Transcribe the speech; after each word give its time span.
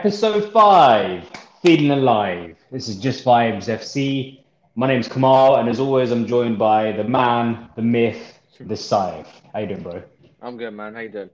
Episode 0.00 0.50
5 0.50 1.30
Feeling 1.62 1.90
Alive. 1.90 2.56
This 2.72 2.88
is 2.88 2.96
Just 2.96 3.22
Vibes 3.22 3.68
FC. 3.68 4.40
My 4.74 4.86
name's 4.86 5.06
Kamal, 5.06 5.56
and 5.56 5.68
as 5.68 5.78
always, 5.78 6.10
I'm 6.10 6.26
joined 6.26 6.58
by 6.58 6.92
the 6.92 7.04
man, 7.04 7.68
the 7.76 7.82
myth, 7.82 8.38
the 8.58 8.76
Saif. 8.76 9.26
How 9.52 9.58
you 9.58 9.66
doing, 9.66 9.82
bro? 9.82 10.02
I'm 10.40 10.56
good, 10.56 10.70
man. 10.70 10.94
How 10.94 11.00
you 11.00 11.10
doing? 11.10 11.28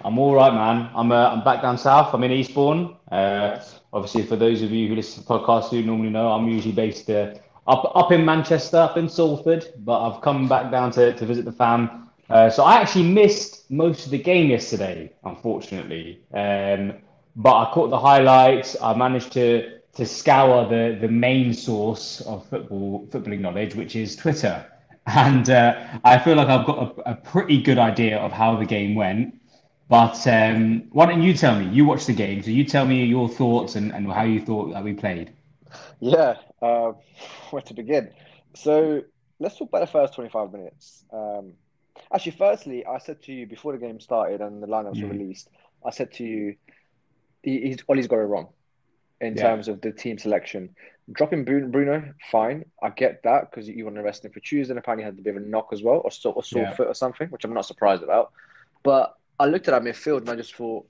I'm 0.00 0.18
all 0.18 0.34
right, 0.34 0.54
man. 0.54 0.88
I'm 0.94 1.12
uh, 1.12 1.28
I'm 1.28 1.44
back 1.44 1.60
down 1.60 1.76
south. 1.76 2.14
I'm 2.14 2.24
in 2.24 2.32
Eastbourne. 2.32 2.96
Uh, 3.12 3.62
obviously, 3.92 4.22
for 4.22 4.36
those 4.36 4.62
of 4.62 4.70
you 4.70 4.88
who 4.88 4.94
listen 4.94 5.22
to 5.22 5.28
the 5.28 5.38
podcast 5.38 5.68
who 5.68 5.82
normally 5.82 6.08
know, 6.08 6.32
I'm 6.32 6.48
usually 6.48 6.72
based 6.72 7.10
uh, 7.10 7.34
up 7.66 7.92
up 7.94 8.12
in 8.12 8.24
Manchester, 8.24 8.78
up 8.78 8.96
in 8.96 9.10
Salford, 9.10 9.74
but 9.80 10.00
I've 10.00 10.22
come 10.22 10.48
back 10.48 10.70
down 10.70 10.90
to, 10.92 11.12
to 11.12 11.26
visit 11.26 11.44
the 11.44 11.52
fam. 11.52 12.08
Uh, 12.30 12.48
so 12.48 12.64
I 12.64 12.76
actually 12.76 13.10
missed 13.12 13.70
most 13.70 14.06
of 14.06 14.10
the 14.10 14.18
game 14.18 14.48
yesterday, 14.48 15.12
unfortunately. 15.22 16.22
Um, 16.32 16.94
but 17.36 17.54
I 17.54 17.70
caught 17.72 17.90
the 17.90 17.98
highlights. 17.98 18.76
I 18.80 18.94
managed 18.94 19.32
to 19.32 19.78
to 19.94 20.06
scour 20.06 20.68
the 20.68 20.98
the 21.00 21.08
main 21.08 21.52
source 21.52 22.20
of 22.22 22.46
football 22.46 23.06
footballing 23.10 23.40
knowledge, 23.40 23.74
which 23.74 23.94
is 23.94 24.16
Twitter, 24.16 24.64
and 25.06 25.48
uh, 25.50 25.86
I 26.04 26.18
feel 26.18 26.36
like 26.36 26.48
I've 26.48 26.66
got 26.66 26.78
a, 26.78 27.10
a, 27.10 27.14
pretty 27.14 27.62
good 27.62 27.78
idea 27.78 28.18
of 28.18 28.32
how 28.32 28.56
the 28.56 28.66
game 28.66 28.94
went. 28.94 29.40
But 29.88 30.26
um, 30.26 30.88
why 30.90 31.06
don't 31.06 31.22
you 31.22 31.32
tell 31.32 31.56
me? 31.58 31.68
You 31.68 31.84
watched 31.84 32.08
the 32.08 32.12
game, 32.12 32.42
so 32.42 32.50
you 32.50 32.64
tell 32.64 32.86
me 32.86 33.04
your 33.04 33.28
thoughts 33.28 33.76
and, 33.76 33.92
and 33.92 34.10
how 34.10 34.24
you 34.24 34.40
thought 34.40 34.72
that 34.72 34.82
we 34.82 34.94
played. 34.94 35.32
Yeah, 36.00 36.36
uh, 36.60 36.92
where 37.50 37.62
to 37.62 37.74
begin? 37.74 38.10
So 38.54 39.02
let's 39.38 39.56
talk 39.56 39.68
about 39.68 39.80
the 39.80 39.86
first 39.86 40.14
25 40.14 40.52
minutes. 40.52 41.04
Um, 41.12 41.52
actually, 42.12 42.32
firstly, 42.32 42.84
I 42.84 42.98
said 42.98 43.22
to 43.24 43.32
you 43.32 43.46
before 43.46 43.72
the 43.72 43.78
game 43.78 44.00
started 44.00 44.40
and 44.40 44.60
the 44.60 44.66
lineups 44.66 44.96
mm. 44.96 45.02
were 45.02 45.10
released, 45.10 45.50
I 45.84 45.90
said 45.90 46.12
to 46.14 46.24
you, 46.24 46.56
he's 47.46 47.78
Ollie's 47.88 48.06
got 48.06 48.16
it 48.16 48.24
wrong 48.24 48.48
in 49.20 49.36
yeah. 49.36 49.42
terms 49.42 49.68
of 49.68 49.80
the 49.80 49.92
team 49.92 50.18
selection. 50.18 50.74
Dropping 51.12 51.44
Bruno, 51.44 52.12
fine. 52.30 52.64
I 52.82 52.90
get 52.90 53.22
that 53.22 53.50
because 53.50 53.68
you 53.68 53.84
want 53.84 53.96
to 53.96 54.02
rest 54.02 54.24
him 54.24 54.32
for 54.32 54.40
Tuesday. 54.40 54.72
And 54.72 54.78
apparently, 54.78 55.04
he 55.04 55.06
had 55.06 55.18
a 55.18 55.22
bit 55.22 55.36
of 55.36 55.42
a 55.42 55.46
knock 55.46 55.68
as 55.72 55.82
well, 55.82 56.02
or 56.04 56.10
sort 56.10 56.36
of 56.36 56.44
sore 56.44 56.62
yeah. 56.62 56.74
foot 56.74 56.88
or 56.88 56.94
something, 56.94 57.28
which 57.28 57.44
I'm 57.44 57.54
not 57.54 57.64
surprised 57.64 58.02
about. 58.02 58.32
But 58.82 59.14
I 59.38 59.46
looked 59.46 59.68
at 59.68 59.74
our 59.74 59.80
midfield 59.80 60.18
and 60.18 60.30
I 60.30 60.36
just 60.36 60.54
thought 60.54 60.86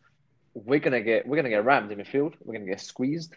we're 0.55 0.81
gonna 0.81 1.03
get 1.03 1.27
we're 1.27 1.37
gonna 1.37 1.51
get 1.51 1.65
rammed 1.65 1.93
in 1.93 1.99
midfield. 1.99 2.35
We're 2.43 2.55
gonna 2.55 2.71
get 2.71 2.81
squeezed, 2.81 3.35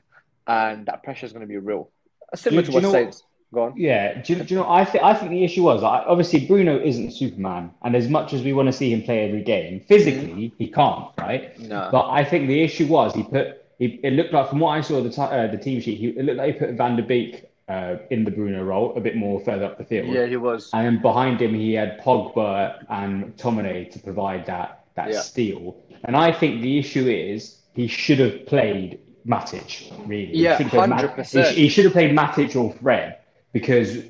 and 0.47 0.85
that 0.85 1.03
pressure 1.03 1.25
is 1.25 1.33
gonna 1.33 1.47
be 1.47 1.57
real. 1.57 1.91
Similar 2.33 2.63
to 2.63 2.71
what 2.71 2.83
Saints. 2.91 3.23
Go 3.53 3.63
on. 3.63 3.73
Yeah. 3.75 4.21
Do 4.21 4.33
you, 4.33 4.43
do 4.43 4.53
you 4.53 4.59
know? 4.59 4.69
I 4.69 4.85
think 4.85 5.03
I 5.03 5.13
think 5.13 5.31
the 5.31 5.43
issue 5.43 5.63
was 5.63 5.81
obviously 5.83 6.45
Bruno 6.45 6.79
isn't 6.79 7.11
Superman, 7.11 7.71
and 7.81 7.95
as 7.95 8.07
much 8.07 8.33
as 8.33 8.43
we 8.43 8.53
want 8.53 8.67
to 8.67 8.73
see 8.73 8.93
him 8.93 9.01
play 9.01 9.27
every 9.27 9.41
game, 9.41 9.79
physically 9.81 10.49
mm. 10.49 10.51
he 10.57 10.67
can't, 10.67 11.07
right? 11.17 11.57
No. 11.59 11.89
But 11.91 12.09
I 12.09 12.23
think 12.23 12.47
the 12.47 12.61
issue 12.61 12.87
was 12.87 13.15
he 13.15 13.23
put. 13.23 13.65
He, 13.79 13.99
it 14.03 14.13
looked 14.13 14.33
like 14.33 14.49
from 14.49 14.59
what 14.59 14.71
I 14.71 14.81
saw 14.81 15.01
the 15.01 15.09
t- 15.09 15.21
uh, 15.21 15.47
the 15.47 15.57
team 15.57 15.81
sheet, 15.81 15.97
he, 15.97 16.07
it 16.09 16.25
looked 16.25 16.37
like 16.37 16.53
he 16.53 16.59
put 16.59 16.71
Van 16.71 16.95
der 16.95 17.03
Beek 17.03 17.49
uh, 17.69 17.95
in 18.11 18.23
the 18.23 18.31
Bruno 18.31 18.63
role, 18.63 18.95
a 18.95 18.99
bit 18.99 19.15
more 19.15 19.39
further 19.39 19.65
up 19.65 19.77
the 19.77 19.85
field. 19.85 20.09
Yeah, 20.09 20.25
he 20.25 20.35
was. 20.35 20.69
And 20.73 20.85
then 20.85 21.01
behind 21.01 21.41
him, 21.41 21.55
he 21.55 21.73
had 21.73 21.99
Pogba 22.01 22.83
and 22.89 23.35
McTominay 23.35 23.91
to 23.91 23.99
provide 23.99 24.45
that 24.45 24.83
that 24.95 25.11
yeah. 25.11 25.21
steal. 25.21 25.77
And 26.03 26.15
I 26.15 26.31
think 26.31 26.61
the 26.61 26.77
issue 26.77 27.07
is 27.07 27.61
he 27.73 27.87
should 27.87 28.19
have 28.19 28.45
played 28.45 28.99
Matic, 29.25 29.91
really. 30.07 30.35
Yeah, 30.35 30.57
100%. 30.57 31.47
He, 31.47 31.63
he, 31.63 31.69
should 31.69 31.85
have 31.85 31.93
played 31.93 32.15
Matic 32.15 32.55
or 32.55 32.73
Fred 32.73 33.18
because 33.51 34.03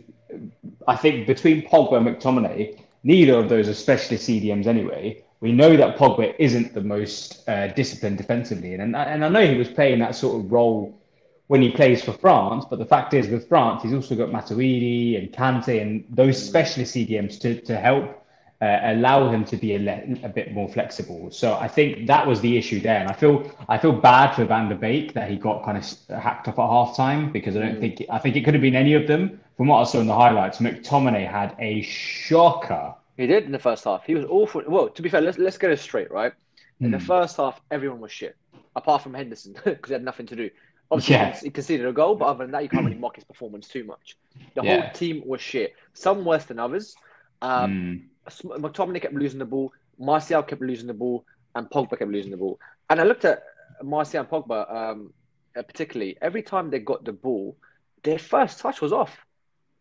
I 0.88 0.96
think 0.96 1.28
between 1.28 1.68
Pogba 1.68 1.98
and 1.98 2.08
McTominay, 2.08 2.80
neither 3.04 3.40
of 3.40 3.50
those 3.50 3.68
are 3.70 3.74
specialist 3.74 4.28
CDMs 4.28 4.68
anyway. 4.68 5.24
We 5.42 5.52
know 5.52 5.78
that 5.78 5.98
Pogba 5.98 6.36
isn't 6.38 6.74
the 6.74 6.82
most 6.82 7.48
uh, 7.48 7.68
disciplined 7.68 8.18
defensively, 8.18 8.74
and, 8.74 8.96
and 8.96 9.24
I 9.24 9.30
know 9.30 9.48
he 9.48 9.58
was 9.58 9.70
playing 9.70 10.00
that 10.00 10.16
sort 10.16 10.44
of 10.44 10.52
role 10.52 11.00
when 11.48 11.62
he 11.62 11.72
plays 11.72 12.04
for 12.04 12.12
France. 12.14 12.66
But 12.70 12.80
the 12.80 12.86
fact 12.86 13.14
is, 13.14 13.28
with 13.28 13.48
France, 13.48 13.84
he's 13.84 13.94
also 13.94 14.16
got 14.16 14.30
Matuidi 14.30 15.18
and 15.18 15.32
Kante 15.32 15.82
and 15.82 16.04
those 16.10 16.42
specialist 16.42 16.96
CDMs 16.96 17.40
to, 17.40 17.60
to 17.62 17.78
help 17.78 18.19
uh, 18.62 18.80
allow 18.84 19.30
him 19.32 19.46
to 19.46 19.56
be 19.56 19.76
a, 19.76 19.80
le- 19.80 20.26
a 20.26 20.30
bit 20.30 20.54
more 20.54 20.68
flexible. 20.68 21.32
So 21.32 21.54
I 21.54 21.68
think 21.68 22.08
that 22.08 22.28
was 22.28 22.42
the 22.42 22.58
issue 22.58 22.82
there, 22.82 23.00
and 23.00 23.10
I 23.10 23.14
feel 23.14 23.50
I 23.70 23.78
feel 23.78 23.94
bad 23.94 24.36
for 24.36 24.44
Van 24.46 24.68
der 24.68 24.76
Beek 24.76 25.14
that 25.14 25.30
he 25.30 25.38
got 25.38 25.64
kind 25.64 25.78
of 25.78 26.22
hacked 26.22 26.48
up 26.48 26.60
at 26.60 26.68
half 26.68 26.96
time 26.96 27.32
because 27.32 27.56
I 27.56 27.60
don't 27.60 27.76
mm. 27.76 27.80
think 27.80 28.04
I 28.10 28.20
think 28.20 28.36
it 28.36 28.44
could 28.44 28.54
have 28.54 28.62
been 28.62 28.76
any 28.76 28.94
of 28.94 29.08
them. 29.08 29.40
From 29.56 29.68
what 29.68 29.82
I 29.82 29.84
saw 29.84 30.00
in 30.00 30.08
the 30.08 30.16
highlights, 30.16 30.60
McTominay 30.60 31.30
had 31.30 31.56
a 31.60 31.82
shocker. 31.82 32.96
He 33.18 33.28
did 33.28 33.44
in 33.44 33.52
the 33.52 33.60
first 33.60 33.84
half. 33.84 34.06
He 34.06 34.16
was 34.16 34.26
awful. 34.26 34.64
Well, 34.68 34.90
to 34.90 35.02
be 35.02 35.10
fair, 35.10 35.22
let's 35.22 35.38
let's 35.38 35.58
get 35.58 35.72
it 35.72 35.80
straight, 35.80 36.12
right? 36.12 36.34
In 36.82 36.92
mm. 36.92 37.00
the 37.00 37.06
first 37.06 37.38
half, 37.38 37.62
everyone 37.72 38.00
was 38.00 38.12
shit, 38.12 38.36
apart 38.76 39.04
from 39.04 39.14
Henderson 39.14 39.54
because 39.64 39.88
he 39.88 39.94
had 39.94 40.04
nothing 40.04 40.26
to 40.28 40.36
do. 40.36 40.50
Obviously, 40.92 41.16
yeah. 41.16 41.40
he 41.40 41.50
conceded 41.50 41.86
a 41.86 41.94
goal, 41.94 42.16
but 42.16 42.26
other 42.26 42.44
than 42.44 42.52
that, 42.52 42.64
you 42.64 42.70
can't 42.70 42.84
really 42.84 42.98
mock 42.98 43.16
his 43.16 43.24
performance 43.24 43.68
too 43.68 43.84
much. 43.84 44.18
The 44.56 44.64
yeah. 44.64 44.82
whole 44.82 44.92
team 44.92 45.22
was 45.26 45.40
shit. 45.40 45.76
Some 45.94 46.26
worse 46.26 46.46
than 46.46 46.58
others. 46.58 46.96
Um, 47.42 47.72
mm. 47.72 48.02
McTominay 48.30 49.02
kept 49.02 49.14
losing 49.14 49.40
the 49.40 49.46
ball, 49.46 49.74
Martial 49.98 50.44
kept 50.44 50.62
losing 50.62 50.88
the 50.88 50.94
ball, 50.94 51.26
and 51.56 51.70
Pogba 51.70 51.98
kept 51.98 52.12
losing 52.12 52.32
the 52.32 52.38
ball. 52.38 52.60
And 52.90 53.00
I 53.00 53.04
looked 53.04 53.26
at 53.26 53.44
Martial 53.84 54.22
and 54.22 54.30
Pogba 54.30 54.74
um, 54.74 55.14
uh, 55.58 55.64
particularly. 55.64 56.18
Every 56.22 56.42
time 56.42 56.70
they 56.70 56.80
got 56.80 57.04
the 57.04 57.14
ball, 57.14 57.58
their 58.04 58.20
first 58.20 58.60
touch 58.60 58.82
was 58.82 58.94
off. 58.94 59.18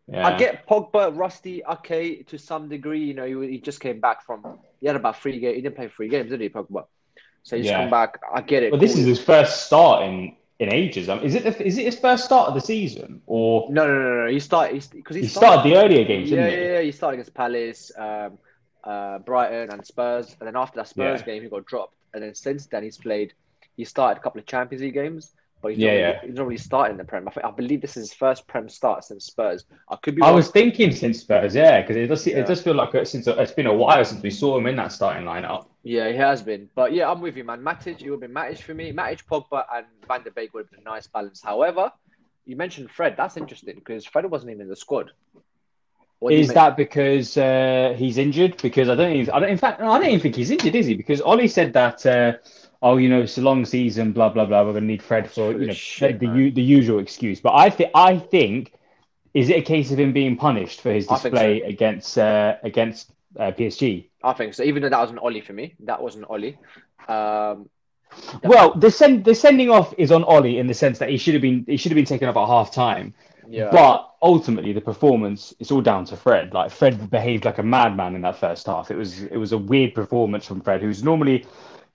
Yeah. 0.07 0.27
I 0.27 0.37
get 0.37 0.67
Pogba 0.67 1.15
rusty, 1.15 1.63
okay, 1.63 2.23
to 2.23 2.37
some 2.37 2.67
degree. 2.67 3.03
You 3.03 3.13
know, 3.13 3.25
he, 3.25 3.51
he, 3.51 3.57
just 3.59 3.79
came 3.79 3.99
back 3.99 4.25
from. 4.25 4.57
He 4.81 4.87
had 4.87 4.95
about 4.95 5.21
three 5.21 5.39
games. 5.39 5.55
He 5.55 5.61
didn't 5.61 5.75
play 5.75 5.87
three 5.87 6.09
games, 6.09 6.31
did 6.31 6.41
he, 6.41 6.49
Pogba? 6.49 6.85
So 7.43 7.57
he's 7.57 7.67
yeah. 7.67 7.81
come 7.81 7.91
back. 7.91 8.19
I 8.33 8.41
get 8.41 8.63
it. 8.63 8.71
Well, 8.71 8.81
this 8.81 8.97
is 8.97 9.05
his 9.05 9.21
first 9.21 9.67
start 9.67 10.03
in 10.03 10.35
in 10.59 10.73
ages. 10.73 11.07
I 11.07 11.15
mean, 11.15 11.25
is 11.25 11.35
it 11.35 11.43
the, 11.43 11.65
is 11.65 11.77
it 11.77 11.85
his 11.85 11.97
first 11.97 12.25
start 12.25 12.49
of 12.49 12.53
the 12.53 12.61
season 12.61 13.21
or 13.25 13.67
no? 13.71 13.87
No, 13.87 13.93
no, 13.93 14.25
no. 14.25 14.31
He 14.31 14.39
started 14.39 14.85
because 14.91 15.15
he, 15.15 15.23
he, 15.23 15.27
started, 15.27 15.61
started 15.61 15.71
the 15.71 15.77
earlier 15.77 16.05
games. 16.05 16.29
Yeah, 16.29 16.47
yeah, 16.47 16.49
he? 16.49 16.65
yeah. 16.65 16.81
He 16.81 16.91
started 16.91 17.15
against 17.15 17.33
Palace, 17.33 17.91
um, 17.97 18.37
uh, 18.83 19.19
Brighton, 19.19 19.71
and 19.71 19.85
Spurs, 19.85 20.35
and 20.39 20.47
then 20.47 20.55
after 20.55 20.75
that 20.77 20.89
Spurs 20.89 21.21
yeah. 21.21 21.25
game, 21.25 21.43
he 21.43 21.49
got 21.49 21.65
dropped. 21.65 21.95
And 22.13 22.21
then 22.21 22.35
since 22.35 22.65
then, 22.65 22.83
he's 22.83 22.97
played. 22.97 23.33
He 23.77 23.85
started 23.85 24.19
a 24.19 24.23
couple 24.23 24.39
of 24.39 24.45
Champions 24.45 24.81
League 24.81 24.95
games, 24.95 25.31
but 25.61 25.69
he's 25.69 25.77
yeah, 25.77 25.91
not, 25.91 25.97
yeah. 25.97 26.21
he's 26.25 26.35
not 26.35 26.47
really 26.47 26.57
starting 26.57 26.97
the 26.97 27.05
Prem. 27.05 27.25
I, 27.25 27.31
think, 27.31 27.45
I, 27.45 27.51
believe 27.51 27.79
this 27.79 27.95
is 27.95 28.09
his 28.09 28.13
first 28.13 28.45
Prem 28.45 28.67
start 28.67 29.05
since 29.05 29.25
Spurs. 29.25 29.63
I 29.89 29.95
could 29.95 30.15
be. 30.15 30.21
Wrong. 30.21 30.31
I 30.31 30.33
was 30.33 30.49
thinking 30.49 30.91
since 30.91 31.21
Spurs, 31.21 31.55
yeah, 31.55 31.79
because 31.79 31.95
it 31.95 32.07
does 32.07 32.27
it 32.27 32.45
does 32.45 32.61
feel 32.61 32.75
like 32.75 32.91
since 33.07 33.27
it's 33.27 33.53
been 33.53 33.67
a 33.67 33.73
while 33.73 34.03
since 34.03 34.21
we 34.21 34.31
saw 34.31 34.57
him 34.57 34.67
in 34.67 34.75
that 34.75 34.91
starting 34.91 35.23
lineup. 35.23 35.67
Yeah, 35.83 36.09
he 36.09 36.17
has 36.17 36.41
been. 36.41 36.69
But 36.75 36.93
yeah, 36.93 37.09
I'm 37.09 37.21
with 37.21 37.37
you, 37.37 37.43
man. 37.43 37.61
Matic, 37.61 38.01
it 38.01 38.09
would 38.09 38.11
have 38.11 38.19
been 38.21 38.33
Matic 38.33 38.61
for 38.61 38.73
me. 38.73 38.91
Matic, 38.91 39.23
Pogba, 39.29 39.65
and 39.73 39.85
Van 40.07 40.23
der 40.23 40.31
Beek 40.31 40.53
would 40.53 40.65
have 40.65 40.71
been 40.71 40.81
a 40.81 40.89
nice 40.89 41.07
balance. 41.07 41.41
However, 41.41 41.91
you 42.45 42.55
mentioned 42.55 42.91
Fred. 42.91 43.15
That's 43.15 43.37
interesting 43.37 43.75
because 43.75 44.05
Fred 44.05 44.29
wasn't 44.29 44.51
even 44.51 44.63
in 44.63 44.69
the 44.69 44.75
squad. 44.75 45.11
What 46.19 46.33
is 46.33 46.49
that 46.49 46.75
because 46.75 47.37
uh, 47.37 47.95
he's 47.97 48.17
injured? 48.17 48.61
Because 48.61 48.89
I 48.89 48.95
don't, 48.95 49.13
even, 49.13 49.33
I 49.33 49.39
don't. 49.39 49.49
In 49.49 49.57
fact, 49.57 49.79
I 49.79 49.85
don't 49.99 50.07
even 50.07 50.19
think 50.19 50.35
he's 50.35 50.51
injured, 50.51 50.75
is 50.75 50.85
he? 50.85 50.95
Because 50.95 51.21
Ollie 51.21 51.47
said 51.47 51.71
that. 51.73 52.05
Uh, 52.05 52.33
oh, 52.81 52.97
you 52.97 53.07
know, 53.07 53.21
it's 53.21 53.37
a 53.37 53.41
long 53.41 53.63
season, 53.63 54.11
blah 54.11 54.27
blah 54.27 54.45
blah. 54.45 54.63
We're 54.63 54.73
going 54.73 54.83
to 54.83 54.87
need 54.87 55.01
Fred 55.01 55.31
for 55.31 55.53
you 55.53 55.67
know 55.67 55.73
shit, 55.73 56.19
the, 56.19 56.27
the, 56.27 56.49
the 56.51 56.61
usual 56.61 56.99
excuse. 56.99 57.39
But 57.39 57.55
I 57.55 57.69
think 57.69 57.91
I 57.95 58.17
think 58.17 58.73
is 59.33 59.47
it 59.49 59.57
a 59.57 59.61
case 59.61 59.91
of 59.91 59.99
him 59.99 60.11
being 60.11 60.35
punished 60.35 60.81
for 60.81 60.91
his 60.91 61.07
display 61.07 61.61
so. 61.61 61.67
against 61.67 62.17
uh, 62.17 62.57
against 62.63 63.11
uh, 63.37 63.51
PSG? 63.51 64.08
I 64.23 64.33
think 64.33 64.53
so. 64.53 64.63
Even 64.63 64.81
though 64.81 64.89
that 64.89 64.99
wasn't 64.99 65.19
Ollie 65.19 65.41
for 65.41 65.53
me, 65.53 65.75
that 65.81 66.01
wasn't 66.01 66.25
Ollie. 66.29 66.57
Um, 67.07 67.69
well, 68.43 68.73
the 68.75 68.91
send 68.91 69.23
the 69.23 69.35
sending 69.35 69.69
off 69.69 69.93
is 69.97 70.11
on 70.11 70.23
Ollie 70.23 70.59
in 70.59 70.67
the 70.67 70.73
sense 70.73 70.97
that 70.99 71.09
he 71.09 71.17
should 71.17 71.33
have 71.33 71.41
been 71.41 71.63
he 71.67 71.77
should 71.77 71.91
have 71.91 71.95
been 71.95 72.05
taken 72.05 72.27
off 72.27 72.37
at 72.37 72.47
half 72.47 72.73
time. 72.73 73.13
Yeah. 73.47 73.69
But 73.71 74.13
ultimately, 74.21 74.73
the 74.73 74.81
performance 74.81 75.53
it's 75.59 75.71
all 75.71 75.81
down 75.81 76.05
to 76.05 76.17
Fred. 76.17 76.53
Like 76.53 76.71
Fred 76.71 77.09
behaved 77.09 77.45
like 77.45 77.57
a 77.57 77.63
madman 77.63 78.15
in 78.15 78.21
that 78.21 78.37
first 78.37 78.67
half. 78.67 78.91
It 78.91 78.95
was 78.95 79.23
it 79.23 79.37
was 79.37 79.51
a 79.51 79.57
weird 79.57 79.93
performance 79.93 80.45
from 80.45 80.61
Fred, 80.61 80.81
who's 80.81 81.03
normally 81.03 81.45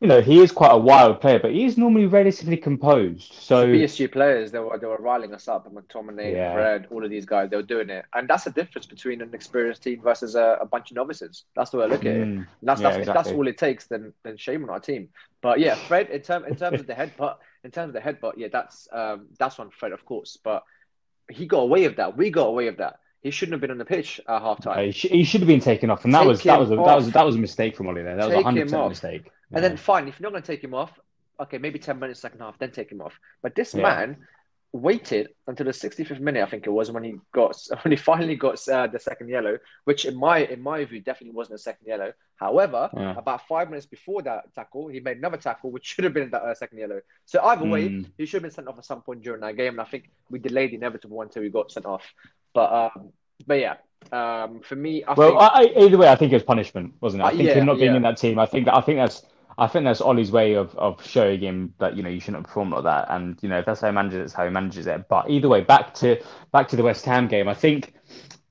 you 0.05 0.09
know, 0.09 0.21
he 0.21 0.39
is 0.39 0.53
quite 0.53 0.71
a 0.71 0.77
wild 0.77 1.19
player, 1.23 1.39
but 1.39 1.53
he 1.53 1.65
is 1.65 1.79
normally 1.79 2.05
relatively 2.05 2.59
composed. 2.59 3.33
So 3.33 3.67
PSG 3.67 4.13
players, 4.13 4.53
they 4.53 4.59
were 4.59 4.79
they 4.79 4.87
were 4.87 4.99
riling 4.99 5.33
us 5.33 5.49
up. 5.49 5.67
McTominay, 5.73 6.35
yeah. 6.35 6.53
Fred, 6.53 6.89
all 6.91 7.03
of 7.03 7.11
these 7.11 7.25
guys, 7.25 7.49
they 7.49 7.57
were 7.57 7.63
doing 7.63 7.89
it, 7.89 8.05
and 8.13 8.29
that's 8.29 8.45
the 8.45 8.51
difference 8.51 8.85
between 8.85 9.23
an 9.23 9.33
experienced 9.33 9.83
team 9.83 10.03
versus 10.03 10.35
a, 10.35 10.59
a 10.61 10.67
bunch 10.67 10.91
of 10.91 10.97
novices. 10.97 11.45
That's 11.57 11.71
the 11.71 11.79
way 11.79 11.85
I 11.85 11.87
look 11.87 12.05
at 12.05 12.17
it. 12.17 12.29
Mm. 12.29 12.47
that's 12.63 12.83
yeah, 12.83 12.89
that's, 12.89 12.99
exactly. 12.99 13.23
that's 13.23 13.35
all 13.35 13.49
it 13.49 13.57
takes. 13.57 13.87
Then 13.87 14.13
then 14.25 14.37
shame 14.37 14.63
on 14.63 14.69
our 14.69 14.79
team. 14.79 15.09
But 15.41 15.59
yeah, 15.59 15.75
Fred, 15.75 16.11
in 16.11 16.21
terms 16.21 16.49
in 16.49 16.57
terms 16.57 16.81
of 16.81 16.87
the 16.87 16.93
headbutt, 17.01 17.37
in 17.65 17.71
terms 17.71 17.89
of 17.89 17.95
the 17.95 18.07
headbutt, 18.07 18.35
yeah, 18.37 18.49
that's 18.53 18.87
um 18.93 19.29
that's 19.39 19.59
on 19.59 19.71
Fred, 19.71 19.93
of 19.93 20.05
course. 20.05 20.37
But 20.45 20.65
he 21.31 21.47
got 21.47 21.61
away 21.61 21.89
with 21.89 21.97
that. 21.97 22.15
We 22.15 22.29
got 22.29 22.49
away 22.49 22.67
with 22.67 22.77
that. 22.77 22.99
He 23.23 23.31
shouldn't 23.31 23.55
have 23.55 23.63
been 23.63 23.71
on 23.71 23.79
the 23.79 23.87
pitch 23.87 24.21
at 24.29 24.43
half 24.43 24.61
time. 24.61 24.85
he, 24.85 24.93
sh- 24.93 25.07
he, 25.11 25.25
should 25.25 25.41
have 25.41 25.49
been 25.49 25.59
taken 25.59 25.89
off, 25.89 26.05
and 26.05 26.13
that 26.13 26.19
Take 26.19 26.29
was 26.29 26.43
that 26.43 26.61
was 26.61 26.71
a, 26.71 26.77
that 26.77 26.95
was 26.95 27.11
that 27.13 27.25
was 27.25 27.37
a 27.37 27.39
mistake 27.39 27.75
from 27.75 27.87
Ollie 27.87 28.03
there. 28.03 28.17
That 28.17 28.29
was 28.29 28.37
a 28.37 28.43
hundred 28.43 28.65
percent 28.65 28.87
mistake. 28.91 29.31
And 29.55 29.65
then 29.65 29.77
fine, 29.77 30.09
if 30.09 30.19
you're 30.19 30.31
not 30.31 30.33
going 30.33 30.43
to 30.43 30.47
take 30.47 30.63
him 30.63 30.75
off, 30.75 30.99
okay, 31.41 31.59
maybe 31.59 31.79
ten 31.79 31.99
minutes 31.99 32.21
second 32.21 32.41
half, 32.41 32.59
then 32.59 32.71
take 32.71 32.91
him 32.91 33.01
off. 33.01 33.19
But 33.43 33.55
this 33.55 33.75
yeah. 33.75 33.83
man, 33.83 34.17
waited 34.75 35.29
until 35.47 35.67
the 35.67 35.73
65th 35.73 36.19
minute, 36.19 36.43
I 36.43 36.51
think 36.51 36.67
it 36.67 36.71
was, 36.71 36.91
when 36.91 37.05
he 37.05 37.15
got 37.33 37.57
when 37.83 37.93
he 37.93 37.97
finally 37.97 38.35
got 38.35 38.69
uh, 38.69 38.89
the 38.89 38.99
second 38.99 39.29
yellow, 39.29 39.59
which 39.85 40.05
in 40.05 40.17
my 40.17 40.39
in 40.39 40.61
my 40.61 40.85
view 40.85 41.01
definitely 41.01 41.35
wasn't 41.35 41.55
a 41.55 41.63
second 41.63 41.87
yellow. 41.87 42.13
However, 42.37 42.91
yeah. 42.95 43.17
about 43.17 43.47
five 43.47 43.71
minutes 43.71 43.87
before 43.87 44.23
that 44.23 44.53
tackle, 44.55 44.89
he 44.89 44.99
made 45.01 45.19
another 45.19 45.37
tackle, 45.37 45.71
which 45.71 45.87
should 45.87 46.05
have 46.05 46.13
been 46.13 46.31
that 46.31 46.43
uh, 46.43 46.55
second 46.55 46.79
yellow. 46.79 47.01
So 47.25 47.41
either 47.43 47.65
way, 47.65 47.89
mm. 47.89 48.07
he 48.19 48.27
should 48.27 48.39
have 48.39 48.43
been 48.43 48.51
sent 48.51 48.69
off 48.69 48.77
at 48.77 48.85
some 48.85 49.03
point 49.03 49.23
during 49.23 49.41
that 49.43 49.57
game, 49.57 49.75
and 49.75 49.81
I 49.81 49.85
think 49.85 50.11
we 50.29 50.41
delayed 50.41 50.73
the 50.73 50.77
inevitable 50.77 51.23
until 51.23 51.45
he 51.45 51.49
got 51.49 51.71
sent 51.71 51.87
off. 51.87 52.05
But 52.53 52.73
um, 52.73 53.13
but 53.47 53.61
yeah, 53.61 53.77
um, 54.11 54.61
for 54.61 54.75
me, 54.75 55.05
I 55.05 55.15
well, 55.15 55.39
think... 55.39 55.77
I, 55.77 55.85
either 55.85 55.99
way, 55.99 56.09
I 56.09 56.17
think 56.17 56.33
it 56.33 56.37
was 56.37 56.43
punishment, 56.43 56.95
wasn't 57.01 57.23
it? 57.23 57.27
I 57.27 57.29
uh, 57.29 57.31
think 57.31 57.43
yeah, 57.45 57.55
him 57.55 57.67
not 57.67 57.79
being 57.79 57.93
yeah. 57.93 57.97
in 57.97 58.03
that 58.03 58.17
team. 58.17 58.41
I 58.41 58.47
think 58.47 58.65
that 58.67 58.75
I 58.75 58.81
think 58.81 58.99
that's 58.99 59.23
I 59.57 59.67
think 59.67 59.85
that's 59.85 60.01
Ollie's 60.01 60.33
way 60.33 60.55
of, 60.55 60.75
of 60.77 61.05
showing 61.07 61.41
him 61.41 61.75
that 61.79 61.97
you 61.97 62.03
know 62.03 62.09
you 62.09 62.21
shouldn't 62.21 62.45
perform 62.45 62.71
like 62.71 62.85
that, 62.85 63.07
and 63.11 63.39
you 63.43 63.49
know 63.49 63.59
if 63.59 63.67
that's 63.67 63.81
how 63.81 63.89
he 63.89 63.93
manages 63.93 64.19
it, 64.19 64.23
it's 64.25 64.33
how 64.33 64.45
he 64.45 64.51
manages 64.51 64.87
it. 64.87 65.09
But 65.09 65.31
either 65.31 65.49
way, 65.49 65.61
back 65.61 65.95
to 65.95 66.21
back 66.53 66.69
to 66.69 66.77
the 66.77 66.83
West 66.83 67.05
Ham 67.05 67.29
game. 67.29 67.49
I 67.49 67.55
think 67.55 67.95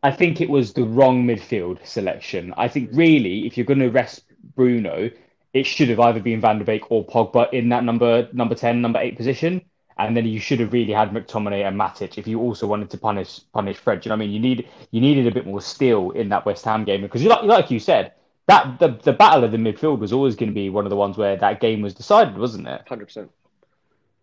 I 0.02 0.12
think 0.12 0.42
it 0.42 0.50
was 0.50 0.74
the 0.74 0.84
wrong 0.84 1.26
midfield 1.26 1.86
selection. 1.86 2.54
I 2.58 2.68
think 2.68 2.90
really, 2.94 3.46
if 3.46 3.58
you're 3.58 3.66
going 3.66 3.80
to 3.80 3.90
rest 3.90 4.24
Bruno, 4.56 5.10
it 5.54 5.66
should 5.66 5.90
have 5.90 6.00
either 6.00 6.20
been 6.20 6.42
Van 6.42 6.60
der 6.60 6.66
Beek 6.66 6.92
or 6.92 7.06
Pogba 7.06 7.52
in 7.54 7.70
that 7.70 7.84
number 7.84 8.30
number 8.32 8.56
ten, 8.56 8.82
number 8.82 9.00
eight 9.00 9.18
position, 9.18 9.62
and 9.98 10.16
then 10.16 10.26
you 10.26 10.40
should 10.40 10.60
have 10.60 10.74
really 10.74 10.94
had 10.94 11.12
McTominay 11.12 11.68
and 11.68 11.80
Matic 11.80 12.18
if 12.18 12.28
you 12.28 12.40
also 12.40 12.66
wanted 12.66 12.90
to 12.92 12.98
punish 12.98 13.42
punish 13.54 13.78
Fred. 13.78 14.02
Do 14.02 14.08
you 14.08 14.10
know 14.10 14.18
what 14.18 14.24
I 14.24 14.28
mean? 14.28 14.34
You 14.34 14.40
need 14.40 14.70
you 14.92 15.02
needed 15.02 15.28
a 15.28 15.32
bit 15.32 15.46
more 15.46 15.62
steel 15.62 16.12
in 16.12 16.30
that 16.30 16.46
West 16.46 16.64
Ham 16.66 16.86
game 16.86 17.02
because 17.02 17.24
like 17.24 17.44
like 17.44 17.72
you 17.72 17.80
said 17.80 18.14
that 18.48 18.80
the 18.80 19.00
the 19.04 19.13
battle 19.13 19.44
of 19.44 19.51
the 19.51 19.57
midfield 19.57 20.00
was 20.00 20.13
always 20.13 20.36
going 20.36 20.50
to 20.50 20.56
be 20.56 20.69
one 20.69 20.86
of 20.86 20.90
the 20.90 20.95
ones 20.95 21.18
where 21.18 21.38
that 21.38 21.62
game 21.62 21.81
was 21.81 21.94
decided, 21.94 22.38
wasn't 22.38 22.68
it? 22.68 22.81
Hundred 22.88 23.06
percent. 23.06 23.31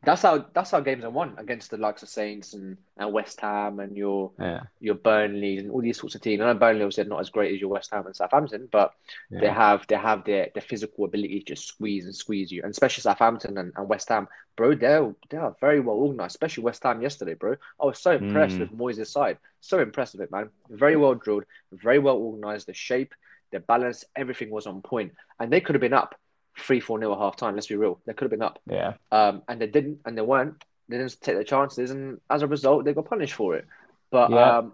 That's 0.03 0.23
how 0.23 0.47
that's 0.55 0.71
how 0.71 0.81
games 0.81 1.05
are 1.05 1.11
won 1.11 1.35
against 1.37 1.71
the 1.71 1.77
likes 1.77 2.03
of 2.03 2.09
Saints 2.09 2.55
and, 2.55 2.79
and 2.97 3.13
West 3.13 3.39
Ham 3.43 3.81
and 3.81 3.95
your 3.95 4.31
yeah. 4.39 4.61
your 4.81 4.95
Burnley 4.95 5.59
and 5.59 5.71
all 5.71 5.83
these 5.83 5.99
sorts 5.99 6.15
of 6.15 6.23
teams. 6.23 6.41
I 6.41 6.47
know 6.47 6.55
Burnley 6.55 6.83
obviously 6.83 7.05
not 7.05 7.21
as 7.21 7.29
great 7.29 7.53
as 7.53 7.61
your 7.61 7.69
West 7.69 7.91
Ham 7.93 8.07
and 8.07 8.17
Southampton, 8.17 8.67
but 8.73 8.95
yeah. 9.31 9.41
they 9.41 9.49
have 9.49 9.87
they 9.89 9.97
have 9.97 10.25
their, 10.25 10.49
their 10.55 10.63
physical 10.63 11.05
ability 11.05 11.41
to 11.41 11.55
just 11.55 11.69
squeeze 11.69 12.07
and 12.07 12.17
squeeze 12.17 12.51
you. 12.51 12.63
And 12.63 12.71
especially 12.71 13.03
Southampton 13.03 13.59
and, 13.59 13.75
and 13.77 13.89
West 13.91 14.09
Ham, 14.09 14.27
bro, 14.57 14.75
they're 14.75 15.15
they 15.29 15.37
are 15.37 15.55
very 15.61 15.81
well 15.81 15.97
organized. 15.97 16.31
Especially 16.31 16.65
West 16.65 16.83
Ham 16.83 17.03
yesterday, 17.03 17.35
bro. 17.35 17.57
I 17.79 17.85
was 17.85 17.99
so 17.99 18.13
impressed 18.13 18.57
mm. 18.57 18.61
with 18.61 18.79
Moyes' 18.79 19.07
side. 19.07 19.37
So 19.61 19.81
impressed 19.81 20.15
with 20.15 20.23
it, 20.23 20.31
man. 20.31 20.49
Very 20.71 20.97
well 20.97 21.15
drilled, 21.15 21.45
very 21.73 21.99
well 21.99 22.17
organized. 22.17 22.69
The 22.69 22.73
shape, 22.73 23.15
their 23.51 23.61
balance, 23.61 24.05
everything 24.17 24.51
was 24.51 24.67
on 24.67 24.83
point, 24.83 25.13
and 25.39 25.53
they 25.53 25.61
could 25.61 25.75
have 25.75 25.81
been 25.81 25.93
up 25.93 26.15
three, 26.59 26.81
four 26.81 26.99
nil 26.99 27.13
at 27.13 27.19
half 27.19 27.37
time. 27.37 27.55
Let's 27.55 27.69
be 27.69 27.77
real, 27.77 28.01
they 28.07 28.13
could 28.13 28.25
have 28.25 28.31
been 28.31 28.43
up. 28.43 28.61
Yeah. 28.67 28.95
Um, 29.11 29.43
and 29.49 29.61
they 29.61 29.67
didn't, 29.67 30.01
and 30.05 30.17
they 30.17 30.23
weren't. 30.23 30.63
They 30.89 30.99
didn't 30.99 31.21
take 31.21 31.37
their 31.37 31.45
chances, 31.45 31.93
and 31.93 32.21
as 32.29 32.43
a 32.43 32.49
result, 32.49 32.85
they 32.85 32.95
got 32.95 33.09
punished 33.09 33.35
for 33.35 33.55
it. 33.55 33.67
But 34.11 34.31
yeah, 34.33 34.59
um, 34.59 34.73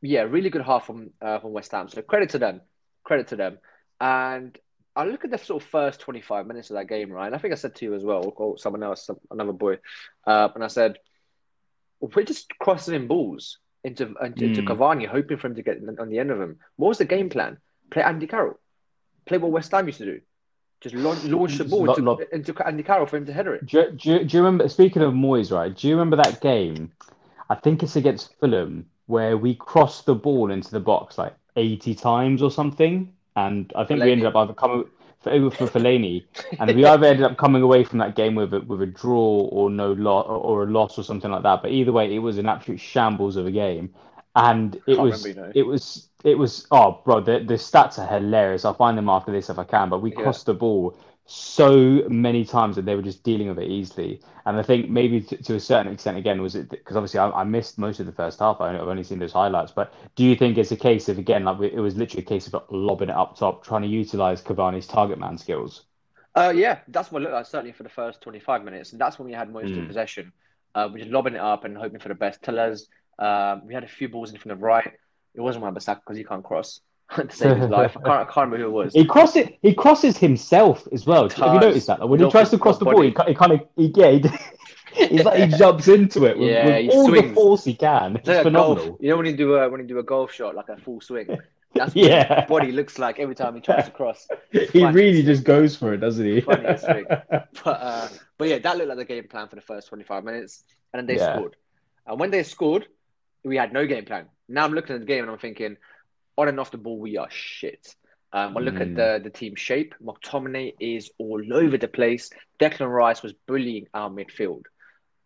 yeah 0.00 0.22
really 0.22 0.48
good 0.48 0.62
half 0.62 0.86
from 0.86 1.10
uh, 1.20 1.40
from 1.40 1.52
West 1.52 1.72
Ham. 1.72 1.88
So 1.88 2.00
credit 2.00 2.30
to 2.30 2.38
them, 2.38 2.62
credit 3.04 3.28
to 3.28 3.36
them. 3.36 3.58
And 4.00 4.56
I 4.96 5.04
look 5.04 5.24
at 5.24 5.30
the 5.30 5.36
sort 5.36 5.62
of 5.62 5.68
first 5.68 6.00
twenty 6.00 6.22
five 6.22 6.46
minutes 6.46 6.70
of 6.70 6.76
that 6.76 6.88
game, 6.88 7.10
right? 7.10 7.26
And 7.26 7.34
I 7.34 7.38
think 7.38 7.52
I 7.52 7.56
said 7.56 7.74
to 7.76 7.84
you 7.84 7.94
as 7.94 8.02
well, 8.02 8.32
or 8.36 8.56
someone 8.56 8.82
else, 8.82 9.04
some, 9.04 9.18
another 9.30 9.52
boy, 9.52 9.78
uh, 10.26 10.48
and 10.54 10.64
I 10.64 10.68
said, 10.68 10.98
we're 12.00 12.22
just 12.22 12.48
crossing 12.58 12.94
in 12.94 13.06
balls 13.06 13.58
into 13.84 14.14
into, 14.22 14.62
mm. 14.62 14.66
Cavani, 14.66 15.06
hoping 15.06 15.36
for 15.36 15.48
him 15.48 15.56
to 15.56 15.62
get 15.62 15.82
on 15.98 16.08
the 16.08 16.18
end 16.18 16.30
of 16.30 16.40
him. 16.40 16.58
What 16.76 16.88
was 16.88 16.98
the 16.98 17.04
game 17.04 17.28
plan? 17.28 17.58
Play 17.90 18.02
Andy 18.02 18.26
Carroll. 18.26 18.58
Play 19.26 19.38
what 19.38 19.50
West 19.50 19.72
Ham 19.72 19.86
used 19.86 19.98
to 19.98 20.04
do. 20.04 20.20
Just 20.80 20.94
launch, 20.94 21.24
launch 21.24 21.58
the 21.58 21.64
ball 21.64 21.90
into, 21.90 22.02
lot. 22.02 22.20
into, 22.32 22.54
Andy 22.66 22.82
Carroll 22.82 23.06
for 23.06 23.16
him 23.16 23.26
to 23.26 23.32
header 23.32 23.54
it. 23.54 23.66
Do, 23.66 23.90
do, 23.90 24.24
do 24.24 24.36
you 24.36 24.42
remember, 24.42 24.68
speaking 24.68 25.02
of 25.02 25.12
Moyes, 25.12 25.50
right? 25.50 25.74
Do 25.74 25.88
you 25.88 25.94
remember 25.94 26.16
that 26.16 26.40
game? 26.40 26.92
I 27.50 27.54
think 27.54 27.82
it's 27.82 27.96
against 27.96 28.34
Fulham 28.38 28.86
where 29.06 29.36
we 29.38 29.54
crossed 29.54 30.04
the 30.04 30.14
ball 30.14 30.50
into 30.50 30.70
the 30.70 30.80
box 30.80 31.16
like 31.16 31.34
80 31.56 31.94
times 31.94 32.42
or 32.42 32.50
something. 32.50 33.12
And 33.36 33.72
I 33.74 33.84
think 33.84 34.00
Fellaini. 34.00 34.04
we 34.04 34.12
ended 34.12 34.26
up 34.26 34.36
either 34.36 34.52
coming 34.52 34.84
for, 35.20 35.50
for 35.50 35.66
Fellaini, 35.66 36.24
and 36.60 36.74
we 36.76 36.84
either 36.84 37.06
ended 37.06 37.24
up 37.24 37.36
coming 37.38 37.62
away 37.62 37.84
from 37.84 37.98
that 38.00 38.16
game 38.16 38.34
with 38.34 38.52
a, 38.52 38.60
with 38.60 38.82
a 38.82 38.86
draw 38.86 39.48
or 39.50 39.70
no 39.70 39.92
loss 39.92 40.26
or, 40.26 40.36
or 40.36 40.62
a 40.64 40.66
loss 40.66 40.98
or 40.98 41.02
something 41.02 41.30
like 41.30 41.42
that. 41.42 41.62
But 41.62 41.70
either 41.70 41.92
way, 41.92 42.14
it 42.14 42.18
was 42.18 42.38
an 42.38 42.48
absolute 42.48 42.80
shambles 42.80 43.36
of 43.36 43.46
a 43.46 43.50
game 43.50 43.94
and 44.38 44.80
it 44.86 44.98
was 44.98 45.26
it 45.26 45.62
was 45.66 46.08
it 46.24 46.38
was 46.38 46.66
oh 46.70 47.00
bro 47.04 47.20
the, 47.20 47.40
the 47.40 47.54
stats 47.54 47.98
are 47.98 48.06
hilarious. 48.06 48.64
I'll 48.64 48.74
find 48.74 48.96
them 48.96 49.08
after 49.08 49.32
this 49.32 49.50
if 49.50 49.58
i 49.58 49.64
can 49.64 49.88
but 49.88 50.00
we 50.00 50.10
yeah. 50.10 50.22
crossed 50.22 50.46
the 50.46 50.54
ball 50.54 50.96
so 51.26 52.08
many 52.08 52.42
times 52.42 52.76
that 52.76 52.86
they 52.86 52.94
were 52.94 53.02
just 53.02 53.22
dealing 53.22 53.48
with 53.48 53.58
it 53.58 53.68
easily. 53.68 54.22
And 54.46 54.56
i 54.56 54.62
think 54.62 54.88
maybe 54.88 55.20
to, 55.22 55.36
to 55.36 55.54
a 55.56 55.60
certain 55.60 55.92
extent 55.92 56.16
again 56.16 56.40
was 56.40 56.54
it 56.54 56.70
because 56.70 56.96
obviously 56.96 57.20
I, 57.20 57.30
I, 57.30 57.44
missed 57.44 57.78
most 57.78 58.00
of 58.00 58.06
the 58.06 58.12
first 58.12 58.38
half. 58.38 58.60
I've 58.60 58.80
only 58.80 59.04
seen 59.04 59.18
those 59.18 59.32
highlights. 59.32 59.72
But 59.72 59.92
do 60.14 60.24
you 60.24 60.36
think 60.36 60.56
it's 60.56 60.72
a 60.72 60.76
case 60.76 61.08
of 61.08 61.18
again 61.18 61.44
like 61.44 61.60
it 61.60 61.80
was 61.80 61.96
literally 61.96 62.22
a 62.22 62.26
case 62.26 62.46
of 62.46 62.62
lobbing 62.70 63.10
it 63.10 63.16
up 63.16 63.36
top 63.36 63.64
trying 63.64 63.82
to 63.82 63.88
utilize 63.88 64.40
cavani's 64.40 64.86
target 64.86 65.18
man 65.18 65.36
skills? 65.36 65.84
Uh, 66.34 66.52
yeah 66.54 66.78
that's 66.88 67.10
what 67.10 67.20
it 67.20 67.24
looked 67.24 67.34
like 67.34 67.46
certainly 67.46 67.72
for 67.72 67.82
the 67.82 67.88
first 67.88 68.20
25 68.20 68.64
minutes. 68.64 68.92
And 68.92 69.00
that's 69.00 69.18
when 69.18 69.26
we 69.26 69.34
had 69.34 69.52
most 69.52 69.72
mm. 69.72 69.82
of 69.82 69.88
possession 69.88 70.32
uh, 70.74 70.88
we're 70.90 70.98
just 70.98 71.10
lobbing 71.10 71.34
it 71.34 71.40
up 71.40 71.64
and 71.64 71.76
hoping 71.76 71.98
for 71.98 72.08
the 72.08 72.14
best. 72.14 72.42
Telles 72.42 72.88
um, 73.18 73.66
we 73.66 73.74
had 73.74 73.84
a 73.84 73.88
few 73.88 74.08
balls 74.08 74.32
in 74.32 74.38
from 74.38 74.50
the 74.50 74.56
right. 74.56 74.92
It 75.34 75.40
wasn't 75.40 75.62
Wan-Bissaka 75.62 76.00
because 76.00 76.16
he 76.16 76.24
can't 76.24 76.44
cross 76.44 76.80
to 77.16 77.30
save 77.30 77.56
his 77.56 77.70
life. 77.70 77.96
I 77.96 78.00
can't, 78.00 78.06
I 78.06 78.24
can't 78.24 78.36
remember 78.36 78.58
who 78.58 78.66
it 78.66 78.84
was. 78.84 78.94
He 78.94 79.04
crosses. 79.04 79.48
He 79.62 79.74
crosses 79.74 80.16
himself 80.16 80.86
as 80.92 81.06
well. 81.06 81.28
Have 81.28 81.54
you 81.54 81.60
noticed 81.60 81.86
that? 81.86 82.06
When 82.06 82.20
he 82.20 82.30
tries 82.30 82.50
to 82.50 82.58
cross 82.58 82.78
the 82.78 82.84
ball, 82.84 83.02
he, 83.02 83.14
he 83.26 83.34
kind 83.34 83.52
of 83.52 83.60
he, 83.76 83.92
yeah, 83.94 84.10
he, 84.10 84.22
he's 85.08 85.24
like 85.24 85.38
he 85.38 85.46
jumps 85.58 85.88
into 85.88 86.24
it 86.26 86.38
with, 86.38 86.50
yeah, 86.50 86.80
with 86.80 86.90
all 86.90 87.08
swings. 87.08 87.28
the 87.28 87.34
force 87.34 87.64
he 87.64 87.74
can. 87.74 88.16
It's, 88.16 88.28
like 88.28 88.42
phenomenal. 88.42 88.98
You 89.00 89.10
know 89.10 89.16
when 89.16 89.26
you 89.26 89.36
do 89.36 89.54
a 89.54 89.68
when 89.68 89.80
you 89.80 89.86
do 89.86 89.98
a 89.98 90.02
golf 90.02 90.32
shot 90.32 90.54
like 90.54 90.68
a 90.68 90.76
full 90.76 91.00
swing. 91.00 91.38
That's 91.74 91.94
what 91.94 92.04
yeah. 92.04 92.40
his 92.40 92.48
body 92.48 92.72
looks 92.72 92.98
like 92.98 93.18
every 93.18 93.34
time 93.34 93.54
he 93.54 93.60
tries 93.60 93.84
to 93.84 93.90
cross. 93.90 94.26
he 94.50 94.84
really 94.86 95.22
just 95.22 95.44
goes 95.44 95.76
for 95.76 95.92
it, 95.92 95.98
doesn't 95.98 96.24
he? 96.24 96.40
Funniest 96.40 96.86
thing. 96.86 97.04
But 97.08 97.52
uh, 97.64 98.08
but 98.38 98.48
yeah, 98.48 98.58
that 98.58 98.76
looked 98.76 98.88
like 98.88 98.98
the 98.98 99.04
game 99.04 99.28
plan 99.28 99.48
for 99.48 99.56
the 99.56 99.62
first 99.62 99.88
twenty 99.88 100.04
five 100.04 100.24
minutes, 100.24 100.64
and 100.92 101.00
then 101.00 101.06
they 101.06 101.22
yeah. 101.22 101.34
scored. 101.34 101.56
And 102.06 102.18
when 102.18 102.30
they 102.30 102.42
scored, 102.42 102.88
we 103.48 103.56
had 103.56 103.72
no 103.72 103.86
game 103.86 104.04
plan. 104.04 104.26
Now 104.48 104.64
I'm 104.64 104.72
looking 104.72 104.94
at 104.94 105.00
the 105.00 105.06
game 105.06 105.24
and 105.24 105.30
I'm 105.30 105.38
thinking, 105.38 105.76
on 106.36 106.48
and 106.48 106.60
off 106.60 106.70
the 106.70 106.78
ball, 106.78 106.98
we 106.98 107.16
are 107.16 107.30
shit. 107.30 107.94
Um, 108.32 108.56
I 108.56 108.60
look 108.60 108.74
mm. 108.74 108.82
at 108.82 108.94
the 108.94 109.20
the 109.24 109.30
team 109.30 109.54
shape. 109.56 109.94
McTominay 110.04 110.74
is 110.80 111.10
all 111.18 111.42
over 111.52 111.78
the 111.78 111.88
place. 111.88 112.30
Declan 112.60 112.92
Rice 112.92 113.22
was 113.22 113.32
bullying 113.46 113.86
our 113.94 114.10
midfield. 114.10 114.64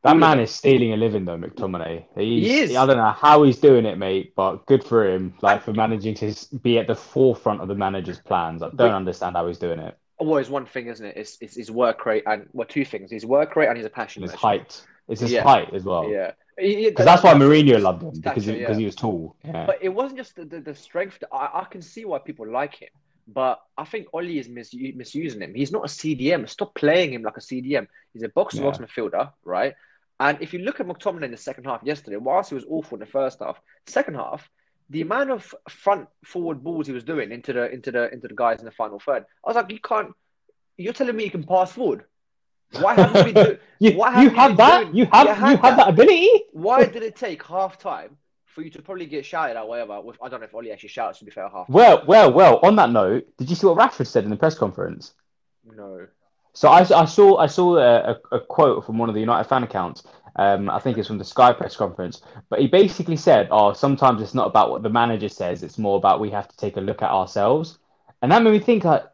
That 0.05 0.17
man 0.17 0.41
is 0.41 0.51
stealing 0.51 0.93
a 0.93 0.97
living 0.97 1.25
though, 1.25 1.37
McTominay. 1.37 2.05
He's, 2.17 2.47
he 2.47 2.61
is. 2.61 2.77
I 2.77 2.87
don't 2.87 2.97
know 2.97 3.13
how 3.13 3.45
he's 3.45 3.59
doing 3.59 3.87
it, 3.87 3.99
mate, 3.99 4.35
but 4.35 4.67
good 4.67 4.83
for 4.83 5.09
him. 5.09 5.35
Like 5.43 5.63
for 5.63 5.73
managing 5.73 6.15
to 6.17 6.35
be 6.61 6.79
at 6.79 6.89
the 6.89 6.97
forefront 6.97 7.61
of 7.61 7.69
the 7.69 7.77
manager's 7.77 8.19
plans. 8.19 8.63
I 8.63 8.67
don't 8.67 8.77
but, 8.77 8.91
understand 8.91 9.37
how 9.37 9.47
he's 9.47 9.59
doing 9.59 9.79
it. 9.79 9.97
Well, 10.19 10.39
it's 10.39 10.49
one 10.49 10.67
thing, 10.67 10.87
isn't 10.89 11.05
it? 11.05 11.17
It's, 11.17 11.39
it's 11.41 11.57
his 11.57 11.71
work 11.71 12.05
rate 12.05 12.25
and 12.27 12.49
well, 12.53 12.67
two 12.67 12.85
things: 12.85 13.11
his 13.11 13.25
work 13.25 13.55
rate 13.55 13.69
and 13.69 13.79
his 13.79 13.89
passion. 13.91 14.23
His 14.23 14.33
height. 14.33 14.85
It's 15.09 15.21
his 15.21 15.33
yeah. 15.33 15.43
height 15.43 15.73
as 15.75 15.85
well. 15.85 16.09
Yeah. 16.09 16.33
Because 16.57 17.07
that's 17.07 17.23
why 17.23 17.35
Mourinho 17.35 17.81
loved 17.81 18.03
him 18.03 18.21
because 18.21 18.45
he, 18.45 18.61
yeah. 18.61 18.75
he 18.75 18.85
was 18.85 18.95
tall. 18.95 19.37
Yeah. 19.45 19.67
But 19.67 19.79
it 19.81 19.89
wasn't 19.89 20.19
just 20.19 20.37
the, 20.37 20.45
the, 20.45 20.61
the 20.61 20.75
strength. 20.75 21.23
I, 21.33 21.49
I 21.55 21.67
can 21.71 21.81
see 21.83 22.05
why 22.05 22.19
people 22.19 22.51
like 22.51 22.75
him, 22.75 22.91
but 23.27 23.61
I 23.79 23.85
think 23.85 24.09
Ollie 24.13 24.39
is 24.39 24.49
mis- 24.49 24.75
misusing 24.75 25.41
him. 25.41 25.55
He's 25.55 25.73
not 25.73 25.85
a 25.85 25.89
CDM. 25.89 26.49
Stop 26.49 26.75
playing 26.75 27.15
him 27.15 27.23
like 27.23 27.37
a 27.37 27.41
CDM. 27.41 27.87
He's 28.13 28.23
a 28.23 28.29
box 28.29 28.57
to 28.57 28.63
box 28.63 28.79
midfielder, 28.79 29.33
right? 29.45 29.75
And 30.21 30.39
if 30.41 30.53
you 30.53 30.61
look 30.61 30.79
at 30.79 30.87
McTominay 30.87 31.25
in 31.25 31.31
the 31.31 31.37
second 31.37 31.65
half 31.65 31.83
yesterday, 31.83 32.17
whilst 32.17 32.51
he 32.51 32.55
was 32.55 32.65
awful 32.69 32.97
in 32.97 33.01
the 33.01 33.07
first 33.07 33.41
half, 33.41 33.61
second 33.87 34.15
half, 34.15 34.49
the 34.91 35.01
amount 35.01 35.31
of 35.31 35.55
front 35.69 36.07
forward 36.25 36.63
balls 36.63 36.87
he 36.87 36.93
was 36.93 37.03
doing 37.03 37.33
into 37.33 37.53
the 37.53 37.71
into 37.73 37.91
the 37.91 38.13
into 38.13 38.29
the 38.29 38.35
guys 38.35 38.59
in 38.59 38.67
the 38.67 38.71
final 38.71 39.01
third, 39.01 39.25
I 39.45 39.49
was 39.49 39.57
like, 39.57 39.71
you 39.71 39.81
can't. 39.81 40.13
You're 40.77 40.93
telling 40.93 41.17
me 41.17 41.25
you 41.25 41.31
can 41.31 41.45
pass 41.45 41.73
forward? 41.73 42.05
Why 42.81 42.95
haven't 42.95 43.25
we? 43.27 43.33
Do, 43.33 43.59
you, 43.79 43.93
why 43.93 44.23
you 44.23 44.31
have 44.31 44.57
that? 44.57 44.85
Doing, 44.85 44.97
you 44.97 45.07
have 45.13 45.27
you, 45.27 45.33
you 45.33 45.57
have 45.57 45.63
that. 45.63 45.77
that 45.77 45.89
ability. 45.89 46.31
why 46.53 46.85
did 46.85 47.03
it 47.03 47.17
take 47.17 47.43
half 47.45 47.79
time 47.79 48.17
for 48.47 48.63
you 48.63 48.71
to 48.71 48.83
probably 48.83 49.07
get 49.07 49.25
shouted 49.25 49.57
at 49.57 49.67
whatever? 49.67 50.01
With, 50.01 50.17
I 50.23 50.29
don't 50.29 50.41
know 50.41 50.47
if 50.47 50.55
Ollie 50.55 50.73
actually 50.73 50.91
shouts 50.91 51.19
to 51.19 51.25
be 51.25 51.31
fair 51.31 51.49
half. 51.49 51.69
Well, 51.69 52.05
well, 52.07 52.33
well. 52.33 52.61
On 52.63 52.77
that 52.77 52.91
note, 52.91 53.27
did 53.39 53.51
you 53.51 53.57
see 53.57 53.67
what 53.67 53.79
Rashford 53.79 54.07
said 54.07 54.25
in 54.25 54.31
the 54.31 54.37
press 54.37 54.55
conference? 54.55 55.15
No. 55.65 56.07
So 56.55 56.69
I, 56.69 56.81
I 56.81 57.05
saw 57.07 57.39
I 57.39 57.47
saw 57.47 57.79
a, 57.79 58.21
a, 58.31 58.41
quote 58.41 58.85
from 58.85 58.99
one 58.99 59.09
of 59.09 59.15
the 59.15 59.21
United 59.21 59.49
fan 59.49 59.63
accounts. 59.63 60.05
Um, 60.37 60.71
I 60.71 60.79
think 60.79 60.97
it's 60.97 61.09
from 61.09 61.19
the 61.19 61.25
Sky 61.25 61.53
press 61.53 61.77
conference, 61.77 62.23
but 62.49 62.61
he 62.61 62.67
basically 62.67 63.17
said, 63.17 63.49
"Oh, 63.51 63.73
sometimes 63.73 64.21
it's 64.23 64.35
not 64.35 64.47
about 64.47 64.71
what 64.71 64.83
the 64.83 64.91
manager 64.91 65.29
says; 65.29 65.63
it's 65.63 65.79
more 65.79 65.97
about 65.97 66.21
we 66.21 66.31
have 66.31 66.49
to 66.49 66.57
take 66.57 66.77
a 66.77 66.81
look 66.81 67.03
at 67.03 67.11
ourselves." 67.11 67.79
And 68.21 68.31
that 68.31 68.43
made 68.43 68.53
me 68.53 68.59
think 68.61 68.85
like, 68.85 69.05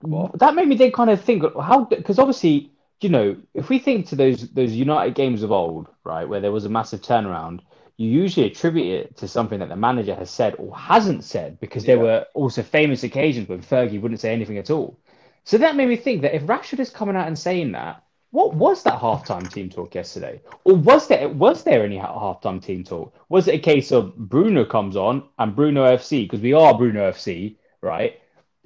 what? 0.00 0.38
that 0.38 0.54
made 0.54 0.68
me 0.68 0.76
then 0.76 0.92
kind 0.92 1.10
of 1.10 1.20
think 1.20 1.42
how 1.60 1.84
because 1.84 2.18
obviously 2.18 2.72
you 3.00 3.08
know, 3.08 3.36
if 3.54 3.68
we 3.68 3.78
think 3.78 4.06
to 4.08 4.16
those 4.16 4.48
those 4.50 4.72
United 4.72 5.14
games 5.14 5.42
of 5.42 5.52
old, 5.52 5.88
right, 6.04 6.28
where 6.28 6.40
there 6.40 6.52
was 6.52 6.64
a 6.64 6.68
massive 6.68 7.00
turnaround, 7.00 7.60
you 7.96 8.08
usually 8.08 8.46
attribute 8.46 9.00
it 9.00 9.16
to 9.18 9.28
something 9.28 9.58
that 9.60 9.68
the 9.68 9.76
manager 9.76 10.14
has 10.14 10.30
said 10.30 10.54
or 10.58 10.76
hasn't 10.76 11.24
said, 11.24 11.60
because 11.60 11.84
there 11.84 11.98
were 11.98 12.26
also 12.34 12.62
famous 12.62 13.02
occasions 13.04 13.48
when 13.48 13.60
Fergie 13.60 14.00
wouldn't 14.00 14.20
say 14.20 14.32
anything 14.32 14.58
at 14.58 14.70
all. 14.70 14.98
So 15.44 15.58
that 15.58 15.76
made 15.76 15.88
me 15.88 15.96
think 15.96 16.22
that 16.22 16.34
if 16.34 16.42
Rashford 16.42 16.80
is 16.80 16.90
coming 16.90 17.16
out 17.16 17.26
and 17.26 17.38
saying 17.38 17.72
that, 17.72 18.02
what 18.30 18.54
was 18.54 18.82
that 18.82 19.00
halftime 19.00 19.50
team 19.50 19.70
talk 19.70 19.94
yesterday? 19.94 20.40
Or 20.64 20.76
was 20.76 21.08
there 21.08 21.28
was 21.28 21.62
there 21.64 21.84
any 21.84 21.98
halftime 21.98 22.62
team 22.62 22.84
talk? 22.84 23.14
Was 23.28 23.48
it 23.48 23.54
a 23.54 23.58
case 23.58 23.90
of 23.90 24.16
Bruno 24.16 24.64
comes 24.64 24.96
on 24.96 25.28
and 25.38 25.56
Bruno 25.56 25.84
FC 25.86 26.24
because 26.24 26.40
we 26.40 26.52
are 26.52 26.76
Bruno 26.76 27.10
FC, 27.10 27.56
right? 27.80 28.20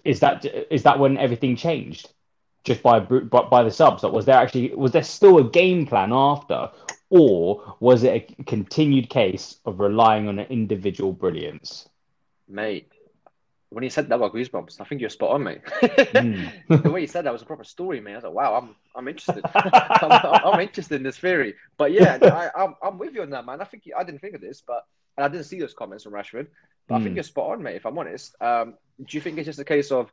Is 0.05 0.21
that 0.21 0.45
is 0.71 0.83
that 0.83 0.99
when 0.99 1.17
everything 1.17 1.55
changed? 1.55 2.11
Just 2.65 2.83
by 2.83 3.01
by, 3.01 3.43
by 3.43 3.63
the 3.63 3.71
subs, 3.71 4.03
like 4.03 4.13
was 4.13 4.25
there 4.25 4.37
actually 4.37 4.73
was 4.75 4.93
there 4.93 5.03
still 5.03 5.39
a 5.39 5.45
game 5.45 5.87
plan 5.87 6.13
after, 6.13 6.71
or 7.11 7.77
was 7.81 8.05
it 8.05 8.15
a 8.39 8.45
continued 8.45 9.11
case 9.11 9.57
of 9.65 9.81
relying 9.81 10.29
on 10.29 10.39
an 10.39 10.47
individual 10.49 11.13
brilliance? 11.13 11.89
Mate, 12.49 12.93
when 13.73 13.83
he 13.83 13.91
said 13.91 14.09
that 14.09 14.17
about 14.17 14.35
goosebumps, 14.35 14.81
I 14.81 14.85
think 14.85 15.01
you're 15.01 15.11
spot 15.11 15.31
on, 15.31 15.43
mate. 15.43 15.65
Mm. 15.65 16.51
the 16.83 16.91
way 16.91 17.01
he 17.01 17.07
said 17.07 17.25
that 17.25 17.33
was 17.33 17.43
a 17.43 17.47
proper 17.47 17.65
story, 17.65 18.01
man. 18.01 18.15
I 18.15 18.17
was 18.17 18.25
like, 18.25 18.35
wow, 18.35 18.55
I'm 18.55 18.77
I'm 18.95 19.09
interested. 19.09 19.43
I'm, 19.55 20.53
I'm, 20.55 20.61
interested 20.61 20.97
in 20.97 21.03
this 21.03 21.19
theory. 21.19 21.55
But 21.79 21.93
yeah, 21.93 22.19
I, 22.23 22.63
I'm 22.63 22.75
I'm 22.83 22.99
with 22.99 23.15
you 23.15 23.23
on 23.23 23.31
that, 23.31 23.47
man. 23.47 23.61
I 23.61 23.65
think 23.65 23.85
I 23.97 24.05
didn't 24.05 24.21
think 24.21 24.35
of 24.35 24.41
this, 24.41 24.63
but 24.67 24.87
I 25.17 25.29
didn't 25.29 25.47
see 25.47 25.59
those 25.59 25.75
comments 25.75 26.05
from 26.05 26.13
Rashford. 26.13 26.49
But 26.87 26.97
mm. 26.97 27.01
I 27.01 27.03
think 27.03 27.13
mm. 27.13 27.17
you're 27.17 27.25
spot 27.25 27.51
on, 27.51 27.63
mate. 27.63 27.77
If 27.77 27.87
I'm 27.87 27.99
honest, 27.99 28.37
um, 28.41 28.75
do 28.99 29.17
you 29.17 29.21
think 29.21 29.39
it's 29.39 29.47
just 29.47 29.59
a 29.59 29.65
case 29.65 29.91
of 29.91 30.13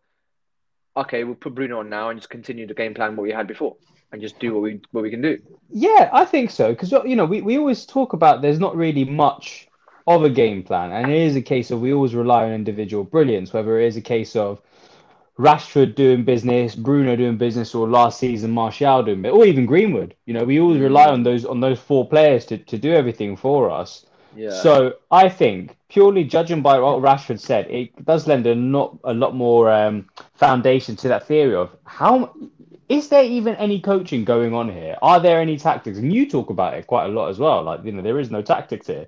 okay, 0.97 1.23
we'll 1.23 1.35
put 1.35 1.55
Bruno 1.55 1.79
on 1.79 1.89
now 1.89 2.09
and 2.09 2.19
just 2.19 2.29
continue 2.29 2.67
the 2.67 2.73
game 2.73 2.93
plan 2.93 3.15
what 3.15 3.23
we 3.23 3.31
had 3.31 3.47
before? 3.47 3.75
and 4.11 4.23
just 4.23 4.39
do 4.39 4.55
what 4.55 4.63
we 4.63 4.81
what 4.89 5.03
we 5.03 5.11
can 5.11 5.21
do. 5.21 5.37
Yeah, 5.69 6.09
I 6.11 6.25
think 6.25 6.49
so 6.49 6.69
because 6.69 6.91
you 6.91 7.15
know 7.15 7.25
we, 7.25 7.41
we 7.41 7.59
always 7.59 7.85
talk 7.85 8.13
about 8.13 8.41
there's 8.41 8.59
not 8.59 8.75
really 8.75 9.05
much 9.05 9.69
of 10.09 10.23
a 10.23 10.29
game 10.29 10.63
plan. 10.63 10.91
And 10.91 11.11
it 11.11 11.21
is 11.21 11.35
a 11.35 11.41
case 11.41 11.69
of 11.69 11.81
we 11.81 11.93
always 11.93 12.15
rely 12.15 12.45
on 12.45 12.51
individual 12.51 13.03
brilliance, 13.03 13.53
whether 13.53 13.79
it 13.79 13.85
is 13.85 13.95
a 13.95 14.01
case 14.01 14.35
of 14.35 14.59
Rashford 15.37 15.93
doing 15.93 16.25
business, 16.25 16.75
Bruno 16.75 17.15
doing 17.15 17.37
business, 17.37 17.75
or 17.75 17.87
last 17.87 18.19
season 18.19 18.51
Martial 18.51 19.03
doing 19.03 19.23
it, 19.23 19.29
or 19.29 19.45
even 19.45 19.67
Greenwood. 19.67 20.15
You 20.25 20.33
know, 20.33 20.43
we 20.43 20.59
always 20.59 20.81
rely 20.81 21.05
on 21.05 21.23
those 21.23 21.45
on 21.45 21.59
those 21.59 21.79
four 21.79 22.09
players 22.09 22.45
to, 22.47 22.57
to 22.57 22.77
do 22.77 22.91
everything 22.91 23.37
for 23.37 23.69
us. 23.69 24.05
Yeah. 24.35 24.51
So 24.51 24.95
I 25.11 25.29
think 25.29 25.77
purely 25.89 26.23
judging 26.23 26.61
by 26.61 26.79
what 26.79 27.01
Rashford 27.01 27.39
said, 27.39 27.69
it 27.69 28.05
does 28.05 28.27
lend 28.27 28.45
a 28.47 28.55
not 28.55 28.97
a 29.03 29.13
lot 29.13 29.35
more 29.35 29.71
um, 29.71 30.07
foundation 30.35 30.95
to 30.97 31.07
that 31.07 31.27
theory 31.27 31.55
of 31.55 31.75
how 31.85 32.33
is 32.89 33.09
there 33.09 33.23
even 33.23 33.55
any 33.55 33.79
coaching 33.79 34.25
going 34.25 34.53
on 34.53 34.71
here? 34.71 34.97
Are 35.01 35.19
there 35.19 35.39
any 35.39 35.57
tactics? 35.57 35.97
And 35.97 36.11
you 36.11 36.29
talk 36.29 36.49
about 36.49 36.73
it 36.73 36.87
quite 36.87 37.05
a 37.05 37.09
lot 37.09 37.29
as 37.29 37.39
well. 37.39 37.63
Like 37.63 37.83
you 37.83 37.91
know, 37.91 38.01
there 38.01 38.19
is 38.19 38.31
no 38.31 38.41
tactics 38.41 38.87
here. 38.87 39.07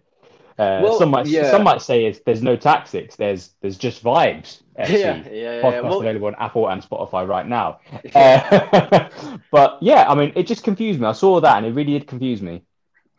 Uh, 0.60 0.80
well, 0.84 1.00
some 1.00 1.10
might 1.10 1.26
yeah. 1.26 1.50
some 1.50 1.64
might 1.64 1.82
say 1.82 2.06
it's, 2.06 2.20
there's 2.20 2.44
no 2.44 2.56
tactics. 2.56 3.16
There's 3.16 3.56
there's 3.62 3.78
just 3.78 4.04
vibes. 4.04 4.62
Actually. 4.78 5.00
Yeah, 5.00 5.24
yeah, 5.30 5.32
yeah. 5.32 5.62
Podcast 5.62 5.84
well, 5.84 6.00
available 6.02 6.28
on 6.28 6.36
Apple 6.36 6.70
and 6.70 6.82
Spotify 6.82 7.28
right 7.28 7.48
now. 7.48 7.80
Uh, 8.14 9.10
but 9.52 9.78
yeah, 9.82 10.06
I 10.08 10.16
mean, 10.16 10.32
it 10.36 10.48
just 10.48 10.64
confused 10.64 11.00
me. 11.00 11.08
I 11.08 11.14
saw 11.14 11.40
that 11.40 11.58
and 11.58 11.66
it 11.66 11.72
really 11.72 11.94
did 11.94 12.08
confuse 12.08 12.42
me. 12.42 12.64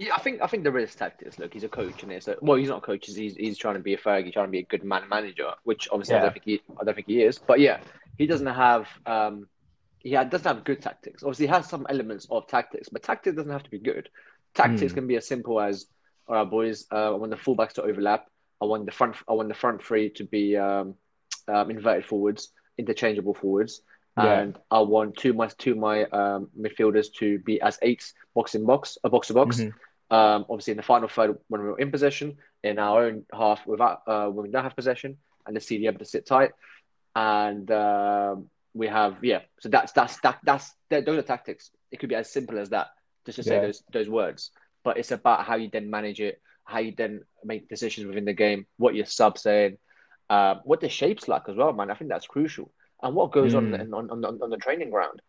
Yeah, 0.02 0.14
I 0.16 0.20
think 0.20 0.42
I 0.42 0.48
think 0.48 0.64
there 0.64 0.76
is 0.78 0.94
tactics. 0.96 1.38
Look, 1.38 1.52
he's 1.54 1.62
a 1.62 1.68
coach, 1.68 2.02
and 2.02 2.10
it's 2.10 2.26
a, 2.26 2.36
well, 2.40 2.56
he's 2.56 2.68
not 2.68 2.78
a 2.78 2.86
coach. 2.86 3.06
He's 3.06 3.36
he's 3.36 3.56
trying 3.56 3.74
to 3.74 3.80
be 3.80 3.94
a 3.94 3.98
Fergie, 3.98 4.32
trying 4.32 4.46
to 4.46 4.50
be 4.50 4.58
a 4.58 4.64
good 4.64 4.82
man 4.82 5.08
manager, 5.08 5.52
which 5.62 5.88
obviously 5.92 6.16
yeah. 6.16 6.20
I 6.20 6.24
don't 6.24 6.32
think 6.32 6.44
he 6.44 6.62
I 6.80 6.84
don't 6.84 6.94
think 6.94 7.06
he 7.06 7.22
is. 7.22 7.38
But 7.38 7.60
yeah, 7.60 7.78
he 8.18 8.26
doesn't 8.26 8.46
have 8.46 8.88
um 9.06 9.46
he 10.00 10.10
doesn't 10.10 10.44
have 10.44 10.64
good 10.64 10.82
tactics. 10.82 11.22
Obviously, 11.22 11.46
he 11.46 11.52
has 11.52 11.68
some 11.68 11.86
elements 11.88 12.26
of 12.32 12.48
tactics, 12.48 12.88
but 12.88 13.04
tactics 13.04 13.36
doesn't 13.36 13.52
have 13.52 13.62
to 13.62 13.70
be 13.70 13.78
good. 13.78 14.08
Tactics 14.54 14.92
mm. 14.92 14.96
can 14.96 15.06
be 15.06 15.14
as 15.16 15.28
simple 15.28 15.60
as 15.60 15.86
all 16.26 16.34
right, 16.34 16.50
boys. 16.50 16.86
Uh, 16.90 17.12
I 17.12 17.16
want 17.16 17.30
the 17.30 17.36
fullbacks 17.36 17.74
to 17.74 17.82
overlap. 17.82 18.26
I 18.60 18.64
want 18.64 18.86
the 18.86 18.92
front. 18.92 19.14
I 19.28 19.34
want 19.34 19.48
the 19.48 19.54
front 19.54 19.84
three 19.84 20.10
to 20.10 20.24
be 20.24 20.56
um, 20.56 20.94
um, 21.46 21.70
inverted 21.70 22.06
forwards, 22.06 22.50
interchangeable 22.76 23.34
forwards, 23.34 23.82
yeah. 24.18 24.40
and 24.40 24.58
I 24.70 24.80
want 24.80 25.16
two 25.16 25.32
my 25.32 25.46
two 25.58 25.76
my 25.76 26.04
um, 26.06 26.48
midfielders 26.60 27.12
to 27.18 27.38
be 27.38 27.60
as 27.60 27.78
eights, 27.82 28.14
box 28.34 28.56
in 28.56 28.66
box, 28.66 28.98
a 29.04 29.08
box 29.08 29.28
to 29.28 29.34
box. 29.34 29.58
Mm-hmm. 29.58 29.70
Um, 30.12 30.44
obviously, 30.48 30.72
in 30.72 30.76
the 30.76 30.82
final 30.82 31.08
third, 31.08 31.38
when 31.48 31.62
we're 31.62 31.78
in 31.78 31.90
possession, 31.90 32.36
in 32.62 32.78
our 32.78 33.04
own 33.04 33.24
half 33.32 33.66
without 33.66 34.02
uh, 34.06 34.26
when 34.26 34.46
we 34.46 34.52
don't 34.52 34.64
have 34.64 34.76
possession, 34.76 35.16
and 35.46 35.56
the 35.56 35.60
CD 35.60 35.86
able 35.86 35.98
to 36.00 36.04
sit 36.04 36.26
tight, 36.26 36.52
and 37.16 37.70
um, 37.70 38.50
we 38.74 38.86
have 38.88 39.16
yeah. 39.22 39.40
So 39.60 39.68
that's 39.68 39.92
that's 39.92 40.20
that, 40.20 40.38
that's 40.44 40.74
those 40.90 41.18
are 41.18 41.22
tactics. 41.22 41.70
It 41.90 41.98
could 41.98 42.10
be 42.10 42.14
as 42.14 42.30
simple 42.30 42.58
as 42.58 42.70
that, 42.70 42.88
just 43.26 43.36
to 43.36 43.42
say 43.42 43.56
yeah. 43.56 43.62
those 43.62 43.82
those 43.92 44.08
words 44.08 44.50
but 44.84 44.98
it's 44.98 45.10
about 45.10 45.44
how 45.44 45.56
you 45.56 45.68
then 45.72 45.90
manage 45.90 46.20
it, 46.20 46.40
how 46.64 46.78
you 46.78 46.92
then 46.96 47.22
make 47.44 47.68
decisions 47.68 48.06
within 48.06 48.24
the 48.24 48.32
game, 48.32 48.66
what 48.76 48.94
your 48.94 49.06
sub 49.06 49.38
saying, 49.38 49.78
uh, 50.30 50.56
what 50.64 50.80
the 50.80 50.88
shape's 50.88 51.28
like 51.28 51.48
as 51.48 51.56
well, 51.56 51.72
man. 51.72 51.90
I 51.90 51.94
think 51.94 52.10
that's 52.10 52.26
crucial. 52.26 52.70
And 53.02 53.14
what 53.14 53.32
goes 53.32 53.54
mm. 53.54 53.74
on, 53.74 53.94
on, 53.94 54.24
on 54.24 54.42
on 54.42 54.50
the 54.50 54.56
training 54.56 54.90
ground. 54.90 55.20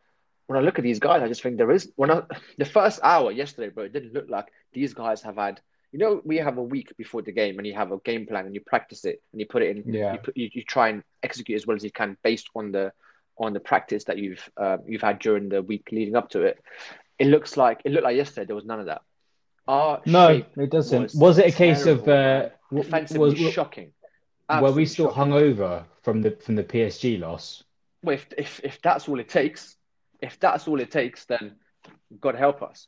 When 0.47 0.59
I 0.59 0.61
look 0.61 0.77
at 0.77 0.83
these 0.83 0.99
guys, 0.99 1.21
I 1.21 1.27
just 1.27 1.41
think 1.41 1.57
there 1.57 1.71
is 1.71 1.91
when 1.95 2.11
I, 2.11 2.23
the 2.57 2.65
first 2.65 2.99
hour 3.03 3.31
yesterday, 3.31 3.69
bro, 3.69 3.85
it 3.85 3.93
didn't 3.93 4.13
look 4.13 4.29
like 4.29 4.47
these 4.73 4.93
guys 4.93 5.21
have 5.21 5.35
had. 5.35 5.61
You 5.91 5.99
know, 5.99 6.21
we 6.25 6.37
have 6.37 6.57
a 6.57 6.63
week 6.63 6.91
before 6.97 7.21
the 7.21 7.31
game, 7.31 7.59
and 7.59 7.67
you 7.67 7.75
have 7.75 7.91
a 7.91 7.99
game 7.99 8.25
plan, 8.25 8.47
and 8.47 8.55
you 8.55 8.61
practice 8.61 9.05
it, 9.05 9.21
and 9.31 9.39
you 9.39 9.45
put 9.45 9.61
it 9.61 9.77
in. 9.77 9.93
Yeah. 9.93 10.13
You, 10.13 10.19
put, 10.19 10.35
you, 10.35 10.49
you 10.51 10.63
try 10.63 10.89
and 10.89 11.03
execute 11.21 11.55
as 11.55 11.67
well 11.67 11.75
as 11.75 11.83
you 11.83 11.91
can 11.91 12.17
based 12.23 12.49
on 12.55 12.71
the 12.71 12.91
on 13.37 13.53
the 13.53 13.59
practice 13.59 14.03
that 14.05 14.17
you've 14.17 14.49
uh, 14.57 14.77
you've 14.87 15.01
had 15.01 15.19
during 15.19 15.49
the 15.49 15.61
week 15.61 15.89
leading 15.91 16.15
up 16.15 16.29
to 16.31 16.41
it. 16.41 16.59
It 17.19 17.27
looks 17.27 17.57
like 17.57 17.81
it 17.85 17.91
looked 17.91 18.05
like 18.05 18.15
yesterday 18.15 18.45
there 18.45 18.55
was 18.55 18.65
none 18.65 18.79
of 18.79 18.87
that. 18.87 19.01
Our 19.67 20.01
no, 20.05 20.43
it 20.57 20.69
doesn't. 20.71 21.03
Was, 21.03 21.15
was 21.15 21.37
it 21.37 21.53
a 21.53 21.55
case 21.55 21.85
of 21.85 22.07
uh, 22.07 22.49
defensively 22.73 23.43
was, 23.45 23.53
shocking? 23.53 23.91
Absolutely 24.49 24.69
were 24.71 24.75
we 24.75 24.85
still 24.85 25.05
shocking. 25.07 25.17
hung 25.17 25.33
over 25.33 25.85
from 26.01 26.21
the 26.21 26.31
from 26.31 26.55
the 26.55 26.63
PSG 26.63 27.19
loss? 27.19 27.63
Well, 28.03 28.15
if, 28.15 28.27
if 28.37 28.59
if 28.63 28.81
that's 28.81 29.07
all 29.07 29.19
it 29.19 29.29
takes, 29.29 29.77
if 30.23 30.39
that's 30.39 30.67
all 30.67 30.79
it 30.79 30.89
takes, 30.89 31.25
then 31.25 31.55
God 32.19 32.35
help 32.35 32.63
us. 32.63 32.87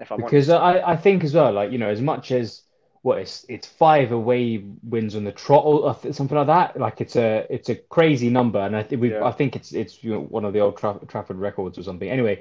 If 0.00 0.10
I 0.10 0.16
because 0.16 0.48
I, 0.48 0.92
I 0.92 0.96
think 0.96 1.22
as 1.22 1.34
well, 1.34 1.52
like 1.52 1.70
you 1.70 1.78
know, 1.78 1.88
as 1.88 2.00
much 2.00 2.32
as 2.32 2.62
what 3.02 3.18
it's 3.18 3.44
it's 3.48 3.66
five 3.66 4.12
away 4.12 4.64
wins 4.82 5.14
on 5.14 5.24
the 5.24 5.32
trot 5.32 5.64
or 5.64 5.94
something 6.12 6.36
like 6.36 6.46
that. 6.46 6.78
Like 6.78 7.00
it's 7.00 7.16
a 7.16 7.46
it's 7.50 7.68
a 7.68 7.74
crazy 7.74 8.30
number, 8.30 8.60
and 8.60 8.74
I 8.74 8.82
think 8.82 9.02
we 9.02 9.10
yeah. 9.10 9.24
I 9.24 9.32
think 9.32 9.54
it's 9.54 9.72
it's 9.72 10.02
you 10.02 10.12
know, 10.12 10.20
one 10.20 10.44
of 10.44 10.52
the 10.52 10.60
old 10.60 10.78
Tra- 10.78 11.00
Trafford 11.08 11.36
records 11.36 11.78
or 11.78 11.82
something. 11.82 12.08
Anyway, 12.08 12.40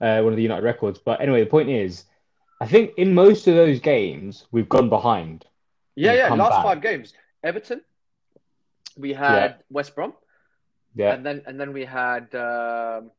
uh, 0.00 0.20
one 0.20 0.32
of 0.32 0.36
the 0.36 0.42
United 0.42 0.64
records. 0.64 0.98
But 0.98 1.20
anyway, 1.20 1.40
the 1.40 1.50
point 1.50 1.68
is 1.68 2.04
I 2.60 2.66
think 2.66 2.92
in 2.96 3.14
most 3.14 3.46
of 3.46 3.54
those 3.54 3.78
games 3.80 4.46
we've 4.50 4.68
gone 4.68 4.88
behind. 4.88 5.44
Yeah, 5.94 6.14
yeah. 6.14 6.34
Last 6.34 6.50
back. 6.50 6.64
five 6.64 6.82
games, 6.82 7.12
Everton. 7.44 7.82
We 8.96 9.12
had 9.12 9.50
yeah. 9.50 9.54
West 9.70 9.94
Brom. 9.94 10.14
Yeah. 10.94 11.12
And 11.12 11.24
then 11.24 11.42
and 11.46 11.60
then 11.60 11.72
we 11.72 11.84
had 11.84 12.34
um, 12.34 13.10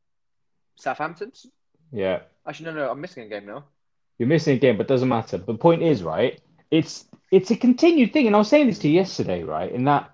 Southampton. 0.76 1.32
Yeah. 1.92 2.20
Actually, 2.46 2.66
no, 2.66 2.74
no. 2.74 2.90
I'm 2.90 3.00
missing 3.00 3.24
a 3.24 3.28
game 3.28 3.46
now. 3.46 3.64
You're 4.18 4.28
missing 4.28 4.56
a 4.56 4.60
game, 4.60 4.76
but 4.76 4.88
doesn't 4.88 5.08
matter. 5.08 5.38
The 5.38 5.54
point 5.54 5.82
is, 5.82 6.02
right? 6.02 6.40
It's 6.70 7.06
it's 7.30 7.50
a 7.50 7.56
continued 7.56 8.12
thing, 8.12 8.26
and 8.26 8.34
I 8.34 8.38
was 8.38 8.48
saying 8.48 8.66
this 8.66 8.78
to 8.80 8.88
you 8.88 8.94
yesterday, 8.94 9.42
right? 9.42 9.70
In 9.70 9.84
that, 9.84 10.10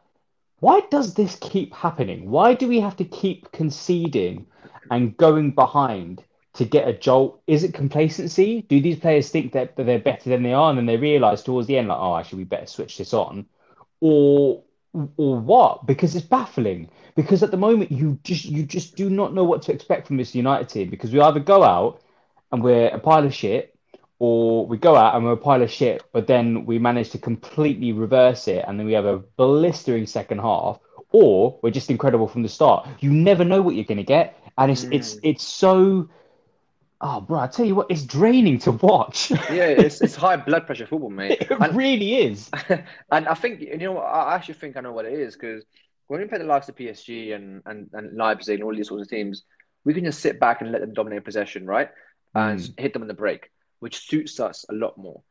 why 0.60 0.82
does 0.90 1.14
this 1.14 1.36
keep 1.40 1.74
happening? 1.74 2.30
Why 2.30 2.54
do 2.54 2.68
we 2.68 2.80
have 2.80 2.96
to 2.96 3.04
keep 3.04 3.50
conceding 3.52 4.46
and 4.90 5.16
going 5.16 5.52
behind? 5.52 6.22
to 6.56 6.64
get 6.64 6.88
a 6.88 6.92
jolt? 6.92 7.42
Is 7.46 7.64
it 7.64 7.74
complacency? 7.74 8.62
Do 8.62 8.80
these 8.80 8.98
players 8.98 9.28
think 9.28 9.52
that, 9.52 9.76
that 9.76 9.84
they're 9.84 9.98
better 9.98 10.30
than 10.30 10.42
they 10.42 10.54
are, 10.54 10.70
and 10.70 10.78
then 10.78 10.86
they 10.86 10.96
realise 10.96 11.42
towards 11.42 11.68
the 11.68 11.76
end, 11.78 11.88
like, 11.88 11.98
oh, 11.98 12.16
actually, 12.16 12.38
we 12.38 12.44
better 12.44 12.66
switch 12.66 12.96
this 12.98 13.12
on, 13.12 13.46
or 14.00 14.62
or 15.16 15.38
what? 15.38 15.86
Because 15.86 16.14
it's 16.14 16.26
baffling. 16.26 16.88
Because 17.14 17.42
at 17.42 17.50
the 17.50 17.56
moment, 17.56 17.92
you 17.92 18.18
just 18.22 18.44
you 18.44 18.64
just 18.64 18.96
do 18.96 19.08
not 19.10 19.34
know 19.34 19.44
what 19.44 19.62
to 19.62 19.72
expect 19.72 20.06
from 20.06 20.16
this 20.16 20.34
United 20.34 20.68
team. 20.68 20.90
Because 20.90 21.12
we 21.12 21.20
either 21.20 21.40
go 21.40 21.62
out 21.62 22.02
and 22.52 22.62
we're 22.62 22.88
a 22.88 22.98
pile 22.98 23.24
of 23.24 23.34
shit, 23.34 23.76
or 24.18 24.66
we 24.66 24.76
go 24.78 24.96
out 24.96 25.14
and 25.14 25.24
we're 25.24 25.32
a 25.32 25.36
pile 25.36 25.62
of 25.62 25.70
shit, 25.70 26.02
but 26.12 26.26
then 26.26 26.64
we 26.64 26.78
manage 26.78 27.10
to 27.10 27.18
completely 27.18 27.92
reverse 27.92 28.48
it, 28.48 28.64
and 28.66 28.78
then 28.78 28.86
we 28.86 28.92
have 28.92 29.04
a 29.04 29.18
blistering 29.18 30.06
second 30.06 30.38
half, 30.38 30.78
or 31.10 31.58
we're 31.62 31.70
just 31.70 31.90
incredible 31.90 32.28
from 32.28 32.42
the 32.42 32.48
start. 32.48 32.88
You 33.00 33.12
never 33.12 33.44
know 33.44 33.60
what 33.62 33.74
you're 33.74 33.84
going 33.84 33.98
to 33.98 34.04
get, 34.04 34.38
and 34.58 34.70
it's 34.70 34.84
mm. 34.84 34.94
it's 34.94 35.18
it's 35.22 35.44
so 35.44 36.08
Oh, 37.00 37.20
bro, 37.20 37.40
I 37.40 37.46
tell 37.46 37.66
you 37.66 37.74
what, 37.74 37.90
it's 37.90 38.04
draining 38.04 38.58
to 38.60 38.72
watch. 38.72 39.30
yeah, 39.30 39.36
it's, 39.50 40.00
it's 40.00 40.14
high 40.14 40.36
blood 40.36 40.66
pressure 40.66 40.86
football, 40.86 41.10
mate. 41.10 41.38
It 41.42 41.50
and, 41.50 41.76
really 41.76 42.16
is. 42.16 42.50
and 42.68 43.28
I 43.28 43.34
think, 43.34 43.60
you 43.60 43.76
know, 43.76 43.98
I 43.98 44.34
actually 44.34 44.54
think 44.54 44.76
I 44.76 44.80
know 44.80 44.92
what 44.92 45.04
it 45.04 45.12
is 45.12 45.34
because 45.34 45.64
when 46.06 46.20
we 46.20 46.26
play 46.26 46.38
the 46.38 46.44
likes 46.44 46.68
of 46.68 46.76
PSG 46.76 47.34
and, 47.34 47.62
and, 47.66 47.90
and 47.92 48.16
Leipzig 48.16 48.60
and 48.60 48.64
all 48.64 48.74
these 48.74 48.88
sorts 48.88 49.02
of 49.02 49.10
teams, 49.10 49.42
we 49.84 49.92
can 49.92 50.04
just 50.04 50.20
sit 50.20 50.40
back 50.40 50.62
and 50.62 50.72
let 50.72 50.80
them 50.80 50.94
dominate 50.94 51.24
possession, 51.24 51.66
right? 51.66 51.90
And 52.34 52.60
mm. 52.60 52.80
hit 52.80 52.92
them 52.92 53.02
in 53.02 53.08
the 53.08 53.14
break, 53.14 53.50
which 53.80 54.06
suits 54.06 54.40
us 54.40 54.64
a 54.70 54.74
lot 54.74 54.96
more. 54.96 55.22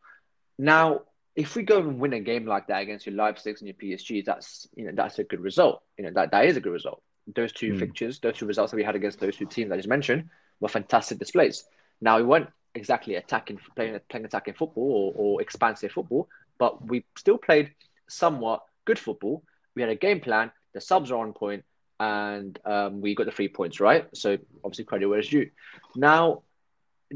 Now, 0.58 1.02
if 1.36 1.56
we 1.56 1.64
go 1.64 1.80
and 1.80 2.00
win 2.00 2.14
a 2.14 2.20
game 2.20 2.46
like 2.46 2.68
that 2.68 2.82
against 2.82 3.06
your 3.06 3.16
Leipzig 3.16 3.58
and 3.60 3.68
your 3.68 3.76
PSG, 3.76 4.24
that's 4.24 4.68
you 4.76 4.86
know 4.86 4.92
that's 4.96 5.20
a 5.20 5.24
good 5.24 5.42
result. 5.42 5.84
You 5.98 6.06
know 6.06 6.12
that 6.16 6.32
that 6.32 6.46
is 6.46 6.56
a 6.56 6.62
good 6.62 6.72
result. 6.72 7.04
Those 7.36 7.52
two 7.52 7.74
mm. 7.74 7.80
fixtures, 7.80 8.20
those 8.20 8.38
two 8.38 8.46
results 8.46 8.72
that 8.72 8.78
we 8.78 8.84
had 8.84 8.96
against 8.96 9.20
those 9.20 9.36
two 9.36 9.46
teams 9.46 9.72
I 9.72 9.76
just 9.76 9.90
mentioned, 9.90 10.30
were 10.60 10.70
fantastic 10.70 11.20
displays. 11.20 11.64
Now 12.02 12.18
we 12.18 12.24
weren't 12.24 12.50
exactly 12.74 13.16
attacking, 13.16 13.60
playing, 13.76 14.00
playing 14.10 14.26
attacking 14.26 14.54
football 14.56 14.84
or, 14.92 15.14
or 15.16 15.42
expansive 15.42 15.92
football, 15.92 16.28
but 16.58 16.86
we 16.86 17.06
still 17.18 17.38
played 17.38 17.72
somewhat 18.08 18.64
good 18.86 19.00
football. 19.00 19.44
We 19.76 19.82
had 19.82 19.92
a 19.92 19.96
game 19.96 20.20
plan. 20.20 20.52
The 20.74 20.82
subs 20.82 21.12
are 21.12 21.18
on 21.26 21.34
point, 21.34 21.64
and 22.00 22.58
um, 22.66 23.02
we 23.02 23.16
got 23.16 23.26
the 23.26 23.32
three 23.32 23.48
points 23.48 23.80
right. 23.80 24.08
So 24.14 24.38
obviously 24.64 24.86
credit 24.86 25.08
where 25.08 25.20
it's 25.20 25.30
due. 25.30 25.50
Now, 25.96 26.44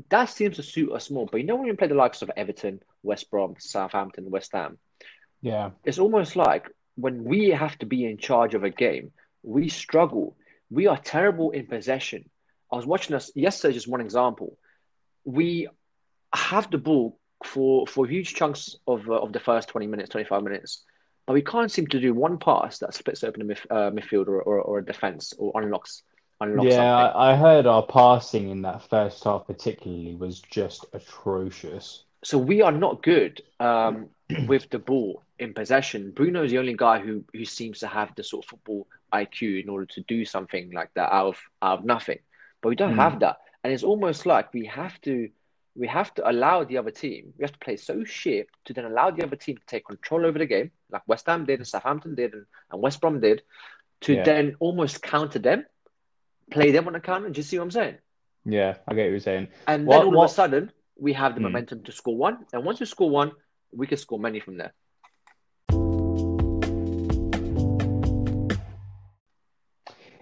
that 0.09 0.25
seems 0.25 0.55
to 0.57 0.63
suit 0.63 0.91
us 0.91 1.09
more. 1.09 1.27
But 1.29 1.37
you 1.41 1.45
know 1.45 1.55
when 1.55 1.67
you 1.67 1.75
play 1.75 1.87
the 1.87 1.95
likes 1.95 2.21
of 2.21 2.31
Everton, 2.37 2.81
West 3.03 3.29
Brom, 3.29 3.55
Southampton, 3.59 4.29
West 4.29 4.51
Ham, 4.53 4.77
Yeah. 5.41 5.71
it's 5.83 5.99
almost 5.99 6.35
like 6.35 6.69
when 6.95 7.23
we 7.23 7.49
have 7.49 7.77
to 7.79 7.85
be 7.85 8.05
in 8.05 8.17
charge 8.17 8.53
of 8.55 8.63
a 8.63 8.69
game, 8.69 9.11
we 9.43 9.69
struggle. 9.69 10.35
We 10.69 10.87
are 10.87 10.97
terrible 10.97 11.51
in 11.51 11.65
possession. 11.67 12.29
I 12.71 12.75
was 12.75 12.85
watching 12.85 13.15
us 13.15 13.31
yesterday, 13.35 13.73
just 13.73 13.87
one 13.87 14.01
example. 14.01 14.57
We 15.25 15.67
have 16.33 16.69
the 16.69 16.77
ball 16.77 17.19
for 17.45 17.87
for 17.87 18.05
huge 18.05 18.35
chunks 18.35 18.75
of 18.87 19.09
uh, 19.09 19.13
of 19.13 19.33
the 19.33 19.39
first 19.39 19.69
20 19.69 19.87
minutes, 19.87 20.09
25 20.09 20.43
minutes, 20.43 20.83
but 21.25 21.33
we 21.33 21.41
can't 21.41 21.71
seem 21.71 21.87
to 21.87 21.99
do 21.99 22.13
one 22.13 22.37
pass 22.37 22.79
that 22.79 22.93
splits 22.93 23.23
open 23.23 23.41
a 23.41 23.45
mid, 23.45 23.59
uh, 23.69 23.91
midfield 23.91 24.27
or, 24.27 24.41
or, 24.41 24.61
or 24.61 24.79
a 24.79 24.85
defense 24.85 25.33
or 25.37 25.51
unlocks 25.61 26.03
unlocks 26.41 26.69
Yeah, 26.69 26.77
something. 26.77 27.21
I, 27.21 27.31
I 27.31 27.35
heard 27.35 27.65
our 27.65 27.83
passing 27.83 28.49
in 28.49 28.61
that 28.63 28.87
first 28.89 29.23
half 29.23 29.47
particularly 29.47 30.15
was 30.15 30.39
just 30.39 30.85
atrocious. 30.93 32.03
So 32.23 32.37
we 32.37 32.61
are 32.61 32.71
not 32.71 33.01
good 33.01 33.41
um, 33.59 34.09
with 34.47 34.69
the 34.69 34.79
ball 34.79 35.23
in 35.39 35.53
possession. 35.53 36.11
Bruno 36.11 36.43
is 36.43 36.51
the 36.51 36.57
only 36.59 36.75
guy 36.75 36.99
who 36.99 37.23
who 37.33 37.45
seems 37.45 37.79
to 37.79 37.87
have 37.87 38.13
the 38.15 38.23
sort 38.23 38.45
of 38.45 38.49
football 38.49 38.87
IQ 39.13 39.63
in 39.63 39.69
order 39.69 39.85
to 39.85 40.01
do 40.01 40.25
something 40.25 40.71
like 40.71 40.93
that 40.95 41.11
out 41.13 41.27
of 41.27 41.37
out 41.61 41.79
of 41.79 41.85
nothing. 41.85 42.19
But 42.61 42.69
we 42.69 42.75
don't 42.75 42.93
Mm. 42.93 43.03
have 43.03 43.19
that, 43.21 43.37
and 43.63 43.73
it's 43.73 43.83
almost 43.83 44.25
like 44.25 44.53
we 44.53 44.65
have 44.65 44.99
to 45.01 45.29
we 45.75 45.87
have 45.87 46.13
to 46.15 46.29
allow 46.29 46.63
the 46.65 46.77
other 46.77 46.91
team. 46.91 47.33
We 47.37 47.43
have 47.43 47.53
to 47.53 47.59
play 47.59 47.77
so 47.77 48.03
shit 48.03 48.49
to 48.65 48.73
then 48.73 48.83
allow 48.85 49.11
the 49.11 49.23
other 49.23 49.37
team 49.37 49.55
to 49.57 49.65
take 49.65 49.85
control 49.85 50.25
over 50.25 50.37
the 50.37 50.45
game, 50.45 50.71
like 50.91 51.03
West 51.07 51.25
Ham 51.27 51.45
did, 51.45 51.59
and 51.59 51.67
Southampton 51.67 52.15
did, 52.15 52.33
and, 52.33 52.45
and 52.71 52.81
West 52.81 52.99
Brom 52.99 53.21
did, 53.21 53.43
to 54.01 54.15
Yeah. 54.15 54.23
then 54.23 54.55
almost 54.59 55.01
counter 55.01 55.39
them, 55.39 55.65
play 56.51 56.71
them 56.71 56.87
on 56.87 56.93
the 56.93 56.99
counter. 56.99 57.29
Do 57.29 57.37
you 57.39 57.43
see 57.43 57.57
what 57.59 57.65
I'm 57.65 57.71
saying? 57.71 57.97
Yeah, 58.43 58.77
I 58.87 58.93
get 58.93 59.03
what 59.03 59.11
you're 59.11 59.19
saying. 59.21 59.47
And 59.67 59.85
What- 59.85 59.99
then 59.99 60.05
all 60.07 60.11
what- 60.17 60.25
of 60.25 60.31
a 60.31 60.33
sudden, 60.33 60.71
we 60.97 61.13
have 61.13 61.35
the 61.35 61.39
Hmm. 61.39 61.43
momentum 61.45 61.83
to 61.83 61.91
score 61.93 62.17
one. 62.17 62.45
And 62.51 62.65
once 62.65 62.81
you 62.81 62.85
score 62.85 63.09
one, 63.09 63.31
we 63.71 63.87
can 63.87 63.97
score 63.99 64.19
many 64.19 64.41
from 64.41 64.57
there. 64.57 64.73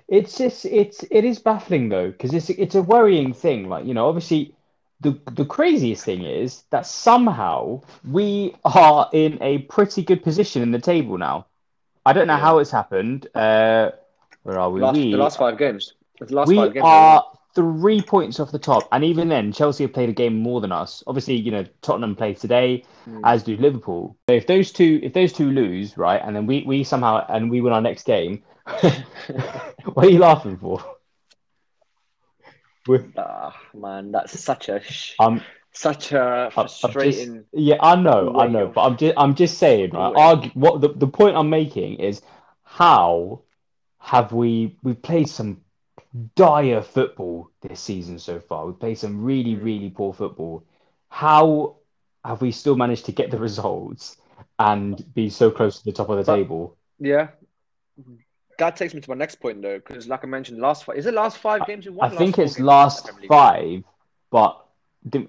It's 0.07 0.37
just 0.37 0.65
it's 0.65 1.03
it 1.11 1.25
is 1.25 1.39
baffling 1.39 1.89
though 1.89 2.11
because 2.11 2.33
it's 2.33 2.49
it's 2.49 2.75
a 2.75 2.81
worrying 2.81 3.33
thing. 3.33 3.67
Like 3.67 3.85
you 3.85 3.93
know, 3.93 4.07
obviously, 4.07 4.55
the 5.01 5.19
the 5.33 5.45
craziest 5.45 6.05
thing 6.05 6.23
is 6.23 6.63
that 6.69 6.85
somehow 6.85 7.81
we 8.09 8.55
are 8.63 9.09
in 9.11 9.37
a 9.41 9.59
pretty 9.59 10.03
good 10.03 10.23
position 10.23 10.61
in 10.61 10.71
the 10.71 10.79
table 10.79 11.17
now. 11.17 11.45
I 12.05 12.13
don't 12.13 12.27
know 12.27 12.35
Yeah. 12.35 12.39
how 12.39 12.59
it's 12.59 12.71
happened. 12.71 13.27
Uh, 13.35 13.91
where 14.43 14.57
are 14.59 14.69
we? 14.69 14.79
Last, 14.81 14.95
we 14.95 15.11
the 15.11 15.17
last 15.17 15.37
five 15.37 15.57
games. 15.57 15.93
The 16.19 16.33
last 16.33 16.47
we 16.47 16.55
five 16.55 16.73
games. 16.73 16.85
are 16.85 17.25
three 17.53 18.01
points 18.01 18.39
off 18.39 18.51
the 18.51 18.59
top, 18.59 18.87
and 18.93 19.03
even 19.03 19.27
then, 19.27 19.51
Chelsea 19.51 19.83
have 19.83 19.91
played 19.91 20.07
a 20.07 20.13
game 20.13 20.37
more 20.37 20.61
than 20.61 20.71
us. 20.71 21.03
Obviously, 21.05 21.35
you 21.35 21.51
know 21.51 21.65
Tottenham 21.81 22.15
played 22.15 22.37
today, 22.37 22.85
Hmm. 23.03 23.19
as 23.25 23.43
do 23.43 23.57
Liverpool. 23.57 24.15
So 24.29 24.35
if 24.35 24.47
those 24.47 24.71
two, 24.71 25.01
if 25.03 25.11
those 25.11 25.33
two 25.33 25.51
lose, 25.51 25.97
right, 25.97 26.21
and 26.23 26.33
then 26.33 26.45
we 26.45 26.63
we 26.65 26.85
somehow 26.85 27.25
and 27.27 27.51
we 27.51 27.59
win 27.59 27.73
our 27.73 27.81
next 27.81 28.03
game, 28.05 28.41
what 29.93 30.05
are 30.05 30.09
you 30.09 30.19
laughing 30.19 30.57
for? 30.57 30.83
We're- 32.87 33.05
Ah, 33.17 33.55
man, 33.73 34.11
that's 34.11 34.39
such 34.39 34.69
a 34.69 34.81
sh- 34.81 35.15
Um, 35.19 35.41
such 35.73 36.11
a 36.13 36.49
I'm 36.55 36.65
just- 36.65 36.81
frustrating. 36.81 37.45
yeah, 37.53 37.77
I 37.81 37.95
know, 37.95 38.33
I 38.37 38.47
know, 38.47 38.67
but 38.67 38.81
I'm 38.81 38.97
just 38.97 39.13
I'm 39.17 39.35
just 39.35 39.57
saying, 39.57 39.91
right? 39.91 40.13
Argue, 40.15 40.51
what 40.53 40.81
the, 40.81 40.89
the 40.89 41.07
point 41.07 41.35
I'm 41.35 41.49
making 41.49 41.95
is 41.99 42.21
how 42.63 43.41
have 43.99 44.31
we 44.31 44.77
we 44.83 44.93
played 44.93 45.27
some 45.29 45.61
dire 46.35 46.81
football 46.81 47.49
this 47.61 47.79
season 47.81 48.17
so 48.19 48.39
far. 48.39 48.65
We 48.65 48.73
played 48.73 48.97
some 48.97 49.21
really, 49.23 49.55
Mm. 49.55 49.63
really 49.63 49.89
poor 49.89 50.13
football. 50.13 50.63
How 51.09 51.75
have 52.23 52.41
we 52.41 52.51
still 52.51 52.75
managed 52.75 53.05
to 53.05 53.11
get 53.11 53.31
the 53.31 53.37
results 53.49 54.17
and 54.59 55.03
be 55.13 55.29
so 55.29 55.51
close 55.51 55.79
to 55.79 55.85
the 55.85 55.91
top 55.91 56.09
of 56.09 56.17
the 56.17 56.23
But- 56.23 56.35
table? 56.37 56.77
Yeah. 56.99 57.27
That 58.57 58.75
takes 58.75 58.93
me 58.93 59.01
to 59.01 59.09
my 59.09 59.15
next 59.15 59.35
point, 59.35 59.61
though, 59.61 59.77
because 59.77 60.07
like 60.07 60.23
I 60.23 60.27
mentioned, 60.27 60.59
last 60.59 60.83
five 60.83 60.97
is 60.97 61.05
it 61.05 61.13
last 61.13 61.37
five 61.37 61.65
games 61.67 61.85
we 61.85 61.91
won? 61.91 62.11
I 62.11 62.15
think 62.15 62.39
it's 62.39 62.55
games 62.55 62.59
we 62.59 62.65
won 62.65 62.87
in 62.87 62.91
the 62.91 62.95
last 62.95 63.11
five, 63.27 63.83
but 64.31 64.65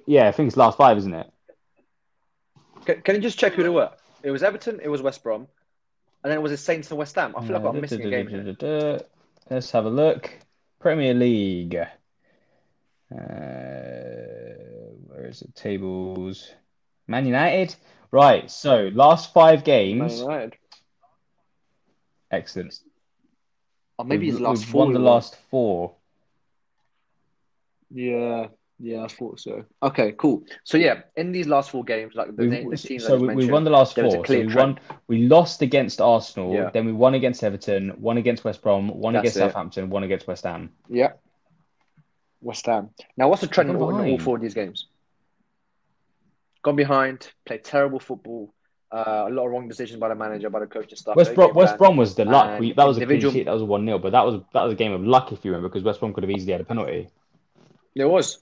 yeah, 0.06 0.28
I 0.28 0.32
think 0.32 0.48
it's 0.48 0.56
last 0.56 0.78
five, 0.78 0.96
isn't 0.98 1.14
it? 1.14 1.30
Can, 2.86 3.02
can 3.02 3.14
you 3.16 3.20
just 3.20 3.38
check 3.38 3.52
who 3.52 3.62
they 3.62 3.68
were? 3.68 3.90
It 4.22 4.30
was 4.30 4.42
Everton, 4.42 4.80
it 4.82 4.88
was 4.88 5.02
West 5.02 5.22
Brom, 5.22 5.46
and 6.22 6.30
then 6.30 6.38
it 6.38 6.42
was 6.42 6.52
the 6.52 6.56
Saints 6.56 6.90
and 6.90 6.98
West 6.98 7.14
Ham. 7.16 7.34
I 7.36 7.44
feel 7.46 7.58
like 7.58 7.64
I'm 7.64 7.80
missing 7.80 8.02
a 8.02 8.10
game 8.10 8.28
here. 8.28 9.00
Let's 9.50 9.70
have 9.72 9.84
a 9.84 9.90
look. 9.90 10.30
Premier 10.78 11.14
League. 11.14 11.74
Uh, 11.74 11.86
where 15.06 15.26
is 15.26 15.42
it? 15.42 15.54
Tables. 15.54 16.52
Man 17.06 17.26
United. 17.26 17.74
Right. 18.10 18.50
So 18.50 18.90
last 18.92 19.32
five 19.32 19.58
Man 19.58 19.64
games. 19.64 20.20
United. 20.20 20.56
Excellent. 22.30 22.78
Or 23.98 24.04
maybe 24.04 24.30
We've- 24.30 24.42
last 24.42 24.61
we've 24.61 24.68
four. 24.68 24.84
won 24.84 24.92
the 24.92 25.00
last 25.00 25.37
four. 25.50 25.94
Yeah, 27.90 28.48
yeah, 28.78 29.02
I 29.04 29.08
thought 29.08 29.40
so. 29.40 29.64
Okay, 29.82 30.12
cool. 30.12 30.44
So 30.62 30.76
yeah, 30.76 31.02
in 31.16 31.32
these 31.32 31.46
last 31.46 31.70
four 31.70 31.82
games, 31.84 32.14
like 32.14 32.37
the, 32.37 32.76
teams 32.76 33.04
so 33.04 33.16
we, 33.18 33.34
we 33.34 33.50
won 33.50 33.64
the 33.64 33.70
last 33.70 33.96
there 33.96 34.04
was 34.04 34.14
a 34.14 34.18
four. 34.18 34.26
So 34.26 34.38
we 34.40 34.54
won. 34.54 34.78
We 35.08 35.26
lost 35.26 35.62
against 35.62 36.00
Arsenal. 36.00 36.54
Yeah. 36.54 36.70
Then 36.70 36.87
we 36.87 36.92
won 36.92 37.14
against 37.14 37.42
Everton. 37.42 37.94
Won 37.98 38.18
against 38.18 38.44
West 38.44 38.62
Brom. 38.62 38.88
Won 38.88 39.14
That's 39.14 39.22
against 39.22 39.37
it. 39.37 39.40
Southampton. 39.40 39.90
Won 39.90 40.04
against 40.04 40.26
West 40.26 40.44
Ham. 40.44 40.70
Yeah. 40.88 41.12
West 42.40 42.66
Ham. 42.66 42.90
Now, 43.16 43.28
what's 43.28 43.40
the 43.40 43.48
trend 43.48 43.70
in 43.70 43.76
all, 43.76 43.98
in 43.98 44.11
all 44.11 44.18
four 44.18 44.37
of 44.37 44.42
these 44.42 44.54
games? 44.54 44.87
Gone 46.62 46.76
behind, 46.76 47.32
played 47.46 47.64
terrible 47.64 47.98
football, 47.98 48.54
uh, 48.90 49.27
a 49.29 49.31
lot 49.31 49.46
of 49.46 49.53
wrong 49.53 49.68
decisions 49.68 50.01
by 50.01 50.09
the 50.09 50.14
manager, 50.14 50.48
by 50.51 50.61
the 50.61 50.66
coach 50.66 50.88
and 50.90 50.98
stuff. 50.98 51.16
West 51.16 51.35
Brom. 51.35 51.55
West. 51.55 51.77
Brom 51.79 51.96
was 51.96 52.14
the 52.14 52.24
luck. 52.24 52.51
and 52.51 52.61
We, 52.61 52.72
that 52.72 52.87
was 52.87 52.98
a 52.98 53.05
clean 53.07 53.20
sheet. 53.20 53.44
That 53.44 53.53
was 53.53 53.62
one 53.62 53.85
0 53.85 53.98
But 53.98 54.12
that 54.12 54.24
was 54.24 54.40
that 54.55 54.62
was 54.62 54.72
a 54.72 54.77
game 54.77 54.92
of 54.92 55.03
luck, 55.05 55.33
if 55.33 55.44
you 55.44 55.51
remember, 55.51 55.68
because 55.68 55.85
West 55.85 56.01
Brom 56.01 56.12
could 56.14 56.22
have 56.24 56.31
easily 56.31 56.53
had 56.53 56.61
a 56.61 56.64
penalty. 56.64 57.09
It 57.94 58.05
was. 58.05 58.38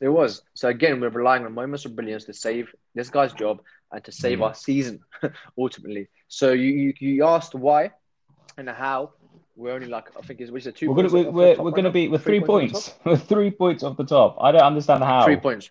It 0.00 0.08
was. 0.08 0.42
So 0.54 0.68
again, 0.68 1.00
we're 1.00 1.10
relying 1.10 1.44
on 1.44 1.52
moments 1.54 1.84
of 1.84 1.94
brilliance 1.94 2.24
to 2.24 2.32
save 2.32 2.74
this 2.94 3.08
guy's 3.08 3.32
job 3.32 3.60
and 3.92 4.02
to 4.04 4.12
save 4.12 4.38
Mm. 4.38 4.42
our 4.46 4.54
season, 4.54 5.00
ultimately. 5.58 6.08
So 6.28 6.52
you, 6.52 6.68
you 6.70 6.94
you 6.98 7.24
asked 7.26 7.54
why 7.54 7.92
and 8.58 8.68
how. 8.68 9.12
We're 9.54 9.72
only 9.74 9.86
like 9.86 10.06
I 10.18 10.22
think 10.22 10.40
it's 10.40 10.50
which 10.50 10.66
is 10.66 10.72
two. 10.74 10.88
We're 10.88 10.96
gonna 10.96 11.10
points 11.10 11.26
we're, 11.26 11.56
we're, 11.56 11.62
we're 11.62 11.70
gonna 11.72 11.90
be 11.90 12.08
with 12.08 12.24
three 12.24 12.38
the 12.40 12.46
points. 12.46 12.88
top? 12.88 13.00
We're 13.06 13.16
three 13.16 13.50
points 13.50 13.82
off 13.82 13.98
the 13.98 14.04
top. 14.04 14.38
I 14.40 14.50
don't 14.50 14.62
understand 14.62 15.04
how. 15.04 15.24
Three 15.26 15.36
points. 15.36 15.70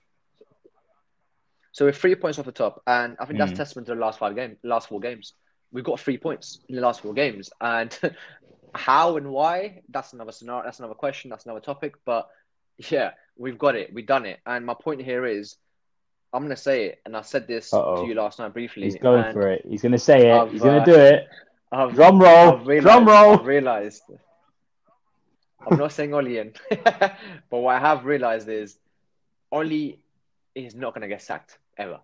So 1.71 1.85
we're 1.85 1.93
three 1.93 2.15
points 2.15 2.37
off 2.37 2.45
the 2.45 2.51
top, 2.51 2.81
and 2.85 3.15
I 3.19 3.25
think 3.25 3.39
that's 3.39 3.53
Mm. 3.53 3.57
testament 3.57 3.87
to 3.87 3.95
the 3.95 4.01
last 4.01 4.19
five 4.19 4.35
games, 4.35 4.57
last 4.63 4.89
four 4.89 4.99
games. 4.99 5.33
We've 5.71 5.85
got 5.85 5.99
three 5.99 6.17
points 6.17 6.59
in 6.67 6.75
the 6.75 6.81
last 6.81 7.01
four 7.01 7.13
games, 7.13 7.49
and 7.61 7.97
how 8.75 9.15
and 9.17 9.29
why? 9.31 9.81
That's 9.89 10.13
another 10.13 10.31
scenario. 10.33 10.63
That's 10.63 10.79
another 10.79 10.95
question. 10.95 11.29
That's 11.29 11.45
another 11.45 11.61
topic. 11.61 11.95
But 12.05 12.27
yeah, 12.89 13.11
we've 13.37 13.57
got 13.57 13.75
it. 13.75 13.93
We've 13.93 14.05
done 14.05 14.25
it. 14.25 14.39
And 14.45 14.65
my 14.65 14.73
point 14.73 15.01
here 15.01 15.25
is, 15.25 15.55
I'm 16.33 16.43
gonna 16.43 16.57
say 16.57 16.87
it, 16.87 17.01
and 17.05 17.15
I 17.15 17.21
said 17.21 17.47
this 17.47 17.73
Uh-oh. 17.73 18.01
to 18.01 18.07
you 18.07 18.15
last 18.15 18.39
night 18.39 18.51
briefly. 18.53 18.83
He's 18.83 18.97
going 18.97 19.31
for 19.31 19.47
it. 19.49 19.65
He's 19.67 19.81
gonna 19.81 19.97
say 19.97 20.29
it. 20.29 20.33
I've, 20.33 20.51
He's 20.51 20.61
gonna 20.61 20.79
uh, 20.79 20.85
do 20.85 20.95
it. 20.95 21.27
I've, 21.71 21.93
Drum 21.93 22.19
roll. 22.19 22.53
I've 22.59 22.67
realized, 22.67 22.83
Drum 22.83 23.05
roll. 23.07 23.33
I've 23.39 23.45
realized. 23.45 24.03
I'm 25.65 25.77
not 25.77 25.91
saying 25.93 26.13
Oli 26.13 26.39
in, 26.39 26.53
but 26.83 27.15
what 27.49 27.75
I 27.75 27.79
have 27.79 28.03
realized 28.03 28.49
is 28.49 28.77
Oli 29.51 30.03
is 30.55 30.75
not 30.75 30.93
gonna 30.93 31.07
get 31.07 31.21
sacked 31.21 31.59
ever. 31.81 31.99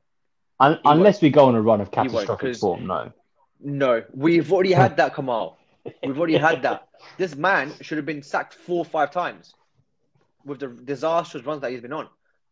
Un- 0.60 0.80
unless 0.86 1.22
we 1.22 1.30
go 1.30 1.46
on 1.46 1.56
a 1.56 1.62
run 1.62 1.82
of 1.82 1.90
won't, 1.96 2.10
catastrophic 2.12 2.56
form, 2.58 2.88
no. 2.88 3.12
No, 3.60 4.04
we've 4.14 4.52
already 4.52 4.74
had 4.74 4.98
that, 4.98 5.16
Kamal. 5.16 5.58
We've 6.04 6.18
already 6.18 6.38
had 6.38 6.62
that. 6.64 6.84
This 7.18 7.36
man 7.36 7.72
should 7.82 7.98
have 8.00 8.08
been 8.08 8.24
sacked 8.24 8.56
four 8.56 8.80
or 8.80 8.86
five 8.86 9.12
times 9.12 9.54
with 10.44 10.60
the 10.60 10.68
disastrous 10.68 11.46
runs 11.46 11.62
that 11.62 11.72
he's 11.72 11.82
been 11.82 11.94
on. 11.94 12.08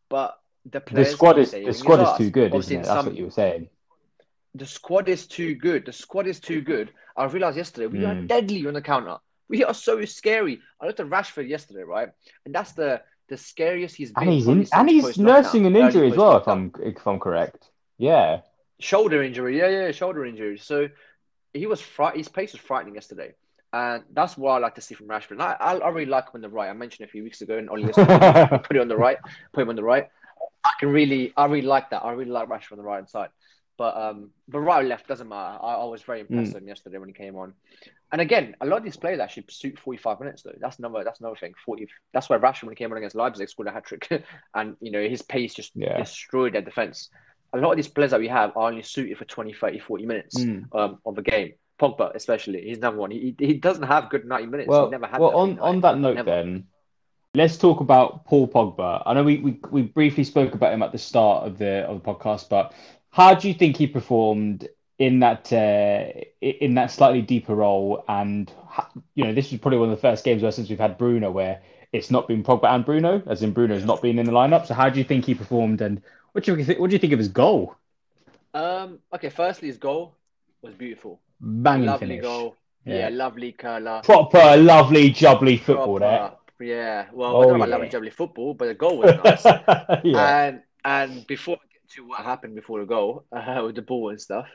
But 0.08 0.40
the 0.70 0.84
The 0.92 1.04
squad 1.04 1.40
is 1.40 1.52
the 1.52 1.74
squad 1.74 2.00
is 2.00 2.18
too 2.18 2.30
good, 2.30 2.54
isn't 2.54 2.72
it? 2.72 2.76
That's 2.84 2.88
some- 2.90 3.06
what 3.08 3.16
you 3.16 3.26
were 3.26 3.32
saying. 3.32 3.70
The 4.54 4.68
squad 4.68 5.10
is 5.10 5.26
too 5.28 5.56
good. 5.56 5.86
The 5.86 5.92
squad 5.94 6.28
is 6.28 6.40
too 6.40 6.62
good. 6.62 6.92
I 7.18 7.26
realized 7.26 7.58
yesterday 7.58 7.88
we 7.88 8.06
are 8.06 8.14
Mm. 8.14 8.28
deadly 8.28 8.66
on 8.68 8.74
the 8.76 8.82
counter. 8.82 9.18
We 9.50 9.64
are 9.64 9.74
so 9.74 10.06
scary. 10.06 10.62
I 10.80 10.86
looked 10.86 11.00
at 11.00 11.08
Rashford 11.08 11.50
yesterday, 11.50 11.84
right? 11.84 12.10
And 12.46 12.54
that's 12.54 12.74
the 12.74 13.02
the 13.28 13.38
scariest 13.38 13.96
he's 13.96 14.12
been. 14.12 14.24
And 14.24 14.34
he's 14.34 14.48
in, 14.48 14.68
and 14.74 14.90
he's 14.90 15.18
nursing 15.18 15.66
an 15.66 15.76
injury 15.76 16.12
as 16.12 16.18
well, 16.18 16.38
if. 16.38 16.48
I'm 16.48 16.72
if 16.80 17.08
I'm 17.08 17.20
correct. 17.20 17.70
Yeah. 17.98 18.42
shoulder 18.80 19.24
injury. 19.24 19.58
Yeah, 19.58 19.70
yeah, 19.70 19.92
shoulder 19.92 20.26
injury. 20.26 20.58
So 20.58 20.90
he 21.54 21.66
was 21.66 21.82
fright. 21.82 22.18
His 22.18 22.28
pace 22.28 22.52
was 22.52 22.62
frightening 22.62 22.96
yesterday, 22.96 23.34
and 23.74 24.04
that's 24.14 24.38
what 24.38 24.52
I 24.52 24.58
like 24.60 24.76
to 24.76 24.82
see 24.82 24.96
from 24.96 25.08
Rashford. 25.08 25.32
And 25.32 25.42
I, 25.42 25.56
I, 25.60 25.78
I 25.78 25.90
really 25.90 26.10
like 26.10 26.26
him 26.26 26.32
on 26.36 26.42
the 26.42 26.50
right. 26.50 26.70
I 26.70 26.74
mentioned 26.74 27.08
a 27.08 27.12
few 27.12 27.24
weeks 27.24 27.42
ago, 27.42 27.58
and 27.58 27.70
only 27.70 27.84
put 27.94 28.76
it 28.76 28.80
on 28.80 28.88
the 28.88 28.98
right, 28.98 29.18
put 29.54 29.62
him 29.62 29.70
on 29.70 29.76
the 29.76 29.84
right. 29.84 30.08
I 30.64 30.72
can 30.80 30.90
really, 30.90 31.32
I 31.38 31.46
really 31.46 31.68
like 31.68 31.92
that. 31.92 32.04
I 32.04 32.12
really 32.12 32.32
like 32.32 32.50
Rashford 32.50 32.74
on 32.74 32.78
the 32.80 32.84
right 32.84 32.96
hand 32.96 33.10
side. 33.10 33.30
But 33.78 33.98
um, 33.98 34.30
but 34.48 34.60
right 34.60 34.84
or 34.84 34.88
left 34.88 35.08
doesn't 35.08 35.28
matter. 35.28 35.58
I, 35.62 35.76
I 35.76 35.84
was 35.86 36.02
very 36.02 36.22
impressed 36.22 36.54
with 36.54 36.64
him 36.64 36.70
yesterday 36.70 36.98
when 36.98 37.10
he 37.10 37.14
came 37.14 37.36
on. 37.36 37.54
And 38.12 38.22
again, 38.22 38.56
a 38.62 38.66
lot 38.66 38.78
of 38.78 38.84
these 38.84 38.96
players 38.96 39.20
actually 39.20 39.46
suit 39.50 39.78
45 39.80 40.20
minutes 40.20 40.44
though. 40.44 40.54
That's 40.60 40.80
another 40.80 41.04
that's 41.04 41.20
another 41.20 41.36
thing. 41.36 41.54
40 41.66 41.88
that's 42.14 42.30
why 42.30 42.38
Rashford 42.38 42.64
when 42.64 42.72
he 42.72 42.76
came 42.76 42.92
on 42.92 42.98
against 42.98 43.16
Leipzig 43.16 43.50
scored 43.50 43.68
a 43.68 43.72
hat 43.72 43.86
trick, 43.86 44.08
and 44.56 44.78
you 44.80 44.92
know 44.92 45.02
his 45.08 45.22
pace 45.22 45.54
just 45.54 45.72
Yeah. 45.76 45.98
destroyed 45.98 46.54
their 46.54 46.62
defense. 46.62 47.10
A 47.54 47.58
lot 47.58 47.72
of 47.72 47.78
these 47.78 47.88
players 47.88 48.12
that 48.12 48.20
we 48.20 48.28
have 48.28 48.56
are 48.56 48.70
only 48.70 48.82
suited 48.84 49.18
for 49.18 49.26
20, 49.26 49.54
30, 49.54 49.80
40 49.80 50.06
minutes 50.06 50.38
Mm. 50.38 50.76
um, 50.76 51.00
of 51.06 51.18
a 51.18 51.22
game. 51.22 51.54
Pogba, 51.80 52.16
especially, 52.16 52.62
he's 52.62 52.80
number 52.80 53.02
one. 53.02 53.12
He, 53.12 53.36
he 53.38 53.56
doesn't 53.56 53.84
have 53.84 54.10
good 54.10 54.26
90 54.26 54.48
minutes. 54.48 54.70
Well, 54.70 54.86
he 54.86 54.92
never 54.92 55.08
had 55.08 55.20
well 55.20 55.36
on, 55.36 55.60
on 55.60 55.82
that 55.82 55.98
note, 55.98 56.16
Never. 56.16 56.32
then, 56.32 56.68
let's 57.34 57.58
talk 57.58 57.82
about 57.82 58.26
Paul 58.26 58.48
Pogba. 58.48 59.04
I 59.06 59.14
know 59.14 59.24
we, 59.24 59.38
we, 59.40 59.60
we 59.72 59.82
briefly 59.82 60.24
spoke 60.24 60.54
about 60.54 60.74
him 60.74 60.82
at 60.84 60.92
the 60.94 60.98
start 60.98 61.46
of 61.46 61.58
the 61.58 61.82
of 61.82 62.02
the 62.02 62.14
podcast, 62.14 62.48
but 62.50 62.74
how 63.16 63.34
do 63.34 63.48
you 63.48 63.54
think 63.54 63.78
he 63.78 63.88
performed 63.88 64.68
in 65.00 65.20
that 65.22 65.52
uh, 65.54 66.12
in 66.42 66.74
that 66.76 66.92
slightly 66.92 67.22
deeper 67.22 67.56
role? 67.56 68.04
And 68.10 68.52
you 69.14 69.24
know, 69.24 69.34
this 69.34 69.52
was 69.52 69.62
probably 69.62 69.80
one 69.80 69.90
of 69.90 69.96
the 69.96 70.02
first 70.02 70.26
games 70.26 70.44
where 70.44 70.52
since 70.52 70.70
we've 70.70 70.78
had 70.78 70.98
Bruno, 70.98 71.32
where 71.32 71.62
it's 71.94 72.12
not 72.12 72.28
been 72.28 72.44
Pogba 72.44 72.66
and 72.76 72.84
Bruno, 72.84 73.24
as 73.26 73.42
in 73.42 73.54
Bruno's 73.54 73.86
not 73.86 74.02
been 74.02 74.20
in 74.20 74.26
the 74.26 74.34
lineup. 74.34 74.68
So 74.68 74.74
how 74.74 74.90
do 74.90 75.00
you 75.00 75.06
think 75.06 75.24
he 75.24 75.34
performed? 75.34 75.80
And 75.80 76.02
what 76.34 76.44
do 76.44 76.54
you 76.54 76.66
think? 76.66 76.78
What 76.78 76.90
do 76.90 76.94
you 76.96 77.00
think 77.00 77.14
of 77.14 77.20
his 77.20 77.30
goal? 77.30 77.76
Um, 78.54 79.00
okay, 79.14 79.30
firstly, 79.30 79.70
his 79.70 79.78
goal 79.78 80.14
was 80.62 80.74
beautiful. 80.74 81.22
Banging 81.40 81.86
lovely 81.86 82.08
finish. 82.08 82.22
goal. 82.24 82.58
Yeah. 82.84 82.96
Yeah, 82.98 83.10
lovely 83.10 83.54
curler. 83.54 84.02
Proper, 84.04 84.58
lovely, 84.58 85.10
jubbly 85.10 85.58
football 85.60 86.00
Proper- 86.00 86.36
Yeah, 86.60 87.06
well, 87.14 87.36
Oh, 87.36 87.42
I 87.42 87.46
don't 87.46 87.56
about 87.56 87.70
yeah. 87.70 87.76
lovely 87.76 87.90
jubbly 87.90 88.14
football, 88.14 88.54
but 88.54 88.66
the 88.68 88.74
goal 88.76 88.98
was 88.98 89.16
nice. 89.24 89.46
yeah. 90.04 90.46
And 90.48 90.62
and 90.84 91.26
before 91.28 91.58
to 91.96 92.08
what 92.08 92.22
happened 92.22 92.56
before 92.56 92.80
the 92.80 92.86
goal 92.86 93.26
uh, 93.32 93.62
with 93.66 93.76
the 93.76 93.82
ball 93.82 94.10
and 94.10 94.20
stuff, 94.22 94.48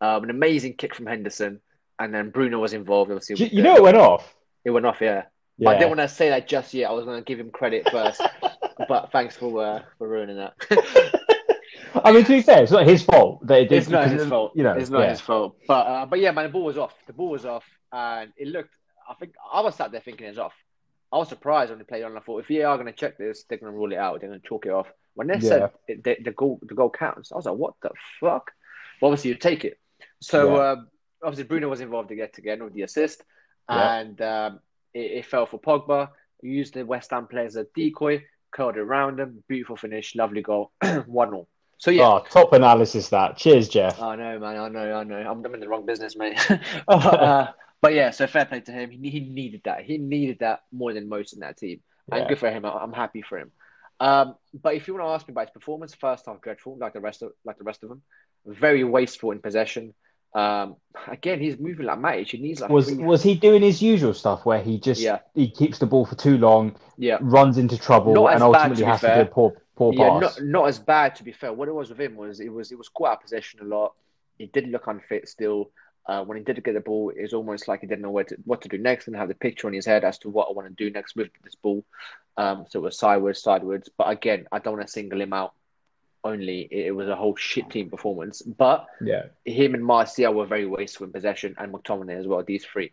um, 0.00 0.24
an 0.24 0.30
amazing 0.30 0.74
kick 0.74 0.94
from 0.94 1.06
Henderson, 1.06 1.60
and 1.98 2.14
then 2.14 2.30
Bruno 2.30 2.58
was 2.58 2.72
involved. 2.72 3.10
Obviously, 3.10 3.46
You, 3.46 3.58
you 3.58 3.62
know 3.62 3.76
it 3.76 3.82
went 3.82 3.96
off. 3.96 4.34
it 4.64 4.70
went 4.70 4.86
off. 4.86 4.98
Yeah, 5.00 5.24
Yeah. 5.58 5.66
but 5.66 5.76
I 5.76 5.78
didn't 5.78 5.96
want 5.96 6.00
to 6.00 6.14
say 6.14 6.28
that 6.30 6.48
just 6.48 6.74
yet. 6.74 6.90
I 6.90 6.92
was 6.92 7.04
going 7.04 7.18
to 7.18 7.24
give 7.24 7.38
him 7.38 7.50
credit 7.50 7.88
first, 7.90 8.20
but 8.88 9.12
thanks 9.12 9.36
for 9.36 9.64
uh, 9.64 9.82
for 9.98 10.08
ruining 10.08 10.36
that. 10.36 10.54
I 12.04 12.10
mean, 12.10 12.24
to 12.24 12.28
be 12.30 12.42
fair, 12.42 12.62
it's 12.62 12.72
not 12.72 12.86
his 12.86 13.02
fault 13.02 13.46
that 13.46 13.60
it 13.60 13.68
did. 13.68 13.78
it's 13.78 13.88
not 13.88 14.08
his 14.08 14.26
fault. 14.26 14.52
You 14.54 14.62
know, 14.62 14.72
it's 14.72 14.90
not 14.90 15.00
yeah. 15.00 15.10
his 15.10 15.20
fault. 15.20 15.56
But 15.68 15.86
uh, 15.86 16.06
but 16.06 16.20
yeah, 16.20 16.30
man, 16.30 16.44
the 16.44 16.50
ball 16.50 16.64
was 16.64 16.78
off. 16.78 16.94
The 17.06 17.12
ball 17.12 17.30
was 17.30 17.44
off, 17.44 17.64
and 17.92 18.32
it 18.36 18.48
looked. 18.48 18.74
I 19.08 19.14
think 19.14 19.34
I 19.52 19.60
was 19.60 19.76
sat 19.76 19.92
there 19.92 20.00
thinking 20.00 20.26
it's 20.26 20.38
off. 20.38 20.54
I 21.12 21.18
was 21.18 21.28
surprised 21.28 21.70
when 21.70 21.78
they 21.78 21.84
played 21.84 22.04
on. 22.04 22.16
I 22.16 22.20
thought 22.20 22.40
if 22.40 22.48
they 22.48 22.62
are 22.62 22.76
going 22.76 22.86
to 22.86 22.92
check 22.92 23.18
this, 23.18 23.44
they're 23.44 23.58
going 23.58 23.70
to 23.70 23.76
rule 23.76 23.92
it 23.92 23.98
out. 23.98 24.20
They're 24.20 24.30
going 24.30 24.40
to 24.40 24.48
chalk 24.48 24.64
it 24.64 24.72
off. 24.72 24.86
When 25.14 25.26
they 25.28 25.34
Yeah. 25.34 25.40
said 25.40 25.70
the, 25.88 26.16
the 26.24 26.30
goal, 26.32 26.58
the 26.62 26.74
goal 26.74 26.90
counts. 26.90 27.32
I 27.32 27.36
was 27.36 27.46
like, 27.46 27.56
what 27.56 27.74
the 27.82 27.90
fuck? 28.20 28.50
Well, 29.00 29.10
obviously 29.10 29.30
you 29.30 29.36
take 29.36 29.64
it. 29.64 29.78
So 30.20 30.56
Yeah. 30.56 30.70
um, 30.72 30.88
obviously 31.22 31.44
Bruno 31.44 31.68
was 31.68 31.80
involved 31.80 32.10
again 32.10 32.28
again 32.38 32.64
with 32.64 32.74
the 32.74 32.82
assist, 32.82 33.22
Yeah. 33.68 33.98
and 34.00 34.20
um, 34.22 34.60
it, 34.94 35.10
it 35.18 35.26
fell 35.26 35.46
for 35.46 35.60
Pogba. 35.60 36.08
He 36.40 36.48
used 36.48 36.74
the 36.74 36.84
West 36.84 37.10
Ham 37.10 37.26
players 37.26 37.56
as 37.56 37.66
a 37.66 37.68
decoy, 37.74 38.24
curled 38.50 38.76
around 38.76 39.20
him. 39.20 39.42
Beautiful 39.48 39.76
finish, 39.76 40.16
lovely 40.16 40.42
goal, 40.42 40.72
one 41.06 41.30
0 41.30 41.46
So 41.78 41.90
yeah, 41.90 42.06
Oh, 42.06 42.24
top 42.28 42.52
analysis 42.52 43.08
that. 43.10 43.36
Cheers, 43.36 43.68
Jeff. 43.68 44.00
I 44.00 44.16
know, 44.16 44.38
man. 44.38 44.56
I 44.56 44.68
know. 44.68 44.94
I 44.94 45.04
know. 45.04 45.16
I'm, 45.16 45.44
I'm 45.44 45.54
in 45.54 45.60
the 45.60 45.68
wrong 45.68 45.86
business, 45.86 46.16
mate. 46.16 46.38
but, 46.86 46.90
uh, 47.22 47.52
but 47.80 47.94
yeah, 47.94 48.10
so 48.10 48.26
fair 48.26 48.44
play 48.44 48.60
to 48.60 48.72
him. 48.72 48.90
He, 48.90 49.10
he 49.10 49.20
needed 49.20 49.62
that. 49.64 49.82
He 49.84 49.98
needed 49.98 50.38
that 50.40 50.62
more 50.72 50.92
than 50.92 51.08
most 51.08 51.32
in 51.32 51.40
that 51.40 51.58
team, 51.58 51.80
and 52.10 52.22
Yeah. 52.22 52.28
good 52.28 52.38
for 52.38 52.50
him. 52.50 52.64
I'm 52.64 52.92
happy 52.92 53.22
for 53.22 53.38
him. 53.38 53.50
Um, 54.02 54.34
but 54.64 54.74
if 54.74 54.88
you 54.88 54.94
want 54.94 55.06
to 55.06 55.10
ask 55.10 55.28
me 55.28 55.32
about 55.32 55.46
his 55.48 55.52
performance, 55.52 55.94
first 55.94 56.26
half 56.26 56.40
dreadful, 56.40 56.76
like 56.78 56.92
the 56.92 57.00
rest 57.00 57.22
of 57.22 57.32
like 57.44 57.58
the 57.58 57.64
rest 57.64 57.82
of 57.84 57.88
them. 57.88 58.02
Very 58.44 58.82
wasteful 58.82 59.30
in 59.30 59.38
possession. 59.40 59.94
Um, 60.34 60.76
again, 61.08 61.38
he's 61.40 61.58
moving 61.58 61.86
like 61.86 61.98
Matic. 61.98 62.28
He 62.28 62.38
needs 62.38 62.60
like 62.60 62.70
Was 62.70 62.88
three- 62.88 63.04
was 63.04 63.22
he 63.22 63.34
doing 63.36 63.62
his 63.62 63.80
usual 63.82 64.14
stuff 64.14 64.44
where 64.44 64.60
he 64.62 64.80
just 64.80 65.00
Yeah. 65.00 65.18
he 65.34 65.48
keeps 65.50 65.78
the 65.78 65.86
ball 65.86 66.04
for 66.06 66.16
too 66.16 66.36
long, 66.38 66.74
yeah. 66.98 67.18
runs 67.20 67.58
into 67.58 67.78
trouble, 67.78 68.12
Not 68.14 68.32
and 68.32 68.40
bad, 68.40 68.46
ultimately 68.46 68.84
to 68.84 68.90
has 68.90 69.00
to 69.02 69.14
do 69.14 69.20
a 69.20 69.26
poor 69.26 69.52
poor 69.76 69.92
Yeah, 69.94 70.08
pass? 70.20 70.20
not 70.40 70.46
not 70.56 70.68
as 70.68 70.78
bad 70.78 71.14
to 71.16 71.22
be 71.24 71.32
fair. 71.32 71.52
What 71.52 71.68
it 71.68 71.74
was 71.74 71.90
with 71.90 72.00
him 72.00 72.16
was 72.16 72.40
it 72.40 72.52
was 72.52 72.72
it 72.72 72.78
was 72.78 72.88
caught 72.88 73.10
out 73.12 73.20
possession 73.22 73.60
a 73.60 73.64
lot. 73.64 73.92
He 74.38 74.46
did 74.46 74.66
look 74.68 74.86
unfit 74.88 75.28
still. 75.28 75.70
Uh, 76.06 76.24
when 76.24 76.36
he 76.36 76.42
did 76.44 76.62
get 76.64 76.74
the 76.74 76.80
ball, 76.80 77.10
it 77.10 77.22
was 77.22 77.32
almost 77.32 77.68
like 77.68 77.80
he 77.80 77.86
didn't 77.86 78.02
know 78.02 78.10
where 78.10 78.24
to, 78.24 78.36
what 78.44 78.62
to 78.62 78.68
do 78.68 78.78
next 78.78 79.06
and 79.06 79.14
have 79.16 79.28
the 79.28 79.34
picture 79.34 79.68
on 79.68 79.72
his 79.72 79.86
head 79.86 80.02
as 80.04 80.18
to 80.18 80.28
what 80.28 80.48
I 80.48 80.52
want 80.52 80.68
to 80.68 80.74
do 80.84 80.90
next 80.90 81.14
with 81.14 81.30
this 81.44 81.54
ball. 81.54 81.84
Um, 82.36 82.66
so 82.68 82.80
it 82.80 82.82
was 82.82 82.98
sideways, 82.98 83.40
sideways. 83.40 83.88
But 83.96 84.08
again, 84.10 84.46
I 84.50 84.58
don't 84.58 84.74
want 84.76 84.86
to 84.86 84.92
single 84.92 85.20
him 85.20 85.32
out. 85.32 85.52
Only 86.24 86.68
it, 86.70 86.94
was 86.94 87.08
a 87.08 87.16
whole 87.16 87.36
shit 87.36 87.70
team 87.70 87.90
performance. 87.90 88.42
But 88.42 88.86
Yeah. 89.00 89.26
him 89.44 89.74
and 89.74 89.84
Martial 89.84 90.34
were 90.34 90.46
very 90.46 90.66
wasteful 90.66 91.06
in 91.06 91.12
possession, 91.12 91.54
and 91.58 91.72
McTominay 91.72 92.16
as 92.18 92.26
well. 92.26 92.42
These 92.42 92.64
three. 92.64 92.92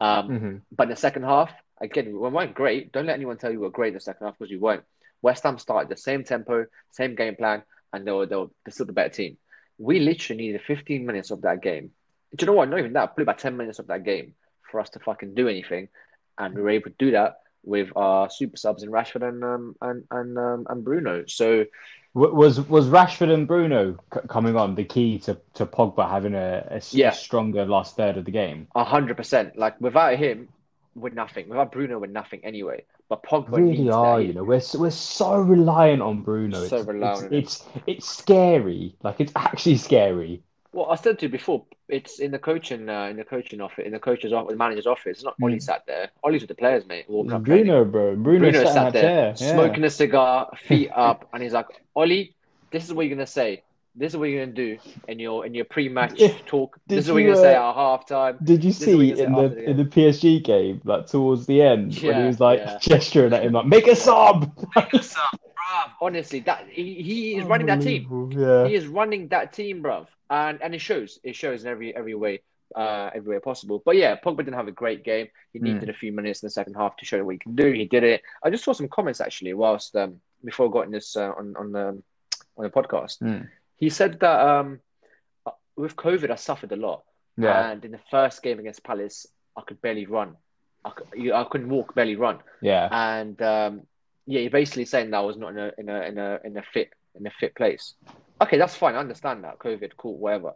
Um, 0.00 0.28
Mhm. 0.28 0.60
but 0.70 0.84
in 0.84 0.90
the 0.90 0.96
second 0.96 1.24
half, 1.24 1.52
again, 1.80 2.06
we 2.06 2.12
weren't 2.12 2.54
great. 2.54 2.92
Don't 2.92 3.06
let 3.06 3.14
anyone 3.14 3.36
tell 3.36 3.50
you 3.52 3.58
we 3.60 3.66
were 3.66 3.70
great 3.72 3.88
in 3.88 3.94
the 3.94 4.00
second 4.00 4.26
half 4.26 4.38
because 4.38 4.50
we 4.50 4.58
weren't. 4.58 4.84
West 5.22 5.42
Ham 5.42 5.58
started 5.58 5.88
the 5.88 5.96
same 5.96 6.22
tempo, 6.22 6.66
same 6.92 7.16
game 7.16 7.34
plan, 7.34 7.62
and 7.92 8.06
they 8.06 8.12
were, 8.12 8.26
they 8.26 8.36
were 8.36 8.50
they're 8.64 8.72
still 8.72 8.86
the 8.86 8.92
better 8.92 9.08
team. 9.08 9.36
We 9.78 9.98
literally 9.98 10.42
needed 10.42 10.62
15 10.62 11.04
minutes 11.04 11.30
of 11.32 11.42
that 11.42 11.60
game. 11.62 11.92
Do 12.36 12.44
you 12.44 12.46
know 12.46 12.52
what? 12.52 12.68
Not 12.68 12.78
even 12.80 12.92
that. 12.94 13.06
Probably 13.06 13.22
about 13.22 13.38
10 13.38 13.56
minutes 13.56 13.78
of 13.78 13.86
that 13.88 14.04
game 14.04 14.34
for 14.70 14.80
us 14.80 14.90
to 14.90 14.98
fucking 14.98 15.34
do 15.34 15.48
anything, 15.48 15.88
and 16.36 16.54
we 16.54 16.60
were 16.62 16.70
able 16.70 16.90
to 16.90 16.96
do 16.98 17.12
that 17.12 17.40
with 17.64 17.90
our 17.96 18.30
super 18.30 18.56
subs 18.56 18.82
in 18.82 18.90
Rashford 18.90 19.26
and 19.28 19.42
um, 19.42 19.76
and 19.80 20.04
and 20.10 20.38
um, 20.38 20.66
and 20.68 20.84
Bruno. 20.84 21.24
So 21.26 21.64
Was 22.14 22.60
was 22.68 22.86
Rashford 22.88 23.32
and 23.32 23.46
Bruno 23.48 23.98
c- 24.12 24.20
coming 24.28 24.56
on 24.56 24.74
the 24.74 24.84
key 24.84 25.18
to, 25.20 25.38
to 25.54 25.66
Pogba 25.66 26.08
having 26.08 26.34
a 26.34 26.80
Yeah. 26.90 27.10
stronger 27.10 27.64
last 27.64 27.96
third 27.96 28.16
of 28.16 28.24
the 28.24 28.30
game? 28.30 28.68
a 28.74 28.84
hundred 28.84 29.16
percent. 29.16 29.56
Like 29.56 29.80
without 29.80 30.16
him, 30.18 30.48
we're 30.94 31.10
nothing. 31.10 31.48
Without 31.48 31.72
Bruno, 31.72 31.98
we're 31.98 32.06
nothing 32.06 32.40
anyway. 32.44 32.84
But 33.08 33.22
Pogba 33.22 33.56
really 33.56 33.88
are, 33.90 34.20
you 34.20 34.34
know. 34.34 34.44
We're 34.44 34.60
we're 34.74 34.90
so 34.90 35.40
reliant 35.40 36.02
on 36.02 36.22
Bruno. 36.22 36.66
So 36.66 36.76
it's, 36.78 36.86
reliant 36.86 37.32
it's, 37.32 37.64
it's 37.74 37.82
it's 37.86 38.08
scary. 38.08 38.94
Like 39.02 39.20
it's 39.20 39.32
actually 39.34 39.78
scary. 39.78 40.42
Well, 40.72 40.90
I 40.90 40.96
said 40.96 41.18
to 41.20 41.26
you 41.26 41.30
before, 41.30 41.64
it's 41.88 42.18
in 42.20 42.30
the 42.30 42.38
coaching, 42.38 42.88
uh, 42.90 43.04
in 43.04 43.16
the 43.16 43.24
coaching 43.24 43.60
office, 43.60 43.84
in 43.86 43.92
the 43.92 43.98
coach's 43.98 44.32
office, 44.34 44.50
the 44.52 44.56
manager's 44.58 44.86
office. 44.86 45.16
It's 45.18 45.24
not 45.24 45.34
Ollie 45.42 45.56
Mm. 45.56 45.62
sat 45.62 45.84
there. 45.86 46.10
Ollie's 46.22 46.42
with 46.42 46.48
the 46.48 46.54
players, 46.54 46.84
mate. 46.86 47.06
Walking 47.08 47.30
It's 47.30 47.36
up 47.36 47.44
training. 47.46 47.66
Bruno, 47.66 47.84
bro. 47.86 48.16
Bruno, 48.16 48.38
Bruno 48.50 48.64
sat 48.64 48.74
sat 48.74 48.92
there. 48.92 49.34
Yeah. 49.38 49.52
smoking 49.54 49.84
a 49.84 49.90
cigar, 49.90 50.50
feet 50.66 50.90
up, 50.94 51.26
and 51.32 51.42
he's 51.42 51.54
like, 51.54 51.66
"Ollie, 51.96 52.34
this 52.70 52.84
is 52.84 52.92
what 52.92 53.06
you're 53.06 53.16
gonna 53.16 53.26
say. 53.26 53.62
This 53.96 54.12
is 54.12 54.18
what 54.18 54.26
you're 54.28 54.44
gonna 54.44 54.54
do 54.54 54.78
in 55.08 55.18
your 55.18 55.46
in 55.46 55.54
your 55.54 55.64
pre-match 55.64 56.20
talk. 56.46 56.78
Did 56.86 56.98
This 56.98 57.06
is 57.06 57.12
what 57.12 57.18
you, 57.18 57.28
you're 57.28 57.34
gonna 57.34 57.46
say 57.46 57.56
uh, 57.56 57.70
at 57.70 57.76
halftime." 57.76 58.44
Did 58.44 58.62
you 58.62 58.70
This 58.72 58.78
see 58.78 59.10
in 59.10 59.32
the 59.32 59.48
the 59.48 59.70
in 59.70 59.76
the 59.78 59.84
PSG 59.86 60.44
game, 60.44 60.82
like 60.84 61.06
towards 61.06 61.46
the 61.46 61.62
end, 61.62 61.96
when 62.02 62.20
he 62.20 62.26
was 62.26 62.40
like 62.40 62.60
yeah. 62.60 62.78
gesturing 62.78 63.32
at 63.32 63.42
him, 63.42 63.54
like 63.54 63.66
"Make 63.66 63.86
a 63.88 63.96
sub." 63.96 64.52
Honestly, 66.00 66.40
that 66.40 66.66
he, 66.70 66.94
he 67.02 67.36
is 67.36 67.44
running 67.44 67.66
that 67.66 67.80
team. 67.80 68.06
Unbelievable, 68.10 68.66
He 68.68 68.74
is 68.74 68.86
running 68.86 69.28
that 69.28 69.52
team, 69.52 69.82
bruv. 69.82 70.06
And 70.30 70.60
and 70.62 70.74
it 70.74 70.80
shows. 70.80 71.18
It 71.22 71.36
shows 71.36 71.64
in 71.64 71.70
every 71.70 71.94
every 71.96 72.14
way, 72.14 72.42
uh, 72.76 73.10
every 73.14 73.34
way 73.34 73.40
possible. 73.40 73.82
But 73.84 73.96
yeah, 73.96 74.16
Pogba 74.16 74.38
didn't 74.38 74.54
have 74.54 74.68
a 74.68 74.72
great 74.72 75.02
game. 75.04 75.28
He 75.52 75.58
needed 75.58 75.88
Mm. 75.88 75.90
a 75.90 75.94
few 75.94 76.12
minutes 76.12 76.42
in 76.42 76.46
the 76.46 76.50
second 76.50 76.74
half 76.74 76.96
to 76.98 77.04
show 77.04 77.22
what 77.24 77.32
he 77.32 77.38
can 77.38 77.54
do. 77.54 77.72
He 77.72 77.86
did 77.86 78.04
it. 78.04 78.22
I 78.44 78.50
just 78.50 78.64
saw 78.64 78.72
some 78.72 78.88
comments 78.88 79.20
actually 79.20 79.54
whilst 79.54 79.96
um 79.96 80.20
before 80.44 80.68
I 80.68 80.70
got 80.72 80.86
in 80.86 80.92
this 80.92 81.16
uh, 81.16 81.32
on 81.38 81.54
on 81.56 81.72
the 81.72 82.02
on 82.56 82.62
the 82.64 82.70
podcast. 82.70 83.20
Mm. 83.22 83.48
He 83.76 83.88
said 83.90 84.20
that 84.20 84.40
um 84.40 84.80
uh, 85.46 85.52
with 85.76 85.96
COVID, 85.96 86.30
I 86.30 86.36
suffered 86.36 86.72
a 86.72 86.76
lot. 86.76 87.04
Yeah. 87.36 87.70
And 87.70 87.84
in 87.84 87.92
the 87.92 88.00
first 88.10 88.42
game 88.42 88.58
against 88.58 88.82
Palace, 88.82 89.26
I 89.56 89.62
could 89.62 89.80
barely 89.80 90.06
run. 90.06 90.36
I, 90.84 90.90
could, 90.90 91.32
I 91.32 91.44
couldn't 91.44 91.68
walk, 91.68 91.94
barely 91.94 92.16
run. 92.16 92.38
Yeah. 92.60 92.88
And 92.90 93.40
um, 93.42 93.82
yeah, 94.26 94.40
you're 94.40 94.50
basically 94.50 94.84
saying 94.86 95.10
that 95.10 95.18
I 95.18 95.20
was 95.20 95.36
not 95.36 95.50
in 95.50 95.58
a 95.58 95.72
in 95.78 95.88
a 95.88 96.00
in 96.02 96.18
a 96.18 96.40
in 96.44 96.56
a 96.56 96.62
fit 96.74 96.90
in 97.20 97.26
a 97.26 97.30
fit 97.30 97.54
place. 97.54 97.94
Okay, 98.40 98.58
that's 98.58 98.74
fine. 98.74 98.94
I 98.94 98.98
understand 98.98 99.44
that. 99.44 99.58
COVID, 99.58 99.92
cool, 99.96 100.16
whatever. 100.16 100.52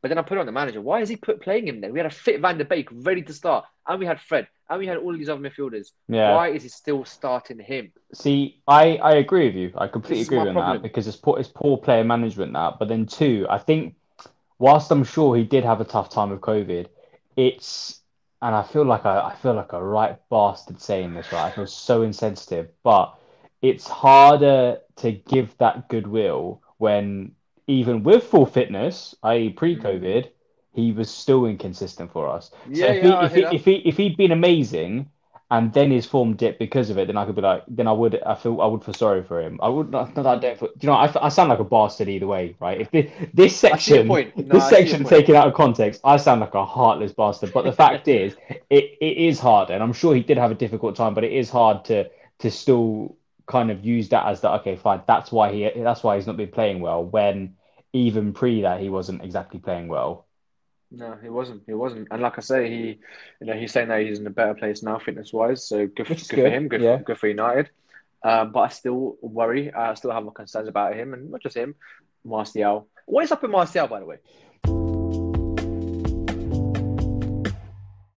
But 0.00 0.08
then 0.08 0.18
I 0.18 0.22
put 0.22 0.38
on 0.38 0.46
the 0.46 0.52
manager. 0.52 0.80
Why 0.80 1.00
is 1.00 1.08
he 1.08 1.16
put 1.16 1.40
playing 1.40 1.66
him 1.66 1.80
then? 1.80 1.92
We 1.92 1.98
had 1.98 2.06
a 2.06 2.10
fit 2.10 2.40
Van 2.40 2.58
der 2.58 2.64
Beek 2.64 2.88
ready 2.92 3.22
to 3.22 3.32
start, 3.32 3.64
and 3.88 3.98
we 3.98 4.06
had 4.06 4.20
Fred, 4.20 4.46
and 4.70 4.78
we 4.78 4.86
had 4.86 4.98
all 4.98 5.12
these 5.12 5.28
other 5.28 5.40
midfielders. 5.40 5.92
Yeah. 6.08 6.34
Why 6.34 6.48
is 6.50 6.62
he 6.62 6.68
still 6.68 7.04
starting 7.04 7.58
him? 7.58 7.90
See, 8.12 8.60
I, 8.68 8.96
I 8.96 9.14
agree 9.14 9.46
with 9.46 9.56
you. 9.56 9.72
I 9.76 9.88
completely 9.88 10.22
agree 10.22 10.38
with 10.38 10.52
problem. 10.52 10.76
that 10.76 10.82
because 10.82 11.06
it's 11.08 11.16
poor, 11.16 11.38
it's 11.38 11.48
poor 11.48 11.78
player 11.78 12.04
management 12.04 12.52
that. 12.52 12.78
But 12.78 12.88
then 12.88 13.06
two, 13.06 13.46
I 13.50 13.58
think 13.58 13.96
whilst 14.58 14.90
I'm 14.90 15.04
sure 15.04 15.36
he 15.36 15.44
did 15.44 15.64
have 15.64 15.80
a 15.80 15.84
tough 15.84 16.10
time 16.10 16.30
with 16.30 16.40
COVID, 16.40 16.86
it's 17.36 18.00
and 18.42 18.54
I 18.54 18.62
feel 18.62 18.84
like 18.84 19.06
I, 19.06 19.28
I 19.28 19.34
feel 19.36 19.54
like 19.54 19.72
a 19.72 19.82
right 19.82 20.18
bastard 20.30 20.80
saying 20.80 21.14
this, 21.14 21.32
right? 21.32 21.46
I 21.46 21.50
feel 21.50 21.66
so 21.66 22.02
insensitive, 22.02 22.68
but 22.82 23.18
it's 23.62 23.88
harder 23.88 24.78
to 24.96 25.12
give 25.12 25.56
that 25.58 25.88
goodwill 25.88 26.62
when 26.78 27.32
even 27.66 28.02
with 28.02 28.24
full 28.24 28.46
fitness, 28.46 29.14
i.e. 29.22 29.50
pre-COVID, 29.50 30.28
he 30.72 30.92
was 30.92 31.10
still 31.10 31.46
inconsistent 31.46 32.12
for 32.12 32.28
us. 32.28 32.50
So 32.72 32.86
Yeah, 32.86 32.86
if 32.86 33.02
yeah, 33.02 33.02
he, 33.02 33.26
if, 33.26 33.34
he, 33.34 33.56
if, 33.56 33.64
he, 33.64 33.74
if 33.88 33.96
he'd 33.96 34.16
been 34.16 34.32
amazing 34.32 35.10
and 35.50 35.72
then 35.72 35.90
his 35.90 36.04
form 36.04 36.34
dipped 36.36 36.58
because 36.58 36.90
of 36.90 36.98
it, 36.98 37.06
then 37.06 37.16
I 37.16 37.24
could 37.24 37.36
be 37.36 37.42
like, 37.42 37.62
then 37.68 37.86
I 37.86 37.92
would, 37.92 38.20
I 38.24 38.34
feel, 38.34 38.60
I 38.60 38.66
would 38.66 38.82
feel 38.84 38.94
sorry 38.94 39.22
for 39.22 39.40
him. 39.40 39.58
I 39.62 39.68
would 39.68 39.90
not, 39.90 40.14
not 40.16 40.24
that 40.24 40.26
I 40.26 40.38
don't. 40.38 40.58
Feel, 40.58 40.70
you 40.80 40.86
know, 40.88 40.94
I, 40.94 41.26
I 41.26 41.28
sound 41.28 41.50
like 41.50 41.60
a 41.60 41.64
bastard 41.64 42.08
either 42.08 42.26
way, 42.26 42.56
right? 42.60 42.80
If 42.80 42.90
this, 42.90 43.10
this 43.32 43.56
section, 43.56 44.20
no, 44.36 44.58
this 44.58 44.68
section 44.68 45.04
taken 45.04 45.36
out 45.36 45.46
of 45.46 45.54
context, 45.54 46.00
I 46.02 46.16
sound 46.16 46.40
like 46.40 46.54
a 46.54 46.64
heartless 46.64 47.12
bastard. 47.12 47.52
But 47.52 47.64
the 47.64 47.72
fact 47.72 48.08
is, 48.08 48.36
it, 48.70 48.98
it 49.00 49.16
is 49.16 49.38
hard, 49.38 49.70
and 49.70 49.82
I'm 49.82 49.92
sure 49.92 50.14
he 50.14 50.22
did 50.22 50.38
have 50.38 50.50
a 50.50 50.54
difficult 50.56 50.96
time, 50.96 51.14
but 51.14 51.24
it 51.24 51.32
is 51.32 51.50
hard 51.50 51.84
to 51.86 52.10
to 52.40 52.50
still 52.50 53.16
kind 53.46 53.70
of 53.70 53.84
use 53.84 54.08
that 54.10 54.26
as 54.26 54.40
the 54.40 54.50
Okay, 54.52 54.76
fine, 54.76 55.02
that's 55.06 55.30
why 55.30 55.52
he, 55.52 55.70
that's 55.76 56.02
why 56.02 56.16
he's 56.16 56.26
not 56.26 56.36
been 56.36 56.50
playing 56.50 56.80
well. 56.80 57.04
When 57.04 57.56
even 57.92 58.32
pre 58.32 58.62
that, 58.62 58.80
he 58.80 58.88
wasn't 58.88 59.22
exactly 59.22 59.60
playing 59.60 59.88
well. 59.88 60.26
No, 60.90 61.16
he 61.20 61.28
wasn't. 61.28 61.62
He 61.66 61.74
wasn't. 61.74 62.08
And 62.10 62.22
like 62.22 62.38
I 62.38 62.40
say, 62.40 62.70
he, 62.70 62.98
you 63.40 63.46
know, 63.46 63.54
he's 63.54 63.72
saying 63.72 63.88
that 63.88 64.02
he's 64.02 64.18
in 64.18 64.26
a 64.26 64.30
better 64.30 64.54
place 64.54 64.82
now, 64.82 64.98
fitness 64.98 65.32
wise. 65.32 65.66
So 65.66 65.86
good, 65.86 66.06
good, 66.06 66.18
good, 66.18 66.26
for 66.28 66.48
him. 66.48 66.68
Good, 66.68 66.82
yeah. 66.82 66.98
good 66.98 67.18
for 67.18 67.28
United. 67.28 67.70
Um, 68.22 68.52
but 68.52 68.60
I 68.60 68.68
still 68.68 69.16
worry. 69.20 69.72
I 69.72 69.94
still 69.94 70.12
have 70.12 70.24
my 70.24 70.32
concerns 70.34 70.68
about 70.68 70.94
him, 70.94 71.12
and 71.12 71.30
not 71.30 71.42
just 71.42 71.56
him. 71.56 71.74
Martial. 72.24 72.88
What 73.06 73.24
is 73.24 73.32
up 73.32 73.42
with 73.42 73.50
Martial, 73.50 73.86
by 73.86 74.00
the 74.00 74.06
way? 74.06 74.16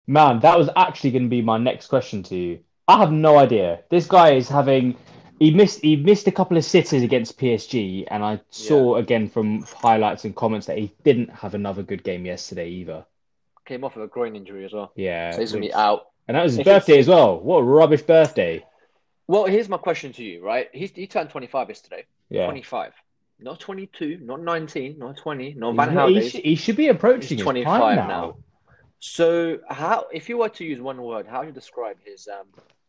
Man, 0.08 0.40
that 0.40 0.58
was 0.58 0.70
actually 0.76 1.12
going 1.12 1.24
to 1.24 1.30
be 1.30 1.42
my 1.42 1.58
next 1.58 1.88
question 1.88 2.24
to 2.24 2.36
you. 2.36 2.60
I 2.88 2.98
have 3.00 3.12
no 3.12 3.38
idea. 3.38 3.82
This 3.90 4.08
guy 4.08 4.32
is 4.32 4.48
having 4.48 4.96
he 5.40 5.52
missed 5.52 5.82
he 5.82 5.96
missed 5.96 6.28
a 6.28 6.32
couple 6.32 6.58
of 6.58 6.66
sitters 6.66 7.04
against 7.04 7.38
PSG, 7.38 8.06
and 8.10 8.24
I 8.24 8.40
saw 8.50 8.96
yeah. 8.96 9.04
again 9.04 9.30
from 9.30 9.62
highlights 9.64 10.26
and 10.26 10.36
comments 10.36 10.68
that 10.68 10.78
he 10.78 10.92
didn't 11.04 11.30
have 11.30 11.54
another 11.54 11.84
good 11.84 12.04
game 12.04 12.26
yesterday 12.26 12.70
either. 12.70 13.06
Came 13.66 13.84
off 13.84 13.96
of 13.96 14.04
a 14.04 14.08
groin 14.08 14.36
injury 14.36 14.66
as 14.66 14.74
well. 14.74 14.92
Yeah, 14.96 15.32
so 15.32 15.42
he's 15.42 15.52
gonna 15.52 15.62
be 15.62 15.74
out. 15.74 16.08
And 16.28 16.36
that 16.36 16.44
was 16.44 16.54
his 16.54 16.60
if 16.60 16.66
birthday 16.66 17.00
as 17.00 17.08
well. 17.08 17.40
What 17.40 17.60
a 17.60 17.64
rubbish 17.64 18.02
birthday! 18.02 18.66
Well, 19.28 19.46
here's 19.46 19.70
my 19.70 19.78
question 19.78 20.14
to 20.14 20.24
you, 20.24 20.44
right? 20.44 20.70
He's, 20.74 20.92
he 20.92 21.06
turned 21.06 21.30
25 21.30 21.70
yesterday. 21.70 22.06
Yeah, 22.30 22.46
25, 22.46 22.94
not 23.40 23.60
22, 23.60 24.20
not 24.22 24.42
19, 24.42 24.98
not 24.98 25.18
20, 25.18 25.54
not 25.54 25.76
Van 25.76 25.90
Gaal. 25.90 26.22
He, 26.22 26.42
he, 26.42 26.56
should 26.56 26.76
be 26.76 26.88
approaching 26.88 27.38
25 27.38 27.96
now. 27.96 28.08
now. 28.08 28.38
So, 29.00 29.60
how 29.70 30.08
if 30.12 30.28
you 30.28 30.40
were 30.40 30.50
to 30.50 30.66
use 30.66 30.82
one 30.82 31.02
word, 31.02 31.28
how 31.28 31.40
would 31.40 31.48
you 31.48 31.54
describe 31.54 31.98
his 32.04 32.28
um, 32.28 32.48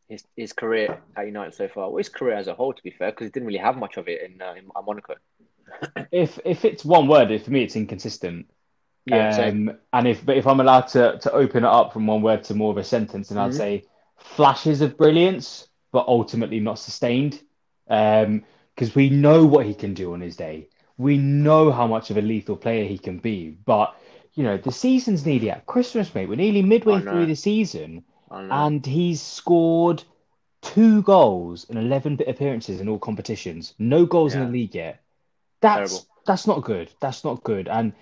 his 0.08 0.24
his 0.36 0.52
career 0.52 1.00
at 1.16 1.26
United 1.26 1.54
so 1.54 1.68
far. 1.68 1.88
Well, 1.88 1.98
his 1.98 2.08
career 2.08 2.34
as 2.34 2.48
a 2.48 2.54
whole, 2.54 2.72
to 2.72 2.82
be 2.82 2.90
fair, 2.90 3.10
because 3.10 3.26
he 3.26 3.30
didn't 3.30 3.46
really 3.46 3.58
have 3.58 3.76
much 3.76 3.96
of 3.96 4.08
it 4.08 4.22
in, 4.22 4.40
uh, 4.40 4.54
in 4.54 4.70
Monaco. 4.84 5.14
if 6.12 6.38
if 6.44 6.64
it's 6.64 6.84
one 6.84 7.08
word, 7.08 7.42
for 7.42 7.50
me, 7.50 7.62
it's 7.62 7.76
inconsistent. 7.76 8.50
Yeah, 9.04 9.36
um, 9.38 9.72
and 9.92 10.08
if 10.08 10.24
but 10.24 10.36
if 10.36 10.46
I'm 10.46 10.60
allowed 10.60 10.88
to 10.88 11.18
to 11.18 11.32
open 11.32 11.64
it 11.64 11.68
up 11.68 11.92
from 11.92 12.06
one 12.06 12.22
word 12.22 12.44
to 12.44 12.54
more 12.54 12.70
of 12.70 12.78
a 12.78 12.84
sentence, 12.84 13.28
then 13.28 13.38
I'd 13.38 13.50
mm-hmm. 13.50 13.58
say 13.58 13.84
flashes 14.16 14.80
of 14.80 14.96
brilliance, 14.96 15.68
but 15.92 16.06
ultimately 16.08 16.60
not 16.60 16.78
sustained. 16.78 17.42
Because 17.86 18.26
um, 18.26 18.92
we 18.94 19.08
know 19.08 19.46
what 19.46 19.64
he 19.64 19.72
can 19.72 19.94
do 19.94 20.12
on 20.12 20.20
his 20.20 20.36
day. 20.36 20.68
We 20.98 21.16
know 21.16 21.70
how 21.70 21.86
much 21.86 22.10
of 22.10 22.18
a 22.18 22.22
lethal 22.22 22.56
player 22.56 22.84
he 22.84 22.98
can 22.98 23.18
be. 23.18 23.56
But 23.64 23.94
you 24.34 24.44
know, 24.44 24.58
the 24.58 24.72
season's 24.72 25.24
nearly 25.24 25.50
at 25.50 25.64
Christmas, 25.64 26.14
mate. 26.14 26.28
We're 26.28 26.36
nearly 26.36 26.62
midway 26.62 27.00
through 27.00 27.26
the 27.26 27.34
season 27.34 28.04
and 28.30 28.84
he's 28.84 29.20
scored 29.20 30.02
two 30.62 31.02
goals 31.02 31.64
in 31.64 31.76
11 31.76 32.20
appearances 32.26 32.80
in 32.80 32.88
all 32.88 32.98
competitions. 32.98 33.74
No 33.78 34.06
goals 34.06 34.34
yeah. 34.34 34.40
in 34.40 34.46
the 34.46 34.52
league 34.52 34.74
yet. 34.74 35.00
That's 35.60 35.92
Terrible. 35.92 36.08
that's 36.26 36.46
not 36.46 36.64
good. 36.64 36.90
That's 37.00 37.24
not 37.24 37.42
good. 37.42 37.68
And 37.68 37.92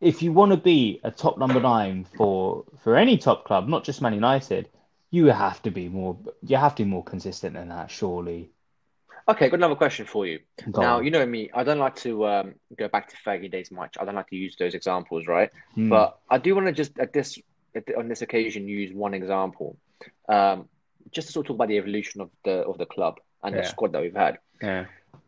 if 0.00 0.22
you 0.22 0.32
want 0.32 0.50
to 0.52 0.56
be 0.56 1.00
a 1.04 1.10
top 1.10 1.38
number 1.38 1.60
nine 1.60 2.06
for 2.16 2.64
for 2.82 2.96
any 2.96 3.16
top 3.16 3.44
club, 3.44 3.68
not 3.68 3.84
just 3.84 4.02
Man 4.02 4.14
United, 4.14 4.68
you 5.10 5.26
have 5.26 5.62
to 5.62 5.70
be 5.70 5.88
more. 5.88 6.16
You 6.42 6.56
have 6.56 6.74
to 6.76 6.84
be 6.84 6.90
more 6.90 7.04
consistent 7.04 7.54
than 7.54 7.68
that, 7.68 7.90
surely. 7.90 8.50
Okay, 9.28 9.48
got 9.48 9.56
another 9.58 9.76
question 9.76 10.06
for 10.06 10.26
you. 10.26 10.40
Go 10.70 10.80
now, 10.80 10.96
on. 10.98 11.04
you 11.04 11.10
know 11.10 11.24
me, 11.24 11.50
I 11.54 11.62
don't 11.62 11.78
like 11.78 11.94
to 11.96 12.26
um, 12.26 12.54
go 12.76 12.88
back 12.88 13.08
to 13.10 13.16
Fergie 13.16 13.50
days 13.50 13.70
much. 13.70 13.96
I 14.00 14.04
don't 14.04 14.14
like 14.14 14.28
to 14.30 14.36
use 14.36 14.56
those 14.58 14.74
examples, 14.74 15.26
right? 15.26 15.50
Mm. 15.76 15.88
But 15.88 16.18
I 16.28 16.38
do 16.38 16.54
want 16.54 16.66
to 16.66 16.72
just 16.72 16.98
at 16.98 17.12
this 17.12 17.38
on 17.96 18.08
this 18.08 18.22
occasion 18.22 18.68
use 18.68 18.92
one 18.92 19.14
example, 19.14 19.76
um, 20.28 20.68
just 21.12 21.28
to 21.28 21.32
sort 21.32 21.46
of 21.46 21.48
talk 21.48 21.54
about 21.56 21.68
the 21.68 21.78
evolution 21.78 22.20
of 22.20 22.30
the 22.44 22.58
of 22.62 22.78
the 22.78 22.86
club 22.86 23.18
and 23.42 23.54
yeah. 23.54 23.62
the 23.62 23.68
squad 23.68 23.92
that 23.92 24.02
we've 24.02 24.14
had. 24.14 24.38
Yeah. 24.62 24.86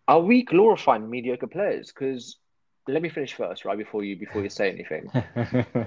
Are 0.09 0.21
we 0.21 0.43
glorifying 0.43 1.09
mediocre 1.09 1.47
players? 1.47 1.93
Because 1.93 2.37
let 2.89 3.03
me 3.03 3.09
finish 3.09 3.35
first, 3.35 3.65
right 3.65 3.79
before 3.79 4.05
you 4.05 4.17
before 4.17 4.43
you 4.43 4.49
say 4.49 4.71
anything. 4.71 5.11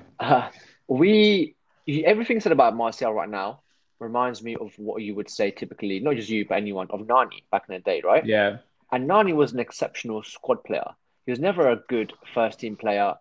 uh, 0.19 0.49
we 0.87 1.55
everything 1.87 2.39
said 2.39 2.51
about 2.51 2.75
Martial 2.75 3.13
right 3.13 3.29
now 3.29 3.61
reminds 3.99 4.43
me 4.43 4.55
of 4.55 4.77
what 4.77 5.01
you 5.01 5.15
would 5.15 5.29
say 5.29 5.51
typically, 5.51 5.99
not 5.99 6.15
just 6.15 6.29
you 6.29 6.45
but 6.45 6.55
anyone 6.55 6.87
of 6.89 7.07
Nani 7.07 7.43
back 7.51 7.63
in 7.69 7.75
the 7.75 7.81
day, 7.81 8.01
right? 8.03 8.25
Yeah. 8.25 8.57
And 8.91 9.07
Nani 9.07 9.33
was 9.33 9.53
an 9.53 9.59
exceptional 9.59 10.23
squad 10.23 10.63
player. 10.63 10.87
He 11.25 11.31
was 11.31 11.39
never 11.39 11.69
a 11.69 11.77
good 11.87 12.13
first 12.33 12.59
team 12.59 12.75
player 12.75 13.15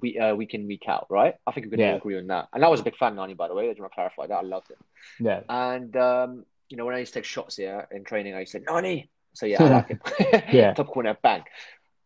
week, 0.00 0.16
uh, 0.20 0.34
week 0.36 0.54
in, 0.54 0.66
week 0.66 0.84
out, 0.88 1.06
right? 1.10 1.34
I 1.46 1.52
think 1.52 1.66
we 1.66 1.70
can 1.70 1.80
yeah. 1.80 1.90
all 1.92 1.96
agree 1.96 2.18
on 2.18 2.26
that. 2.28 2.48
And 2.52 2.64
I 2.64 2.68
was 2.68 2.80
a 2.80 2.82
big 2.82 2.96
fan 2.96 3.12
of 3.12 3.16
Nani, 3.16 3.34
by 3.34 3.48
the 3.48 3.54
way. 3.54 3.66
I 3.66 3.68
just 3.70 3.80
want 3.80 3.92
to 3.92 3.94
clarify 3.94 4.26
that. 4.26 4.34
I 4.34 4.42
loved 4.42 4.70
him. 4.70 4.78
Yeah. 5.20 5.40
And, 5.48 5.96
um, 5.96 6.44
you 6.68 6.76
know, 6.76 6.84
when 6.84 6.94
I 6.94 6.98
used 6.98 7.12
to 7.12 7.20
take 7.20 7.24
shots 7.24 7.56
here 7.56 7.86
in 7.90 8.04
training, 8.04 8.34
I 8.34 8.40
used 8.40 8.52
to 8.52 8.58
say, 8.58 8.64
Nani. 8.66 9.10
So, 9.34 9.46
yeah, 9.46 9.62
I 9.62 9.68
like 9.68 9.88
him. 9.88 10.00
yeah. 10.52 10.74
Top 10.74 10.88
corner, 10.88 11.16
bang. 11.22 11.42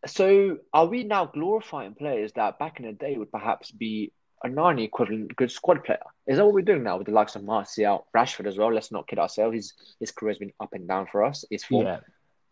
So, 0.07 0.59
are 0.73 0.87
we 0.87 1.05
now 1.05 1.27
glorifying 1.27 1.95
players 1.95 2.33
that 2.33 2.59
back 2.59 2.81
in 2.81 2.87
the 2.87 2.93
day 2.93 3.17
would 3.17 3.33
perhaps 3.33 3.71
be 3.71 4.13
a 4.45 4.49
Nani 4.49 4.85
equivalent 4.85 5.35
good 5.37 5.51
squad 5.51 5.85
player? 5.85 5.99
Is 6.27 6.37
that 6.37 6.45
what 6.45 6.55
we're 6.55 6.63
doing 6.63 6.85
now 6.85 6.99
with 6.99 7.07
the 7.07 7.13
likes 7.13 7.37
of 7.37 7.45
Martial, 7.45 8.07
Rashford 8.17 8.47
as 8.47 8.57
well? 8.57 8.73
Let's 8.73 8.93
not 8.93 9.09
kid 9.09 9.19
ourselves. 9.19 9.55
His, 9.55 9.73
his 10.01 10.11
career 10.13 10.31
has 10.31 10.39
been 10.39 10.53
up 10.61 10.73
and 10.73 10.87
down 10.87 11.07
for 11.11 11.25
us. 11.25 11.45
His 11.51 11.65
form. 11.65 11.87
Yeah. 11.87 12.01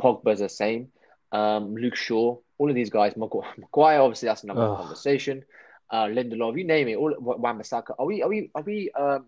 Pogba's 0.02 0.40
the 0.40 0.48
same. 0.48 0.88
Um, 1.32 1.74
Luke 1.74 1.96
Shaw, 1.96 2.38
all 2.58 2.68
of 2.68 2.74
these 2.74 2.90
guys, 2.90 3.16
Maguire, 3.16 4.00
obviously 4.00 4.26
that's 4.26 4.44
another 4.44 4.62
oh. 4.62 4.76
conversation. 4.76 5.44
Uh, 5.90 6.06
Lindelof, 6.06 6.58
you 6.58 6.64
name 6.64 6.88
it, 6.88 6.96
all 6.96 7.14
Wan-Bissaka. 7.18 7.94
Are 7.98 8.06
we 8.06 8.22
are 8.22 8.28
we 8.28 8.50
are 8.56 8.62
we 8.62 8.90
um, 8.92 9.26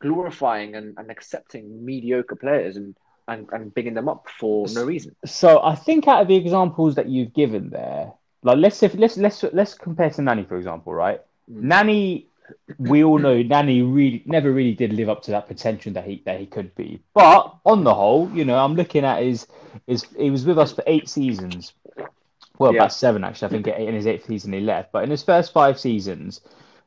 glorifying 0.00 0.74
and, 0.74 0.94
and 0.98 1.10
accepting 1.12 1.84
mediocre 1.84 2.34
players 2.34 2.76
and, 2.76 2.96
and 3.28 3.48
and 3.52 3.72
bigging 3.72 3.94
them 3.94 4.08
up 4.08 4.26
for 4.40 4.66
no 4.74 4.84
reason? 4.84 5.14
So 5.24 5.62
I 5.62 5.76
think 5.76 6.08
out 6.08 6.22
of 6.22 6.26
the 6.26 6.34
examples 6.34 6.96
that 6.96 7.08
you've 7.08 7.32
given 7.32 7.70
there, 7.70 8.12
like 8.42 8.58
let's 8.58 8.82
if 8.82 8.94
let's 8.94 9.16
let's 9.16 9.44
let's 9.52 9.74
compare 9.74 10.10
to 10.10 10.22
Nani 10.22 10.42
for 10.42 10.56
example, 10.56 10.92
right? 10.92 11.20
Mm. 11.48 11.62
Nani 11.62 12.26
we 12.78 13.04
all 13.04 13.18
know 13.18 13.40
Nani 13.42 13.82
really 13.82 14.22
never 14.26 14.50
really 14.50 14.74
did 14.74 14.92
live 14.92 15.08
up 15.08 15.22
to 15.22 15.30
that 15.30 15.46
potential 15.46 15.92
that 15.92 16.04
he 16.04 16.22
that 16.26 16.40
he 16.40 16.46
could 16.46 16.74
be. 16.74 17.00
But 17.14 17.54
on 17.64 17.84
the 17.84 17.94
whole, 17.94 18.30
you 18.34 18.44
know, 18.44 18.58
I'm 18.58 18.74
looking 18.74 19.04
at 19.04 19.22
his 19.22 19.46
his 19.86 20.04
he 20.16 20.30
was 20.30 20.44
with 20.44 20.58
us 20.58 20.72
for 20.72 20.82
eight 20.86 21.08
seasons 21.08 21.74
well, 22.58 22.72
yeah. 22.72 22.80
about 22.80 22.92
seven 22.92 23.24
actually. 23.24 23.46
I 23.46 23.50
think 23.50 23.66
in 23.66 23.94
his 23.94 24.06
eighth 24.06 24.26
season 24.26 24.52
he 24.52 24.60
left. 24.60 24.92
But 24.92 25.04
in 25.04 25.10
his 25.10 25.22
first 25.22 25.52
five 25.52 25.78
seasons, 25.78 26.40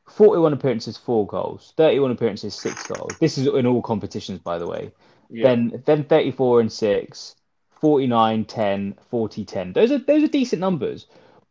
41 0.08 0.52
appearances, 0.52 0.96
four 0.96 1.26
goals. 1.26 1.72
31 1.76 2.12
appearances, 2.12 2.54
six 2.54 2.86
goals. 2.86 3.12
This 3.20 3.38
is 3.38 3.46
in 3.46 3.66
all 3.66 3.82
competitions, 3.82 4.38
by 4.38 4.58
the 4.58 4.66
way. 4.66 4.92
Yeah. 5.28 5.48
Then 5.48 5.82
then 5.84 6.04
34 6.04 6.60
and 6.60 6.72
six, 6.72 7.34
49, 7.80 8.44
10, 8.44 8.94
40, 9.10 9.44
10. 9.44 9.72
Those 9.72 9.90
are 9.90 9.98
those 9.98 10.22
are 10.22 10.28
decent 10.28 10.60
numbers. 10.60 11.06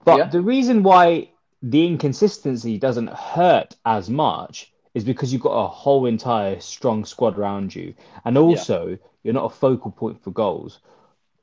But 0.05 0.17
yeah. 0.17 0.27
the 0.27 0.41
reason 0.41 0.83
why 0.83 1.29
the 1.61 1.85
inconsistency 1.85 2.77
doesn't 2.77 3.09
hurt 3.09 3.75
as 3.85 4.09
much 4.09 4.71
is 4.93 5.03
because 5.03 5.33
you've 5.33 5.41
got 5.41 5.49
a 5.51 5.67
whole 5.67 6.05
entire 6.05 6.59
strong 6.59 7.03
squad 7.03 7.37
around 7.37 7.75
you, 7.75 7.93
and 8.23 8.37
also 8.37 8.97
you're 9.23 9.33
not 9.33 9.51
a 9.51 9.55
focal 9.55 9.91
point 9.91 10.23
for 10.23 10.31
goals 10.31 10.79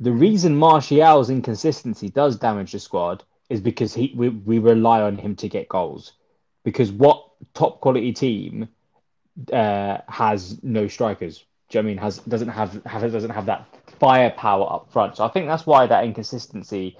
the 0.00 0.12
reason 0.12 0.56
Martial's 0.56 1.30
inconsistency 1.30 2.08
does 2.08 2.36
damage 2.36 2.72
the 2.72 2.78
squad 2.78 3.24
is 3.48 3.60
because 3.60 3.94
he 3.94 4.12
we, 4.16 4.30
we 4.30 4.58
rely 4.58 5.02
on 5.02 5.16
him 5.16 5.36
to 5.36 5.48
get 5.48 5.68
goals. 5.68 6.12
Because 6.64 6.90
what 6.92 7.24
top 7.54 7.80
quality 7.80 8.12
team 8.12 8.68
uh, 9.52 9.98
has 10.08 10.62
no 10.62 10.88
strikers? 10.88 11.44
Do 11.68 11.78
you 11.78 11.82
know 11.82 11.86
I 11.86 11.90
mean 11.90 11.98
has 11.98 12.18
doesn't 12.18 12.48
have, 12.48 12.84
have 12.84 13.12
doesn't 13.12 13.30
have 13.30 13.46
that 13.46 13.66
firepower 13.98 14.72
up 14.72 14.92
front? 14.92 15.16
So 15.16 15.24
I 15.24 15.28
think 15.28 15.46
that's 15.46 15.66
why 15.66 15.86
that 15.86 16.04
inconsistency, 16.04 16.96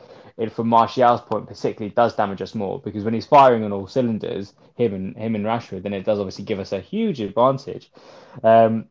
from 0.52 0.68
Martial's 0.68 1.20
point 1.20 1.46
particularly, 1.46 1.94
does 1.94 2.14
damage 2.14 2.42
us 2.42 2.54
more. 2.54 2.80
Because 2.80 3.04
when 3.04 3.14
he's 3.14 3.26
firing 3.26 3.64
on 3.64 3.72
all 3.72 3.86
cylinders, 3.86 4.54
him 4.76 4.94
and 4.94 5.16
him 5.16 5.34
and 5.34 5.44
Rashford, 5.44 5.82
then 5.82 5.92
it 5.92 6.04
does 6.04 6.18
obviously 6.18 6.44
give 6.44 6.58
us 6.58 6.72
a 6.72 6.80
huge 6.80 7.20
advantage. 7.20 7.90
Um, 8.42 8.86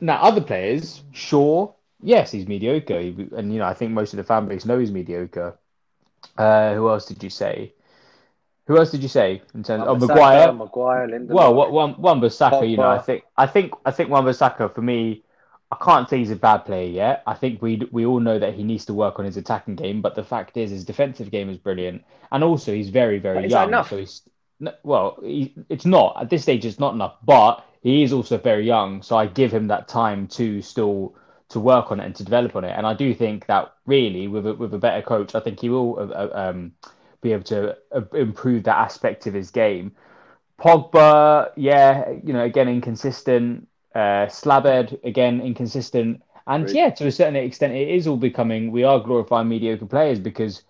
now 0.00 0.20
other 0.22 0.40
players, 0.40 1.02
sure, 1.12 1.74
yes, 2.02 2.30
he's 2.30 2.46
mediocre, 2.46 2.98
and 2.98 3.52
you 3.52 3.58
know 3.58 3.66
I 3.66 3.74
think 3.74 3.92
most 3.92 4.12
of 4.12 4.18
the 4.18 4.24
fan 4.24 4.46
base 4.46 4.64
know 4.64 4.78
he's 4.78 4.90
mediocre. 4.90 5.58
Uh, 6.36 6.74
who 6.74 6.88
else 6.88 7.06
did 7.06 7.22
you 7.22 7.30
say? 7.30 7.72
Who 8.66 8.78
else 8.78 8.90
did 8.90 9.02
you 9.02 9.08
say 9.08 9.42
in 9.54 9.62
terms? 9.62 9.84
of 9.86 10.00
Maguire, 10.00 10.52
Maguire, 10.52 11.08
Lindelof. 11.08 11.30
Well, 11.30 11.54
one 11.72 11.92
one 11.94 12.20
Bissaka, 12.20 12.68
you 12.68 12.76
know, 12.76 12.88
I 12.88 12.98
think 12.98 13.24
I 13.36 13.46
think 13.46 13.72
I 13.84 13.90
think 13.90 14.10
Wan 14.10 14.24
Bissaka 14.24 14.72
for 14.74 14.82
me. 14.82 15.24
I 15.72 15.76
can't 15.84 16.08
say 16.08 16.18
he's 16.18 16.32
a 16.32 16.36
bad 16.36 16.64
player 16.64 16.88
yet. 16.88 17.22
I 17.28 17.34
think 17.34 17.62
we 17.62 17.88
we 17.92 18.04
all 18.04 18.20
know 18.20 18.38
that 18.38 18.54
he 18.54 18.64
needs 18.64 18.84
to 18.86 18.94
work 18.94 19.18
on 19.18 19.24
his 19.24 19.36
attacking 19.36 19.76
game, 19.76 20.02
but 20.02 20.14
the 20.16 20.24
fact 20.24 20.56
is, 20.56 20.70
his 20.70 20.84
defensive 20.84 21.30
game 21.30 21.48
is 21.48 21.58
brilliant, 21.58 22.04
and 22.32 22.42
also 22.42 22.72
he's 22.72 22.88
very 22.88 23.18
very 23.18 23.48
young. 23.48 23.84
So 23.84 23.98
he's 23.98 24.22
well, 24.82 25.18
he, 25.22 25.54
it's 25.68 25.86
not 25.86 26.16
at 26.20 26.30
this 26.30 26.42
stage. 26.42 26.64
It's 26.64 26.78
not 26.78 26.94
enough, 26.94 27.16
but 27.24 27.64
he 27.82 28.02
is 28.02 28.12
also 28.12 28.36
very 28.36 28.66
young, 28.66 29.02
so 29.02 29.16
I 29.16 29.26
give 29.26 29.52
him 29.52 29.68
that 29.68 29.88
time 29.88 30.26
to 30.28 30.60
still 30.60 31.14
to 31.50 31.60
work 31.60 31.90
on 31.90 32.00
it 32.00 32.06
and 32.06 32.14
to 32.16 32.24
develop 32.24 32.56
on 32.56 32.64
it. 32.64 32.72
And 32.76 32.86
I 32.86 32.94
do 32.94 33.12
think 33.14 33.46
that 33.46 33.74
really, 33.86 34.28
with 34.28 34.46
a, 34.46 34.54
with 34.54 34.72
a 34.72 34.78
better 34.78 35.02
coach, 35.02 35.34
I 35.34 35.40
think 35.40 35.60
he 35.60 35.68
will 35.68 35.98
uh, 35.98 36.12
uh 36.12 36.30
um, 36.32 36.72
be 37.20 37.32
able 37.32 37.44
to 37.44 37.76
uh, 37.92 38.00
improve 38.14 38.64
that 38.64 38.78
aspect 38.78 39.26
of 39.26 39.34
his 39.34 39.50
game. 39.50 39.92
Pogba, 40.58 41.50
yeah, 41.56 42.10
you 42.24 42.32
know, 42.32 42.44
again 42.44 42.68
inconsistent. 42.68 43.66
Uh, 43.94 44.28
again 45.04 45.40
inconsistent. 45.40 46.22
And 46.46 46.64
Great. 46.64 46.76
yeah, 46.76 46.90
to 46.90 47.06
a 47.06 47.12
certain 47.12 47.36
extent, 47.36 47.74
it 47.74 47.88
is 47.88 48.06
all 48.06 48.16
becoming 48.16 48.70
we 48.70 48.84
are 48.84 49.00
glorifying 49.00 49.48
mediocre 49.48 49.86
players 49.86 50.18
because 50.18 50.62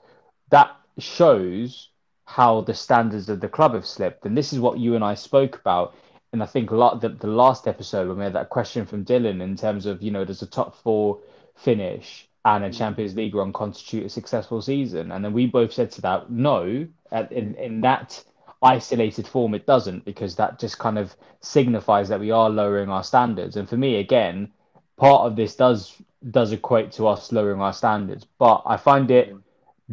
that 0.51 0.75
shows 0.99 1.91
how 2.25 2.61
the 2.63 2.75
standards 2.75 3.29
of 3.29 3.41
the 3.41 3.49
club 3.49 3.75
have 3.75 3.87
slipped. 3.87 4.25
And 4.25 4.37
this 4.37 4.53
is 4.53 4.61
what 4.61 4.79
you 4.79 4.95
and 4.95 5.05
I 5.05 5.15
spoke 5.15 5.57
about. 5.57 5.95
And 6.33 6.43
I 6.43 6.47
think 6.47 6.71
a 6.71 6.77
lot 6.77 7.01
the, 7.01 7.09
the 7.09 7.27
last 7.27 7.67
episode 7.67 8.09
when 8.09 8.19
we 8.19 8.25
had 8.25 8.35
that 8.35 8.51
question 8.51 8.87
from 8.87 9.05
Dylan 9.05 9.43
in 9.43 9.57
terms 9.57 9.87
of, 9.87 10.03
you 10.03 10.11
know, 10.11 10.25
does 10.25 10.43
a 10.43 10.47
top 10.47 10.77
four 10.83 11.19
finish 11.57 12.29
and 12.45 12.65
a 12.65 12.71
mm. 12.71 12.77
Champions 12.77 13.17
League 13.17 13.35
run 13.35 13.53
constitute 13.53 14.07
a 14.07 14.09
successful 14.09 14.63
season? 14.63 15.11
And 15.11 15.25
then 15.25 15.33
we 15.33 15.47
both 15.47 15.73
said 15.73 15.91
to 15.93 16.03
that, 16.03 16.31
no, 16.31 16.87
at, 17.11 17.33
in, 17.33 17.55
in 17.57 17.81
that 17.81 18.23
isolated 18.63 19.27
form, 19.27 19.55
it 19.55 19.67
doesn't, 19.67 20.05
because 20.05 20.37
that 20.37 20.59
just 20.61 20.79
kind 20.79 20.99
of 20.99 21.17
signifies 21.41 22.09
that 22.09 22.21
we 22.21 22.31
are 22.31 22.51
lowering 22.51 22.91
our 22.91 23.05
standards. 23.05 23.57
And 23.57 23.69
for 23.69 23.77
me, 23.77 23.97
again, 23.97 24.53
part 24.97 25.27
of 25.27 25.37
this 25.37 25.57
does 25.57 25.97
does 26.31 26.53
equate 26.53 26.93
to 26.93 27.09
us 27.09 27.33
lowering 27.33 27.63
our 27.63 27.73
standards. 27.73 28.27
But 28.39 28.63
I 28.67 28.77
find 28.77 29.11
it 29.11 29.35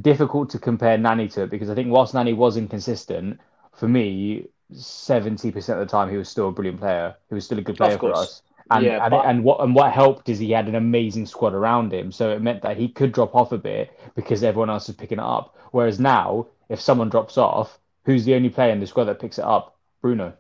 difficult 0.02 0.50
to 0.52 0.60
compare 0.60 0.98
Nani 0.98 1.30
to 1.30 1.44
it 1.44 1.50
because 1.50 1.70
I 1.70 1.76
think 1.76 1.90
whilst 1.90 2.14
Nani 2.14 2.34
was 2.34 2.58
inconsistent, 2.58 3.40
for 3.74 3.88
me, 3.88 4.48
seventy 4.74 5.52
percent 5.52 5.80
of 5.80 5.88
the 5.88 5.92
time 5.92 6.10
he 6.10 6.18
was 6.18 6.30
still 6.30 6.50
a 6.50 6.52
brilliant 6.52 6.80
player. 6.80 7.16
He 7.30 7.36
was 7.36 7.46
still 7.46 7.60
a 7.60 7.62
good 7.62 7.78
player 7.78 7.98
for 7.98 8.14
us. 8.14 8.42
And, 8.70 8.86
yeah, 8.86 9.04
and, 9.04 9.12
but... 9.12 9.26
and 9.26 9.44
what 9.44 9.62
and 9.62 9.74
what 9.74 9.92
helped 9.94 10.30
is 10.30 10.40
he 10.40 10.52
had 10.52 10.68
an 10.68 10.76
amazing 10.76 11.26
squad 11.26 11.54
around 11.54 11.94
him, 11.94 12.12
so 12.12 12.32
it 12.32 12.42
meant 12.42 12.62
that 12.64 12.78
he 12.78 12.90
could 12.90 13.14
drop 13.14 13.36
off 13.36 13.52
a 13.52 13.58
bit 13.58 13.98
because 14.16 14.44
everyone 14.44 14.70
else 14.70 14.88
was 14.88 14.96
picking 14.96 15.20
it 15.20 15.24
up. 15.24 15.56
Whereas 15.72 16.00
now, 16.00 16.48
if 16.70 16.82
someone 16.82 17.10
drops 17.10 17.38
off, 17.38 17.80
who's 18.06 18.26
the 18.26 18.36
only 18.36 18.50
player 18.50 18.72
in 18.72 18.80
the 18.80 18.88
squad 18.88 19.06
that 19.06 19.20
picks 19.20 19.38
it 19.38 19.46
up? 19.46 19.78
Bruno. 20.02 20.34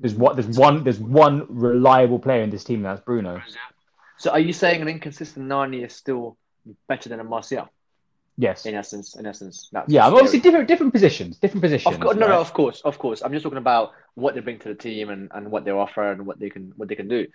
There's 0.00 0.14
what 0.14 0.36
there's 0.36 0.58
one 0.58 0.82
there's 0.82 0.98
one 0.98 1.46
reliable 1.48 2.18
player 2.18 2.42
in 2.42 2.50
this 2.50 2.64
team, 2.64 2.76
and 2.76 2.86
that's 2.86 3.00
Bruno. 3.00 3.40
So 4.16 4.30
are 4.30 4.40
you 4.40 4.52
saying 4.52 4.82
an 4.82 4.88
inconsistent 4.88 5.46
Nani 5.46 5.82
is 5.82 5.92
still 5.92 6.36
better 6.88 7.08
than 7.08 7.20
a 7.20 7.24
Martial? 7.24 7.68
Yes. 8.36 8.66
In 8.66 8.74
essence, 8.74 9.14
in 9.16 9.26
essence. 9.26 9.68
That's 9.70 9.92
yeah, 9.92 10.06
obviously 10.06 10.40
different 10.40 10.66
different 10.66 10.92
positions. 10.92 11.38
Different 11.38 11.62
positions. 11.62 11.94
Of 11.94 12.00
course, 12.00 12.16
no, 12.16 12.26
right? 12.26 12.34
no, 12.34 12.40
of 12.40 12.52
course, 12.52 12.80
of 12.80 12.98
course. 12.98 13.22
I'm 13.22 13.32
just 13.32 13.44
talking 13.44 13.58
about 13.58 13.92
what 14.14 14.34
they 14.34 14.40
bring 14.40 14.58
to 14.60 14.68
the 14.68 14.74
team 14.74 15.10
and, 15.10 15.30
and 15.32 15.50
what 15.50 15.64
they 15.64 15.70
offer 15.70 16.10
and 16.10 16.26
what 16.26 16.40
they 16.40 16.50
can 16.50 16.72
what 16.76 16.88
they 16.88 16.96
can 16.96 17.06
do. 17.06 17.26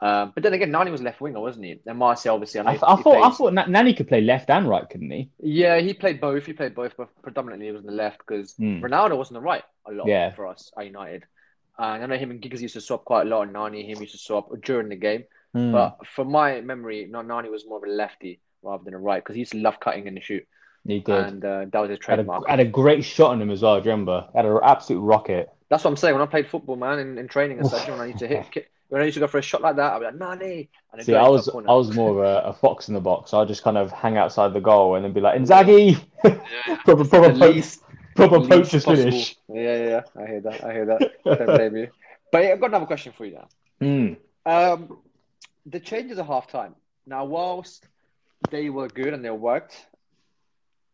Um, 0.00 0.32
but 0.34 0.42
then 0.42 0.54
again, 0.54 0.70
Nani 0.70 0.90
was 0.90 1.02
left 1.02 1.20
winger, 1.20 1.40
wasn't 1.40 1.66
he? 1.66 1.80
And 1.86 1.98
Martial, 1.98 2.34
obviously, 2.34 2.60
I, 2.60 2.64
I, 2.64 2.72
I 2.72 2.76
thought 2.76 3.02
plays... 3.02 3.24
I 3.24 3.30
thought 3.30 3.68
Nani 3.68 3.94
could 3.94 4.08
play 4.08 4.20
left 4.20 4.48
and 4.50 4.68
right, 4.68 4.88
couldn't 4.88 5.10
he? 5.10 5.30
Yeah, 5.40 5.78
he 5.78 5.92
played 5.92 6.20
both. 6.20 6.46
He 6.46 6.52
played 6.54 6.74
both, 6.74 6.96
but 6.96 7.08
predominantly 7.22 7.66
he 7.66 7.72
was 7.72 7.80
on 7.80 7.86
the 7.86 7.92
left 7.92 8.18
because 8.18 8.54
mm. 8.54 8.80
Ronaldo 8.80 9.16
was 9.16 9.28
on 9.28 9.34
the 9.34 9.40
right 9.40 9.64
a 9.86 9.92
lot 9.92 10.06
yeah. 10.06 10.34
for 10.34 10.46
us 10.46 10.70
at 10.78 10.86
United. 10.86 11.24
And 11.78 12.02
I 12.02 12.06
know 12.06 12.16
him 12.16 12.30
and 12.30 12.40
Giggs 12.40 12.62
used 12.62 12.74
to 12.74 12.80
swap 12.80 13.04
quite 13.04 13.26
a 13.26 13.30
lot, 13.30 13.42
and 13.42 13.52
Nani 13.52 13.84
him 13.84 14.00
used 14.00 14.12
to 14.12 14.18
swap 14.18 14.48
during 14.62 14.88
the 14.88 14.96
game. 14.96 15.24
Mm. 15.54 15.72
But 15.72 16.06
from 16.06 16.30
my 16.30 16.62
memory, 16.62 17.06
Nani 17.10 17.50
was 17.50 17.66
more 17.66 17.78
of 17.78 17.84
a 17.84 17.92
lefty 17.92 18.40
rather 18.66 18.84
than 18.84 18.94
a 18.94 18.98
right 18.98 19.22
because 19.22 19.34
he 19.34 19.40
used 19.40 19.52
to 19.52 19.58
love 19.58 19.80
cutting 19.80 20.06
in 20.06 20.14
the 20.14 20.20
shoot. 20.20 20.46
He 20.86 21.00
did, 21.00 21.14
and 21.14 21.44
uh, 21.44 21.64
that 21.72 21.80
was 21.80 21.90
his 21.90 21.98
trademark. 21.98 22.46
Had 22.46 22.60
a, 22.60 22.62
had 22.62 22.68
a, 22.68 22.70
great 22.70 23.04
shot 23.04 23.32
on 23.32 23.42
him 23.42 23.50
as 23.50 23.62
well. 23.62 23.80
Do 23.80 23.86
you 23.86 23.90
remember? 23.90 24.28
Had 24.34 24.44
an 24.44 24.58
absolute 24.62 25.00
rocket. 25.00 25.50
That's 25.68 25.82
what 25.82 25.90
I'm 25.90 25.96
saying. 25.96 26.14
When 26.14 26.22
I 26.22 26.26
played 26.26 26.48
football, 26.48 26.76
man, 26.76 27.00
in, 27.00 27.18
in 27.18 27.26
training 27.26 27.58
and 27.58 27.68
such, 27.68 27.88
when 27.88 28.00
I 28.00 28.06
used 28.06 28.20
to 28.20 28.28
hit, 28.28 28.68
when 28.88 29.02
I 29.02 29.06
used 29.06 29.14
to 29.14 29.20
go 29.20 29.26
for 29.26 29.38
a 29.38 29.42
shot 29.42 29.62
like 29.62 29.76
that, 29.76 29.94
I'd 29.94 29.98
be 29.98 30.04
like, 30.04 30.14
Nani. 30.14 30.68
And 30.92 31.02
See, 31.02 31.14
I 31.14 31.28
was 31.28 31.48
I 31.48 31.72
was 31.72 31.94
more 31.94 32.10
of 32.10 32.18
a, 32.18 32.48
a, 32.48 32.52
fox 32.52 32.86
in 32.88 32.94
the 32.94 33.00
box. 33.00 33.32
So 33.32 33.40
I 33.40 33.44
just 33.44 33.64
kind 33.64 33.76
of 33.76 33.90
hang 33.90 34.16
outside 34.16 34.52
the 34.52 34.60
goal 34.60 34.94
and 34.94 35.04
then 35.04 35.12
be 35.12 35.20
like, 35.20 35.38
Inzaghi, 35.38 36.00
yeah. 36.24 36.76
proper 36.84 37.04
proper 37.04 37.32
least, 37.32 37.82
proper 38.14 38.40
poacher's 38.46 38.84
finish. 38.84 39.36
Yeah, 39.48 39.62
yeah, 39.62 39.84
yeah, 39.88 40.02
I 40.22 40.26
hear 40.26 40.40
that. 40.42 40.64
I 40.64 40.72
hear 40.72 40.86
that. 40.86 41.10
Don't 41.24 41.46
blame 41.46 41.76
you. 41.76 41.88
But 42.30 42.44
yeah, 42.44 42.50
I've 42.50 42.60
got 42.60 42.70
another 42.70 42.86
question 42.86 43.12
for 43.16 43.24
you 43.24 43.34
now. 43.34 43.48
Mm. 43.80 44.16
Um, 44.44 44.98
the 45.66 45.80
changes 45.80 46.18
at 46.18 46.26
half 46.26 46.46
time. 46.46 46.74
Now, 47.06 47.24
whilst 47.24 47.86
they 48.50 48.70
were 48.70 48.88
good 48.88 49.12
and 49.14 49.24
they 49.24 49.30
worked, 49.30 49.86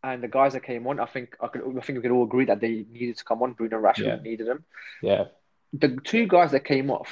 and 0.02 0.22
the 0.22 0.28
guys 0.28 0.52
that 0.54 0.64
came 0.64 0.86
on, 0.86 0.98
I 0.98 1.06
think 1.06 1.36
I, 1.40 1.48
could, 1.48 1.62
I 1.62 1.80
think 1.80 1.98
we 1.98 2.02
could 2.02 2.10
all 2.10 2.24
agree 2.24 2.46
that 2.46 2.60
they 2.60 2.84
needed 2.90 3.18
to 3.18 3.24
come 3.24 3.42
on. 3.42 3.52
Bruno 3.52 3.80
Rashford 3.80 3.98
yeah. 3.98 4.22
needed 4.22 4.46
them. 4.46 4.64
Yeah. 5.00 5.24
The 5.72 5.98
two 6.04 6.26
guys 6.26 6.50
that 6.52 6.64
came 6.64 6.90
off, 6.90 7.08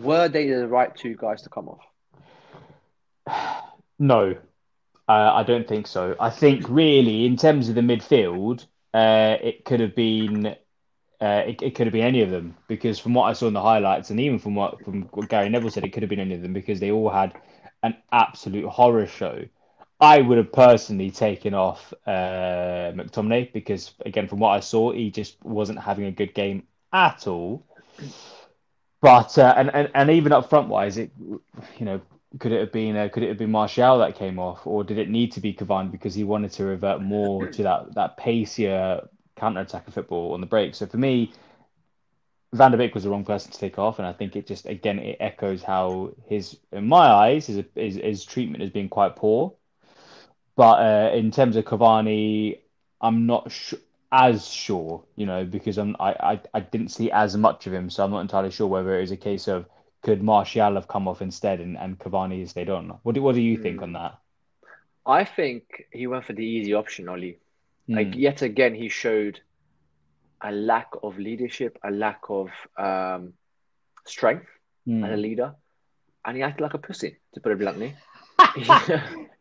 were 0.00 0.28
they 0.28 0.48
the 0.48 0.68
right 0.68 0.94
two 0.94 1.16
guys 1.16 1.42
to 1.42 1.48
come 1.48 1.68
off? 1.68 1.82
No, 3.96 4.36
uh, 5.08 5.12
I 5.12 5.44
don't 5.44 5.68
think 5.68 5.86
so. 5.86 6.16
I 6.18 6.28
think 6.28 6.68
really, 6.68 7.26
in 7.26 7.36
terms 7.36 7.68
of 7.68 7.76
the 7.76 7.80
midfield, 7.80 8.66
uh, 8.92 9.36
it 9.40 9.64
could 9.64 9.78
have 9.78 9.94
been 9.94 10.56
uh, 11.20 11.42
it, 11.46 11.62
it, 11.62 11.74
could 11.74 11.86
have 11.86 11.92
been 11.92 12.04
any 12.04 12.22
of 12.22 12.30
them 12.30 12.56
because 12.66 12.98
from 12.98 13.14
what 13.14 13.24
I 13.24 13.32
saw 13.34 13.46
in 13.46 13.54
the 13.54 13.62
highlights 13.62 14.10
and 14.10 14.18
even 14.18 14.38
from 14.38 14.54
what 14.56 14.84
from 14.84 15.02
what 15.12 15.28
Gary 15.28 15.48
Neville 15.48 15.70
said, 15.70 15.84
it 15.84 15.92
could 15.92 16.02
have 16.02 16.10
been 16.10 16.20
any 16.20 16.34
of 16.34 16.42
them 16.42 16.52
because 16.52 16.80
they 16.80 16.90
all 16.90 17.08
had 17.08 17.34
an 17.84 17.96
absolute 18.10 18.68
horror 18.68 19.06
show. 19.06 19.44
I 20.00 20.20
would 20.20 20.38
have 20.38 20.52
personally 20.52 21.10
taken 21.10 21.54
off 21.54 21.94
uh, 22.06 22.90
McTominay 22.96 23.52
because 23.52 23.92
again, 24.04 24.26
from 24.26 24.40
what 24.40 24.50
I 24.50 24.60
saw, 24.60 24.92
he 24.92 25.10
just 25.10 25.36
wasn't 25.44 25.78
having 25.78 26.06
a 26.06 26.10
good 26.10 26.34
game 26.34 26.64
at 26.92 27.28
all. 27.28 27.64
But 29.00 29.38
uh, 29.38 29.54
and, 29.56 29.72
and 29.72 29.90
and 29.94 30.10
even 30.10 30.32
up 30.32 30.48
front 30.50 30.68
wise, 30.68 30.96
it 30.96 31.10
you 31.18 31.86
know 31.86 32.00
could 32.40 32.52
it 32.52 32.60
have 32.60 32.72
been 32.72 32.96
uh, 32.96 33.08
could 33.08 33.22
it 33.22 33.28
have 33.28 33.38
been 33.38 33.50
Martial 33.50 33.98
that 33.98 34.16
came 34.16 34.38
off, 34.38 34.66
or 34.66 34.82
did 34.82 34.98
it 34.98 35.10
need 35.10 35.30
to 35.32 35.40
be 35.40 35.52
Cavani 35.52 35.92
because 35.92 36.14
he 36.14 36.24
wanted 36.24 36.50
to 36.52 36.64
revert 36.64 37.02
more 37.02 37.46
to 37.46 37.62
that 37.62 37.94
that 37.94 38.16
pacier 38.16 39.06
counter 39.36 39.60
attack 39.60 39.86
of 39.86 39.94
football 39.94 40.32
on 40.32 40.40
the 40.40 40.46
break. 40.46 40.74
So 40.74 40.86
for 40.86 40.96
me, 40.96 41.32
Van 42.54 42.70
de 42.70 42.76
Beek 42.76 42.94
was 42.94 43.02
the 43.02 43.10
wrong 43.10 43.24
person 43.24 43.50
to 43.50 43.58
take 43.58 43.78
off, 43.80 43.98
and 43.98 44.06
I 44.06 44.12
think 44.12 44.36
it 44.36 44.46
just 44.46 44.66
again 44.66 45.00
it 45.00 45.16
echoes 45.18 45.62
how 45.62 46.12
his, 46.26 46.56
in 46.70 46.86
my 46.86 47.06
eyes, 47.06 47.48
his 47.48 47.64
his, 47.74 47.96
his 47.96 48.24
treatment 48.24 48.62
has 48.62 48.70
been 48.70 48.88
quite 48.88 49.16
poor. 49.16 49.54
But 50.54 50.78
uh, 50.78 51.16
in 51.16 51.32
terms 51.32 51.56
of 51.56 51.64
Cavani, 51.64 52.60
I'm 53.00 53.26
not 53.26 53.50
sh- 53.50 53.74
as 54.12 54.46
sure, 54.46 55.02
you 55.16 55.26
know, 55.26 55.44
because 55.44 55.78
I'm 55.78 55.96
I, 55.98 56.12
I 56.12 56.40
I 56.54 56.60
didn't 56.60 56.90
see 56.90 57.10
as 57.10 57.36
much 57.36 57.66
of 57.66 57.74
him, 57.74 57.90
so 57.90 58.04
I'm 58.04 58.12
not 58.12 58.20
entirely 58.20 58.52
sure 58.52 58.68
whether 58.68 59.00
it 59.00 59.02
is 59.02 59.10
a 59.10 59.16
case 59.16 59.48
of 59.48 59.66
could 60.02 60.22
Martial 60.22 60.74
have 60.74 60.86
come 60.86 61.08
off 61.08 61.22
instead 61.22 61.60
and, 61.60 61.76
and 61.76 61.98
Cavani 61.98 62.48
stayed 62.48 62.70
on. 62.70 62.98
What 63.02 63.16
do 63.16 63.22
what 63.22 63.34
do 63.34 63.40
you 63.40 63.56
think 63.56 63.82
on 63.82 63.94
that? 63.94 64.18
I 65.04 65.24
think 65.24 65.86
he 65.90 66.06
went 66.06 66.24
for 66.24 66.34
the 66.34 66.46
easy 66.46 66.72
option, 66.72 67.08
Ole. 67.08 67.34
Mm. 67.88 67.96
Like 67.96 68.14
yet 68.14 68.42
again, 68.42 68.74
he 68.74 68.88
showed 68.88 69.40
a 70.44 70.52
lack 70.52 70.90
of 71.02 71.18
leadership, 71.18 71.78
a 71.82 71.90
lack 71.90 72.20
of 72.28 72.50
um, 72.76 73.32
strength 74.06 74.46
mm. 74.86 75.04
as 75.04 75.12
a 75.12 75.16
leader, 75.16 75.54
and 76.24 76.36
he 76.36 76.42
acted 76.42 76.62
like 76.62 76.74
a 76.74 76.78
pussy, 76.78 77.16
to 77.32 77.40
put 77.40 77.52
it 77.52 77.58
bluntly. 77.58 77.94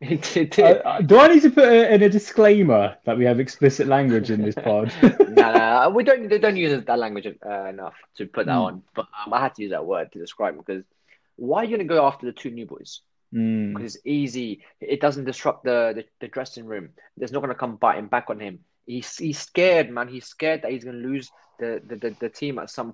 Uh, 0.04 1.00
do 1.02 1.18
I 1.18 1.30
need 1.30 1.42
to 1.44 1.50
put 1.50 1.72
in 1.72 2.04
a 2.04 2.10
disclaimer 2.10 2.98
that 3.06 3.18
we 3.18 3.24
have 3.24 3.39
explicit 3.39 3.88
language 3.88 4.32
in 4.32 4.42
this 4.42 4.54
pod? 4.54 4.92
no, 5.30 5.54
no, 5.54 5.92
we 5.96 6.04
don't. 6.04 6.28
They 6.28 6.39
don't 6.39 6.58
use 6.58 6.84
that 6.84 7.00
language 7.00 7.26
uh, 7.26 7.66
enough 7.66 7.94
to 8.18 8.26
put 8.26 8.48
that 8.48 8.58
mm. 8.58 8.66
on. 8.66 8.84
But 8.94 9.08
um, 9.26 9.34
I 9.34 9.39
had 9.39 9.56
to 9.56 9.62
use 9.62 9.72
that 9.72 9.86
word 9.86 10.12
to 10.12 10.20
describe 10.20 10.56
him 10.56 10.63
because 10.66 10.84
why 11.38 11.62
are 11.62 11.63
you 11.63 11.70
going 11.78 11.88
to 11.88 11.94
go 11.94 12.06
after 12.06 12.26
the 12.26 12.34
two 12.34 12.52
new 12.52 12.66
boys? 12.66 13.00
Mm. 13.34 13.74
because 13.74 13.96
it's 13.96 14.06
easy. 14.06 14.62
It 14.80 15.02
doesn't 15.02 15.26
disrupt 15.26 15.63
the, 15.63 15.94
the, 15.96 16.06
the 16.22 16.28
dressing 16.28 16.66
room. 16.66 16.89
There's 17.18 17.32
not 17.32 17.39
going 17.39 17.50
to 17.50 17.56
come 17.56 17.78
biting 17.78 18.08
back 18.08 18.30
on 18.30 18.39
him. 18.39 18.60
He's, 18.86 19.15
he's 19.17 19.39
scared, 19.39 19.89
man. 19.89 20.08
He's 20.08 20.26
scared 20.26 20.62
that 20.62 20.72
he's 20.72 20.84
going 20.84 21.02
to 21.02 21.08
lose 21.08 21.32
the, 21.60 21.82
the, 21.86 21.96
the, 21.96 22.15
the, 22.19 22.30
team 22.30 22.60
at 22.60 22.69
some. 22.69 22.93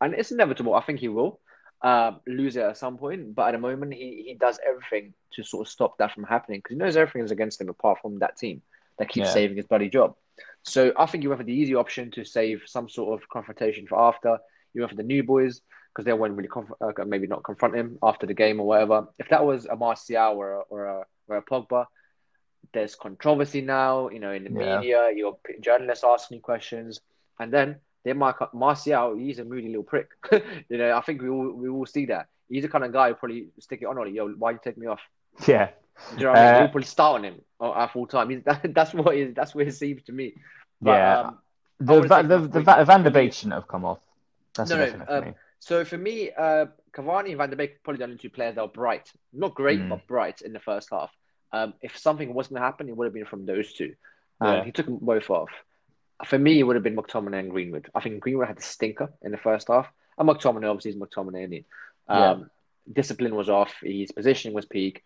And 0.00 0.14
it's 0.14 0.30
inevitable. 0.30 0.74
I 0.74 0.82
think 0.82 1.00
he 1.00 1.08
will 1.08 1.40
uh, 1.82 2.12
lose 2.26 2.56
it 2.56 2.62
at 2.62 2.76
some 2.76 2.98
point. 2.98 3.34
But 3.34 3.48
at 3.48 3.52
the 3.52 3.58
moment, 3.58 3.94
he, 3.94 4.24
he 4.28 4.34
does 4.34 4.58
everything 4.66 5.14
to 5.32 5.42
sort 5.42 5.66
of 5.66 5.70
stop 5.70 5.98
that 5.98 6.12
from 6.12 6.24
happening 6.24 6.60
because 6.60 6.74
he 6.74 6.78
knows 6.78 6.96
everything 6.96 7.24
is 7.24 7.30
against 7.30 7.60
him 7.60 7.68
apart 7.68 7.98
from 8.00 8.18
that 8.20 8.36
team 8.36 8.62
that 8.98 9.08
keeps 9.08 9.26
yeah. 9.26 9.32
saving 9.32 9.56
his 9.56 9.66
bloody 9.66 9.88
job. 9.88 10.14
So 10.62 10.92
I 10.96 11.06
think 11.06 11.22
you 11.22 11.30
went 11.30 11.40
for 11.40 11.46
the 11.46 11.52
easy 11.52 11.74
option 11.74 12.10
to 12.12 12.24
save 12.24 12.62
some 12.66 12.88
sort 12.88 13.20
of 13.20 13.28
confrontation 13.28 13.86
for 13.86 14.00
after. 14.00 14.38
You 14.74 14.82
went 14.82 14.90
for 14.90 14.96
the 14.96 15.02
new 15.02 15.22
boys 15.22 15.60
because 15.94 16.04
they 16.04 16.12
won't 16.12 16.34
really 16.34 16.48
conf- 16.48 16.72
uh, 16.80 17.04
maybe 17.06 17.26
not 17.26 17.44
confront 17.44 17.74
him 17.74 17.98
after 18.02 18.26
the 18.26 18.34
game 18.34 18.60
or 18.60 18.66
whatever. 18.66 19.06
If 19.18 19.28
that 19.30 19.44
was 19.44 19.66
a 19.66 19.76
Martial 19.76 20.36
or 20.36 20.52
a, 20.52 20.60
or 20.68 20.84
a, 20.84 21.04
or 21.28 21.36
a 21.38 21.42
Pogba, 21.42 21.86
there's 22.72 22.94
controversy 22.94 23.60
now. 23.60 24.08
You 24.08 24.20
know, 24.20 24.32
in 24.32 24.44
the 24.44 24.50
yeah. 24.60 24.78
media, 24.78 25.10
your 25.14 25.38
journalists 25.60 26.04
asking 26.04 26.40
questions, 26.40 27.00
and 27.38 27.52
then 27.52 27.76
they 28.04 28.12
might 28.12 28.34
Martial. 28.54 29.16
He's 29.16 29.38
a 29.38 29.44
moody 29.44 29.68
little 29.68 29.82
prick. 29.82 30.10
you 30.32 30.78
know, 30.78 30.96
I 30.96 31.00
think 31.00 31.22
we 31.22 31.28
all 31.28 31.50
we 31.52 31.68
all 31.68 31.86
see 31.86 32.06
that. 32.06 32.28
He's 32.48 32.62
the 32.62 32.68
kind 32.68 32.84
of 32.84 32.92
guy 32.92 33.08
who 33.08 33.14
probably 33.14 33.48
stick 33.58 33.82
it 33.82 33.86
on 33.86 33.98
on 33.98 34.14
Yo, 34.14 34.28
why 34.30 34.52
you 34.52 34.60
take 34.62 34.78
me 34.78 34.86
off? 34.86 35.00
Yeah. 35.46 35.70
You 36.16 36.24
know 36.24 36.30
what 36.30 36.38
uh, 36.38 36.40
I 36.40 36.44
mean? 36.44 36.60
We'll 36.60 36.68
probably 36.68 36.84
start 36.84 37.14
on 37.16 37.24
him 37.24 37.40
at 37.60 37.92
full 37.92 38.06
time. 38.06 38.30
He's, 38.30 38.42
that, 38.44 38.74
that's 38.74 38.94
what 38.94 39.16
is 39.16 39.34
that's 39.34 39.54
what 39.54 39.66
it 39.66 39.74
seems 39.74 40.02
to 40.04 40.12
me. 40.12 40.34
But, 40.80 40.92
yeah. 40.92 41.20
Um, 41.20 41.38
the, 41.78 42.00
the, 42.00 42.38
the, 42.38 42.60
the 42.60 42.84
Van 42.84 43.02
de 43.02 43.10
Beek 43.10 43.32
shouldn't 43.32 43.54
have 43.54 43.68
come 43.68 43.84
off. 43.84 43.98
That's 44.54 44.70
no, 44.70 44.86
no, 44.86 45.04
um, 45.08 45.34
So 45.58 45.84
for 45.84 45.98
me, 45.98 46.30
uh, 46.30 46.66
Cavani 46.92 47.30
and 47.30 47.38
Van 47.38 47.50
de 47.50 47.56
Beek 47.56 47.82
probably 47.82 47.98
the 47.98 48.04
only 48.04 48.16
two 48.16 48.30
players 48.30 48.54
that 48.54 48.62
were 48.62 48.68
bright. 48.68 49.12
Not 49.32 49.54
great, 49.54 49.80
Mm. 49.80 49.90
but 49.90 50.06
bright 50.06 50.40
in 50.40 50.52
the 50.52 50.60
first 50.60 50.88
half. 50.90 51.10
Um, 51.56 51.68
if 51.88 51.92
something 52.06 52.28
was 52.34 52.48
going 52.48 52.60
to 52.60 52.66
happen, 52.66 52.88
it 52.88 52.96
would 52.96 53.06
have 53.08 53.14
been 53.18 53.24
from 53.32 53.46
those 53.46 53.68
two. 53.78 53.92
Um, 54.40 54.54
Yeah. 54.54 54.64
He 54.64 54.72
took 54.72 54.86
them 54.86 54.98
both 55.12 55.28
off. 55.30 55.50
For 56.30 56.38
me, 56.46 56.52
it 56.58 56.64
would 56.64 56.76
have 56.78 56.82
been 56.88 56.96
McTominay 56.96 57.40
and 57.44 57.50
Greenwood. 57.50 57.86
I 57.94 58.00
think 58.02 58.20
Greenwood 58.24 58.48
had 58.48 58.58
the 58.58 58.62
stinker 58.74 59.08
in 59.26 59.30
the 59.32 59.42
first 59.48 59.68
half. 59.68 59.86
And 60.18 60.28
McTominay, 60.28 60.68
obviously, 60.70 60.92
is 60.92 60.96
McTominay. 61.04 61.44
Isn't? 61.46 61.64
Um, 62.08 62.50
Discipline 63.00 63.34
was 63.40 63.48
off. 63.60 63.72
His 63.82 64.12
positioning 64.12 64.54
was 64.54 64.64
peak. 64.76 65.02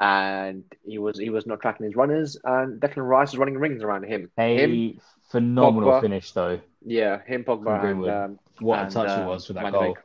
And 0.00 0.64
he 0.84 0.98
was 0.98 1.18
he 1.18 1.30
was 1.30 1.46
not 1.46 1.60
tracking 1.60 1.86
his 1.86 1.96
runners. 1.96 2.36
And 2.44 2.80
Declan 2.80 3.08
Rice 3.14 3.30
was 3.32 3.38
running 3.38 3.58
rings 3.58 3.82
around 3.82 4.04
him. 4.04 4.30
A 4.38 4.56
Him, 4.62 5.00
phenomenal 5.30 5.90
Pogba. 5.90 6.00
finish, 6.06 6.32
though. 6.32 6.60
yeah, 6.98 7.14
him, 7.32 7.44
Pogba, 7.44 7.70
and 7.72 7.80
Greenwood. 7.84 8.10
um, 8.10 8.38
What 8.60 8.78
and, 8.80 8.88
a 8.88 8.92
touch 8.96 9.08
uh, 9.08 9.22
it 9.22 9.26
was 9.26 9.46
for 9.46 9.52
that 9.54 9.72
goal. 9.72 9.94
Beek. 9.94 9.96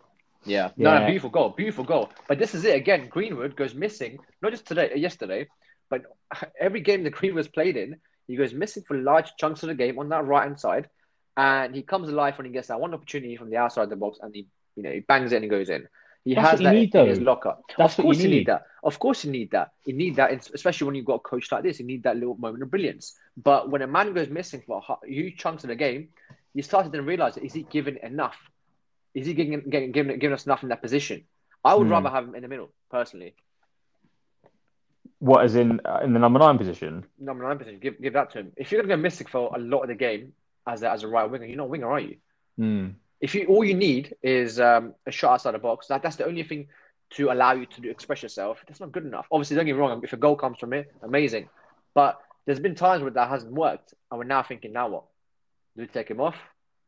Yeah. 0.55 0.69
No, 0.77 0.99
no, 0.99 1.05
beautiful 1.05 1.29
goal, 1.37 1.49
beautiful 1.49 1.83
goal. 1.93 2.05
But 2.27 2.35
this 2.39 2.53
is 2.55 2.63
it 2.69 2.75
again. 2.75 3.01
Greenwood 3.15 3.55
goes 3.55 3.73
missing, 3.85 4.13
not 4.41 4.51
just 4.51 4.65
today, 4.67 4.87
yesterday, 4.95 5.47
but 5.89 6.03
every 6.59 6.81
game 6.81 7.03
that 7.03 7.21
was 7.33 7.47
played 7.47 7.77
in, 7.77 7.97
he 8.27 8.35
goes 8.35 8.53
missing 8.53 8.83
for 8.88 8.97
large 8.97 9.31
chunks 9.38 9.63
of 9.63 9.69
the 9.69 9.75
game 9.75 9.99
on 9.99 10.09
that 10.09 10.25
right 10.25 10.43
hand 10.43 10.59
side, 10.59 10.89
and 11.38 11.75
he 11.75 11.81
comes 11.83 12.09
alive 12.09 12.38
when 12.38 12.45
he 12.45 12.51
gets 12.51 12.67
that 12.67 12.79
one 12.79 12.93
opportunity 12.93 13.35
from 13.35 13.49
the 13.49 13.57
outside 13.57 13.83
of 13.83 13.89
the 13.89 13.95
box, 13.95 14.19
and 14.21 14.33
he, 14.35 14.47
you 14.75 14.83
know, 14.83 14.91
he 14.91 14.99
bangs 14.99 15.31
it 15.31 15.41
and 15.41 15.49
goes 15.49 15.69
in. 15.69 15.88
He 16.23 16.35
That's 16.35 16.51
has 16.51 16.61
that 16.61 16.77
need, 16.77 16.95
in 16.95 17.05
his 17.05 17.21
locker. 17.21 17.55
That's 17.77 17.95
of 17.95 17.97
what 17.97 18.07
course 18.07 18.23
you 18.23 18.23
you 18.23 18.29
need 18.29 18.45
need. 18.45 18.47
that. 18.47 18.63
Of 18.83 18.99
course 18.99 19.23
you 19.23 19.31
need 19.31 19.51
that. 19.51 19.69
You 19.85 19.93
need 19.93 20.15
that, 20.17 20.31
especially 20.53 20.85
when 20.85 20.95
you've 20.95 21.05
got 21.05 21.15
a 21.15 21.19
coach 21.19 21.51
like 21.51 21.63
this. 21.63 21.79
You 21.79 21.85
need 21.85 22.03
that 22.03 22.17
little 22.17 22.35
moment 22.38 22.63
of 22.63 22.69
brilliance. 22.71 23.15
But 23.38 23.69
when 23.69 23.81
a 23.81 23.88
man 23.88 24.13
goes 24.13 24.29
missing 24.29 24.61
for 24.65 24.81
huge 25.05 25.38
chunks 25.38 25.63
of 25.63 25.69
the 25.69 25.75
game, 25.75 26.09
you 26.53 26.61
started 26.63 26.91
to 26.91 26.97
then 26.97 27.05
realize: 27.05 27.38
is 27.38 27.53
he 27.53 27.63
given 27.63 27.97
enough? 28.03 28.38
Is 29.13 29.25
he 29.27 29.33
giving, 29.33 29.61
getting, 29.69 29.91
giving, 29.91 30.19
giving 30.19 30.33
us 30.33 30.45
enough 30.45 30.63
in 30.63 30.69
that 30.69 30.81
position? 30.81 31.23
I 31.63 31.75
would 31.75 31.88
Hmm. 31.88 31.89
rather 31.89 32.09
have 32.09 32.25
him 32.25 32.35
in 32.35 32.41
the 32.43 32.47
middle, 32.47 32.71
personally. 32.91 33.35
What 35.20 35.45
is 35.45 35.55
in 35.55 35.82
uh, 35.84 35.99
in 36.03 36.13
the 36.13 36.20
number 36.20 36.39
nine 36.39 36.57
position? 36.57 37.05
Number 37.20 37.43
nine 37.43 37.57
position, 37.57 37.80
give 37.80 37.99
give 38.01 38.13
that 38.13 38.32
to 38.32 38.39
him. 38.39 38.51
If 38.55 38.72
you're 38.72 38.82
gonna 38.82 38.95
go 38.95 39.01
missing 39.01 39.28
for 39.28 39.51
a 39.55 39.59
lot 39.59 39.82
of 39.82 39.88
the 39.88 39.95
game 39.95 40.34
as 40.68 40.84
a, 40.84 40.91
as 40.91 41.03
a 41.03 41.07
right 41.07 41.30
winger, 41.30 41.45
you're 41.45 41.57
not 41.57 41.65
a 41.65 41.68
winger, 41.68 41.89
are 41.89 41.99
you? 41.99 42.18
Hmm. 42.57 42.88
If 43.20 43.34
you 43.34 43.47
all 43.47 43.63
you 43.63 43.74
need 43.74 44.15
is 44.22 44.59
um, 44.59 44.93
a 45.07 45.11
shot 45.11 45.34
outside 45.34 45.53
the 45.53 45.59
box, 45.59 45.88
that, 45.88 46.03
that's 46.03 46.18
the 46.18 46.26
only 46.26 46.43
thing 46.43 46.68
to 47.11 47.32
allow 47.32 47.53
you 47.53 47.65
to 47.65 47.82
do, 47.82 47.89
express 47.89 48.22
yourself. 48.22 48.59
That's 48.68 48.80
not 48.80 48.91
good 48.91 49.05
enough. 49.05 49.28
Obviously, 49.32 49.55
don't 49.55 49.65
get 49.65 49.74
me 49.74 49.80
wrong. 49.80 50.01
If 50.03 50.13
a 50.13 50.18
goal 50.18 50.36
comes 50.36 50.59
from 50.59 50.74
it, 50.74 50.93
amazing. 51.01 51.49
But 51.95 52.20
there's 52.45 52.59
been 52.59 52.76
times 52.76 53.01
where 53.01 53.11
that 53.11 53.30
hasn't 53.30 53.53
worked, 53.53 53.93
and 54.11 54.20
we're 54.20 54.26
now 54.26 54.43
thinking, 54.43 54.74
now 54.74 54.89
what? 54.89 55.03
Do 55.76 55.84
we 55.84 55.88
take 55.88 56.09
him 56.09 56.22
off? 56.22 56.36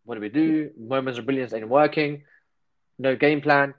What 0.06 0.16
do 0.16 0.22
we 0.22 0.30
do? 0.30 0.72
Moments 0.78 1.20
of 1.20 1.26
brilliance 1.26 1.54
ain't 1.54 1.68
working. 1.68 2.24
No 2.98 3.16
game 3.16 3.42
plan. 3.42 3.74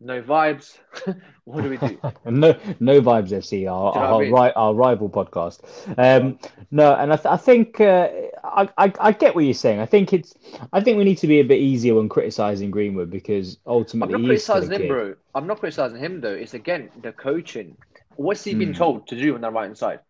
No 0.00 0.20
vibes. 0.20 0.78
what 1.44 1.62
do 1.62 1.70
we 1.70 1.76
do? 1.78 1.98
no, 2.26 2.54
no 2.80 3.00
vibes 3.00 3.30
FC, 3.30 3.70
our, 3.70 3.92
Do 3.92 3.98
you 3.98 4.04
know 4.04 4.12
our, 4.12 4.20
I 4.20 4.24
mean? 4.24 4.32
ri- 4.34 4.52
our 4.54 4.74
rival 4.74 5.08
podcast. 5.08 5.60
Um, 5.98 6.38
no, 6.70 6.94
and 6.94 7.12
I, 7.12 7.16
th- 7.16 7.26
I 7.26 7.36
think 7.36 7.80
uh, 7.80 8.08
I, 8.42 8.68
I, 8.76 8.92
I 9.00 9.12
get 9.12 9.34
what 9.34 9.44
you're 9.44 9.54
saying. 9.54 9.80
I 9.80 9.86
think 9.86 10.12
it's 10.12 10.34
I 10.72 10.80
think 10.80 10.98
we 10.98 11.04
need 11.04 11.18
to 11.18 11.26
be 11.26 11.40
a 11.40 11.44
bit 11.44 11.60
easier 11.60 11.94
when 11.94 12.08
criticizing 12.08 12.70
Greenwood 12.70 13.10
because 13.10 13.58
ultimately 13.66 14.14
I'm 14.16 14.22
not 14.22 14.28
he 14.28 14.34
is 14.34 14.42
still 14.42 14.56
a 14.56 14.58
criticizing 14.58 14.82
him, 14.82 14.88
kid. 14.88 14.88
bro. 14.94 15.14
I'm 15.34 15.46
not 15.46 15.60
criticizing 15.60 15.98
him 15.98 16.20
though. 16.20 16.34
It's 16.34 16.54
again 16.54 16.90
the 17.00 17.12
coaching. 17.12 17.76
What's 18.16 18.44
he 18.44 18.54
been 18.54 18.68
Hmm. 18.68 18.74
told 18.78 19.06
to 19.08 19.16
do 19.20 19.34
on 19.36 19.40
that 19.42 19.52
right 19.52 19.64
hand 19.64 19.78
side? 19.78 20.00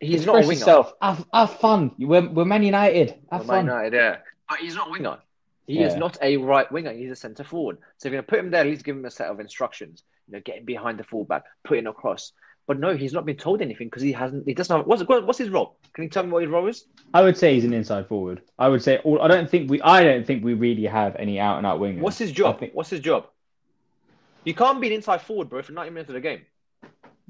He's 0.00 0.26
not 0.26 0.36
a 0.36 0.38
winger. 0.40 0.52
yourself. 0.52 0.92
Have, 1.00 1.24
have 1.32 1.54
fun. 1.58 1.92
We're, 1.98 2.28
we're 2.28 2.44
Man 2.44 2.62
United. 2.62 3.14
Have 3.30 3.46
Man 3.46 3.46
fun. 3.46 3.64
United, 3.66 3.92
yeah. 3.94 4.16
But 4.48 4.58
he's 4.58 4.74
not 4.74 4.88
a 4.88 4.90
winger. 4.90 5.18
He 5.66 5.80
is 5.82 5.94
not 5.96 6.18
a 6.20 6.36
right 6.36 6.70
winger. 6.70 6.92
He's 6.92 7.10
a 7.10 7.16
centre 7.16 7.44
forward. 7.44 7.78
So 7.98 8.08
if 8.08 8.12
you're 8.12 8.20
going 8.22 8.26
to 8.26 8.30
put 8.30 8.38
him 8.38 8.50
there, 8.50 8.60
at 8.60 8.66
least 8.66 8.84
give 8.84 8.96
him 8.96 9.04
a 9.04 9.10
set 9.10 9.28
of 9.28 9.40
instructions. 9.40 10.02
You 10.28 10.34
know, 10.34 10.40
getting 10.44 10.64
behind 10.64 10.98
the 10.98 11.04
fullback, 11.04 11.44
putting 11.64 11.86
across. 11.86 12.32
But 12.66 12.78
no, 12.78 12.96
he's 12.96 13.12
not 13.12 13.26
been 13.26 13.36
told 13.36 13.60
anything 13.60 13.88
because 13.88 14.02
he 14.02 14.12
hasn't. 14.12 14.46
He 14.46 14.54
doesn't. 14.54 14.74
Have, 14.74 14.86
what's 14.86 15.02
what's 15.02 15.38
his 15.38 15.50
role? 15.50 15.76
Can 15.92 16.04
you 16.04 16.10
tell 16.10 16.22
me 16.24 16.30
what 16.30 16.42
his 16.42 16.50
role 16.50 16.66
is? 16.66 16.86
I 17.12 17.22
would 17.22 17.36
say 17.36 17.54
he's 17.54 17.64
an 17.64 17.74
inside 17.74 18.06
forward. 18.08 18.40
I 18.58 18.68
would 18.68 18.82
say 18.82 18.98
all, 18.98 19.20
I 19.20 19.28
don't 19.28 19.50
think 19.50 19.70
we 19.70 19.82
I 19.82 20.02
don't 20.02 20.26
think 20.26 20.42
we 20.42 20.54
really 20.54 20.86
have 20.86 21.14
any 21.16 21.38
out 21.38 21.58
and 21.58 21.66
out 21.66 21.78
wingers. 21.78 22.00
What's 22.00 22.18
his 22.18 22.32
job? 22.32 22.58
think- 22.58 22.72
What's 22.74 22.90
his 22.90 23.00
job? 23.00 23.26
You 24.44 24.54
can't 24.54 24.80
be 24.80 24.88
an 24.88 24.92
inside 24.94 25.22
forward, 25.22 25.48
bro, 25.48 25.62
for 25.62 25.72
90 25.72 25.90
minutes 25.90 26.08
of 26.10 26.14
the 26.14 26.20
game. 26.20 26.42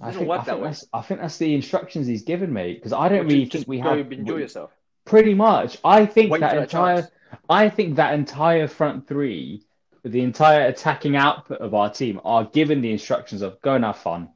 I 0.03 0.11
think, 0.11 0.29
I 0.29 0.37
that 0.39 0.47
think 0.47 0.77
I 0.93 1.03
think 1.03 1.21
that's 1.21 1.39
the 1.39 1.55
instructions 1.55 2.07
he's 2.09 2.23
given 2.23 2.53
me 2.53 2.75
because 2.75 2.93
I 2.93 3.09
don't 3.09 3.27
really 3.27 3.47
just 3.47 3.69
we 3.69 3.79
have 3.79 3.99
enjoy 4.13 4.39
yourself. 4.39 4.73
Pretty 5.05 5.35
much. 5.35 5.79
I 5.85 6.07
think 6.07 6.31
Wait 6.31 6.41
that 6.41 6.57
entire 6.57 7.03
chance. 7.03 7.11
I 7.49 7.69
think 7.69 7.97
that 7.97 8.15
entire 8.15 8.69
front 8.69 9.07
three, 9.09 9.63
the 10.05 10.21
entire 10.23 10.67
attacking 10.67 11.17
output 11.17 11.61
of 11.61 11.75
our 11.75 11.91
team 11.91 12.21
are 12.25 12.45
given 12.45 12.81
the 12.81 12.93
instructions 12.93 13.43
of 13.43 13.61
go 13.61 13.75
and 13.75 13.85
have 13.85 13.99
fun. 13.99 14.31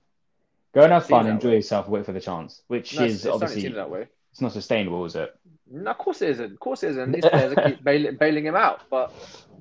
Go 0.74 0.82
and 0.82 0.92
have 0.92 1.06
fun, 1.06 1.26
enjoy 1.26 1.50
way. 1.50 1.56
yourself, 1.56 1.88
wait 1.88 2.04
for 2.04 2.12
the 2.12 2.20
chance, 2.20 2.62
which 2.68 2.96
No, 2.96 3.04
is 3.04 3.16
it's 3.16 3.26
obviously 3.26 3.68
that 3.68 3.90
way. 3.90 4.06
it's 4.30 4.40
not 4.40 4.52
sustainable, 4.52 5.04
is 5.06 5.16
it? 5.16 5.34
No, 5.70 5.90
of 5.90 5.98
course 5.98 6.22
it 6.22 6.30
isn't. 6.30 6.52
Of 6.52 6.60
course 6.60 6.82
it 6.82 6.90
isn't. 6.90 7.12
These 7.12 7.24
players 7.24 7.52
are 7.56 7.68
keep 7.68 7.82
bailing, 7.84 8.16
bailing 8.16 8.46
him 8.46 8.56
out. 8.56 8.82
But 8.90 9.12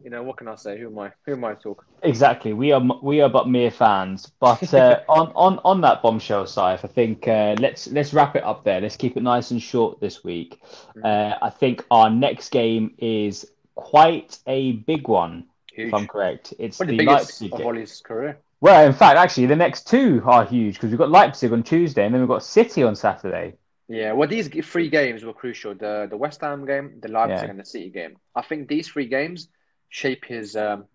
you 0.08 0.12
know, 0.12 0.24
what 0.24 0.38
can 0.38 0.47
I 0.47 0.55
say? 0.55 0.80
Who 0.80 0.88
am 0.88 0.99
I? 0.99 1.12
Who 1.26 1.34
am 1.34 1.43
I 1.43 1.53
to 1.53 1.60
talk? 1.60 1.86
Exactly. 2.01 2.53
We 2.53 2.72
are 2.72 2.82
we 3.01 3.20
are 3.20 3.28
but 3.28 3.49
mere 3.49 3.70
fans. 3.70 4.32
But 4.39 4.74
uh, 4.74 5.01
on 5.10 5.34
on 5.36 5.60
on 5.66 5.82
that 5.82 6.01
bombshell 6.01 6.47
side, 6.47 6.80
I 6.82 6.88
think 6.88 7.28
uh, 7.28 7.58
let's 7.60 7.88
let's 7.88 8.14
wrap 8.14 8.38
it 8.38 8.43
up 8.45 8.64
there. 8.64 8.80
Let's 8.80 8.95
keep 8.95 9.18
it 9.18 9.24
nice 9.24 9.51
and 9.51 9.62
short 9.62 9.99
this 9.99 10.24
week. 10.24 10.62
Uh, 11.03 11.34
I 11.41 11.49
think 11.49 11.86
our 11.91 12.10
next 12.10 12.51
game 12.51 12.93
is 12.99 13.51
quite 13.76 14.39
a 14.47 14.72
big 14.91 15.10
one, 15.10 15.43
Huge. 15.74 15.89
if 15.89 15.93
I'm 15.93 16.08
correct. 16.08 16.53
It's 16.58 16.78
the 16.78 16.86
the 16.86 16.99
biggest 16.99 17.41
Leipzig 17.41 17.53
of. 17.55 17.66
Ole's 17.66 17.99
career. 17.99 18.38
Well, 18.62 18.88
in 18.88 18.93
fact, 18.93 19.18
actually, 19.18 19.47
the 19.47 19.58
next 19.58 19.88
two 19.89 20.22
are 20.24 20.45
huge 20.45 20.76
because 20.76 20.89
we've 20.89 20.97
got 20.97 21.12
Leipzig 21.12 21.51
on 21.51 21.64
Tuesday 21.64 22.05
and 22.05 22.14
then 22.14 22.22
we've 22.22 22.30
got 22.30 22.43
City 22.43 22.82
on 22.82 22.95
Saturday. 22.95 23.55
Yeah, 23.89 24.14
well, 24.14 24.30
these 24.30 24.47
three 24.47 24.89
games 24.89 25.26
were 25.26 25.34
crucial. 25.34 25.76
The 25.76 26.08
the 26.10 26.16
West 26.16 26.39
Ham 26.39 26.66
game, 26.66 26.93
the 27.01 27.10
Leipzig, 27.10 27.43
Yeah. 27.43 27.49
and 27.49 27.60
the 27.60 27.66
City 27.66 27.89
game. 27.89 28.16
I 28.34 28.41
think 28.41 28.70
these 28.70 28.88
three 28.88 29.08
games 29.08 29.49
shape 29.89 30.25
his 30.25 30.55
um 30.55 30.85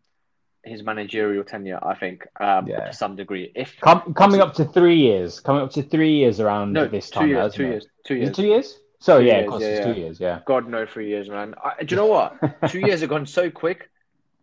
his 0.64 0.82
managerial 0.82 1.44
tenure. 1.44 1.78
I 1.82 1.94
think 1.94 2.26
um 2.40 2.66
Yeah. 2.68 2.86
to 2.86 2.92
some 2.92 3.16
degree. 3.16 3.50
If 3.54 3.80
Com- 3.80 4.14
coming 4.14 4.40
up 4.40 4.54
to 4.54 4.64
three 4.64 4.96
years. 4.98 5.40
Coming 5.40 5.62
up 5.62 5.70
to 5.72 5.82
three 5.82 6.14
years 6.16 6.40
around 6.40 6.72
no, 6.72 6.86
this 6.86 7.10
two 7.10 7.20
time. 7.20 7.32
now, 7.32 7.42
years, 7.42 7.54
two 7.54 7.64
it? 7.64 7.68
years, 7.70 7.86
two 8.06 8.14
years. 8.16 8.28
it 8.28 8.34
two 8.34 8.46
years? 8.46 8.78
Two 9.04 9.12
yeah, 9.14 9.18
years, 9.20 9.44
of 9.46 9.50
course, 9.50 9.62
yeah, 9.62 9.68
it's 9.68 9.78
yeah. 9.86 9.92
two 9.94 10.00
years. 10.00 10.20
Yeah. 10.20 10.38
God 10.46 10.68
no, 10.68 10.86
three 10.86 11.08
years, 11.08 11.28
man. 11.28 11.56
I, 11.64 11.82
do 11.82 11.92
you 11.92 11.96
know 11.96 12.06
what? 12.06 12.36
two 12.70 12.78
years 12.78 13.00
have 13.00 13.10
gone 13.10 13.26
so 13.26 13.50
quick, 13.50 13.90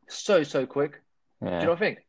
so 0.07 0.43
so 0.43 0.65
quick. 0.65 1.01
Yeah. 1.41 1.49
Do 1.49 1.55
you 1.55 1.61
know 1.63 1.69
what 1.69 1.77
I 1.77 1.79
think? 1.79 1.99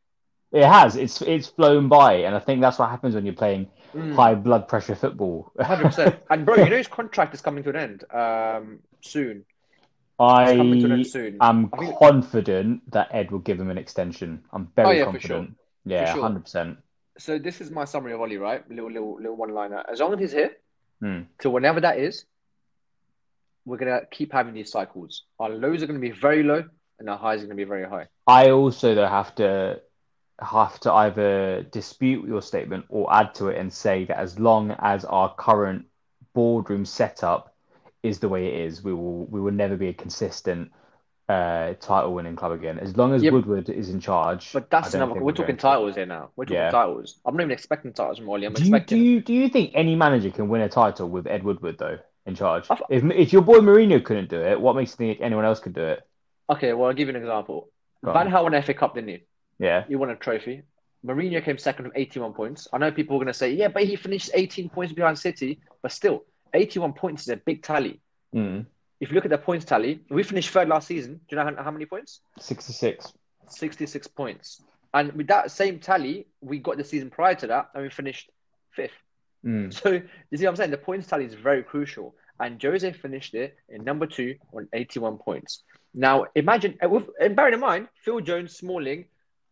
It 0.51 0.65
has. 0.65 0.97
It's 0.97 1.21
it's 1.21 1.47
flown 1.47 1.87
by, 1.87 2.15
and 2.15 2.35
I 2.35 2.39
think 2.39 2.59
that's 2.59 2.77
what 2.77 2.89
happens 2.89 3.15
when 3.15 3.25
you're 3.25 3.35
playing 3.35 3.67
Mm. 3.95 4.15
high 4.15 4.35
blood 4.35 4.69
pressure 4.69 4.95
football. 4.95 5.51
Hundred 5.59 5.87
percent. 5.87 6.15
And 6.29 6.45
bro, 6.45 6.55
you 6.55 6.69
know 6.69 6.77
his 6.77 6.87
contract 6.87 7.33
is 7.33 7.41
coming 7.41 7.61
to 7.65 7.69
an 7.71 7.75
end 7.75 8.03
um 8.13 8.79
soon. 9.01 9.35
It's 9.39 9.45
coming 9.45 9.45
to 9.89 10.10
an 10.10 10.10
I 10.21 10.51
am 10.51 11.69
I 11.73 11.91
confident 11.99 12.91
that 12.91 13.07
Ed 13.11 13.31
will 13.31 13.39
give 13.39 13.59
him 13.59 13.69
an 13.69 13.77
extension. 13.77 14.43
I'm 14.53 14.67
very 14.75 14.87
Oh, 14.87 14.91
yeah, 14.91 15.03
confident. 15.05 15.55
Yeah, 15.85 16.05
For 16.05 16.13
sure. 16.13 16.21
hundred 16.23 16.43
percent. 16.43 16.77
So 17.17 17.39
this 17.39 17.59
is 17.59 17.71
my 17.71 17.85
summary 17.85 18.13
of 18.13 18.21
Ole, 18.21 18.37
right? 18.37 18.69
Little 18.69 18.91
little 18.91 19.15
little 19.17 19.35
one 19.35 19.53
liner. 19.53 19.83
As 19.91 19.99
long 19.99 20.13
as 20.13 20.19
he's 20.19 20.31
here, 20.31 20.51
Hmm. 21.01 21.21
to 21.39 21.49
whenever 21.49 21.81
that 21.81 21.97
is, 21.97 22.25
we're 23.65 23.77
gonna 23.77 24.01
keep 24.11 24.31
having 24.31 24.53
these 24.53 24.71
cycles. 24.71 25.23
Our 25.39 25.49
lows 25.49 25.81
are 25.83 25.87
gonna 25.87 25.99
be 25.99 26.11
very 26.11 26.43
low, 26.43 26.63
and 26.99 27.09
our 27.09 27.17
highs 27.17 27.41
are 27.43 27.45
gonna 27.47 27.55
be 27.55 27.63
very 27.63 27.87
high. 27.87 28.07
I 28.27 28.51
also 28.51 28.93
though 28.95 29.07
have 29.07 29.33
to 29.35 29.81
have 30.39 30.79
to 30.81 30.91
either 30.91 31.63
dispute 31.63 32.27
your 32.27 32.41
statement 32.41 32.85
or 32.89 33.13
add 33.13 33.33
to 33.35 33.49
it 33.49 33.57
and 33.59 33.71
say 33.71 34.05
that 34.05 34.17
as 34.17 34.39
long 34.39 34.71
as 34.79 35.05
our 35.05 35.33
current 35.35 35.85
boardroom 36.33 36.85
setup 36.85 37.50
is 38.03 38.19
the 38.19 38.29
way 38.29 38.47
it 38.47 38.65
is, 38.65 38.83
we 38.83 38.93
will 38.93 39.25
we 39.25 39.39
will 39.39 39.51
never 39.51 39.75
be 39.75 39.89
a 39.89 39.93
consistent 39.93 40.71
uh, 41.29 41.73
title 41.79 42.13
winning 42.13 42.35
club 42.35 42.51
again. 42.51 42.79
As 42.79 42.97
long 42.97 43.13
as 43.13 43.23
Yeah, 43.23 43.31
Woodward 43.31 43.69
is 43.69 43.89
in 43.89 43.99
charge. 43.99 44.51
But 44.53 44.69
that's 44.69 44.93
another. 44.93 45.13
We're 45.13 45.21
we're 45.21 45.31
talking 45.33 45.57
titles 45.57 45.95
here 45.95 46.05
now. 46.05 46.31
We're 46.35 46.45
talking 46.45 46.57
Yeah. 46.57 46.71
titles. 46.71 47.19
I'm 47.25 47.35
not 47.35 47.43
even 47.43 47.51
expecting 47.51 47.93
titles 47.93 48.17
from 48.17 48.29
Ole. 48.29 48.43
I'm 48.45 48.53
Do 48.53 48.65
you, 48.65 48.79
do 48.79 48.97
you 48.97 49.21
do 49.21 49.33
you 49.33 49.49
think 49.49 49.71
any 49.73 49.95
manager 49.95 50.31
can 50.31 50.49
win 50.49 50.61
a 50.61 50.69
title 50.69 51.09
with 51.09 51.27
Ed 51.27 51.43
Woodward 51.43 51.77
though 51.77 51.99
in 52.25 52.35
charge? 52.35 52.65
I 52.69 52.75
th- 52.75 52.85
If 52.89 53.03
if 53.11 53.33
your 53.33 53.43
boy 53.43 53.59
Mourinho 53.59 54.03
couldn't 54.03 54.29
do 54.29 54.41
it, 54.41 54.59
what 54.59 54.75
makes 54.75 54.91
you 54.91 54.97
think 54.97 55.19
anyone 55.21 55.45
else 55.45 55.59
could 55.59 55.73
do 55.73 55.83
it? 55.83 56.01
Okay, 56.49 56.73
well 56.73 56.87
I'll 56.87 56.93
give 56.93 57.07
you 57.07 57.15
an 57.15 57.21
example. 57.21 57.69
Go 58.03 58.13
Van. 58.13 58.29
Gaal 58.29 58.43
won 58.43 58.61
FA 58.63 58.73
Cup, 58.73 58.95
didn't 58.95 59.09
he? 59.09 59.23
Yeah, 59.59 59.85
He 59.87 59.95
won 59.95 60.09
a 60.09 60.15
trophy. 60.15 60.63
Mourinho 61.05 61.43
came 61.43 61.57
second 61.57 61.85
with 61.85 61.93
81 61.95 62.33
points. 62.33 62.67
I 62.73 62.77
know 62.77 62.91
people 62.91 63.15
are 63.15 63.19
going 63.19 63.27
to 63.27 63.33
say, 63.33 63.53
yeah, 63.53 63.67
but 63.69 63.83
he 63.83 63.95
finished 63.95 64.29
18 64.33 64.69
points 64.69 64.93
behind 64.93 65.17
City. 65.17 65.59
But 65.81 65.91
still, 65.91 66.25
81 66.53 66.93
points 66.93 67.23
is 67.23 67.29
a 67.29 67.37
big 67.37 67.63
tally. 67.63 67.99
mm. 68.33 68.65
If 68.99 69.09
you 69.09 69.15
look 69.15 69.25
at 69.25 69.31
the 69.31 69.37
points 69.39 69.65
tally, 69.65 70.01
we 70.11 70.21
finished 70.21 70.51
third 70.51 70.69
last 70.69 70.87
season. 70.87 71.13
Do 71.27 71.35
you 71.35 71.37
know 71.37 71.45
how, 71.55 71.63
how 71.63 71.71
many 71.71 71.85
points? 71.87 72.21
sixty-six. 72.37 73.13
66 73.47 74.07
points. 74.07 74.61
And 74.93 75.11
with 75.13 75.27
that 75.27 75.49
same 75.51 75.79
tally, 75.79 76.27
we 76.41 76.59
got 76.59 76.77
the 76.77 76.83
season 76.83 77.09
prior 77.09 77.33
to 77.35 77.47
that 77.47 77.69
and 77.73 77.83
we 77.83 77.89
finished 77.89 78.29
fifth. 78.71 78.91
Mm. 79.45 79.73
So 79.73 79.89
you 80.31 80.37
see 80.37 80.43
what 80.45 80.51
I'm 80.51 80.55
saying? 80.55 80.71
The 80.71 80.77
points 80.77 81.07
tally 81.07 81.25
is 81.25 81.33
very 81.33 81.63
crucial. 81.63 82.15
And 82.39 82.61
Jose 82.61 82.91
finished 82.93 83.33
it 83.33 83.57
in 83.69 83.83
number 83.83 84.05
two 84.05 84.35
on 84.53 84.67
81 84.73 85.17
points. 85.17 85.63
Now, 85.93 86.25
imagine, 86.35 86.77
uh, 86.83 86.89
with, 86.89 87.05
and 87.19 87.35
bearing 87.35 87.53
in 87.55 87.59
mind, 87.59 87.87
Phil 88.03 88.19
Jones, 88.21 88.55
Smalling, 88.55 89.05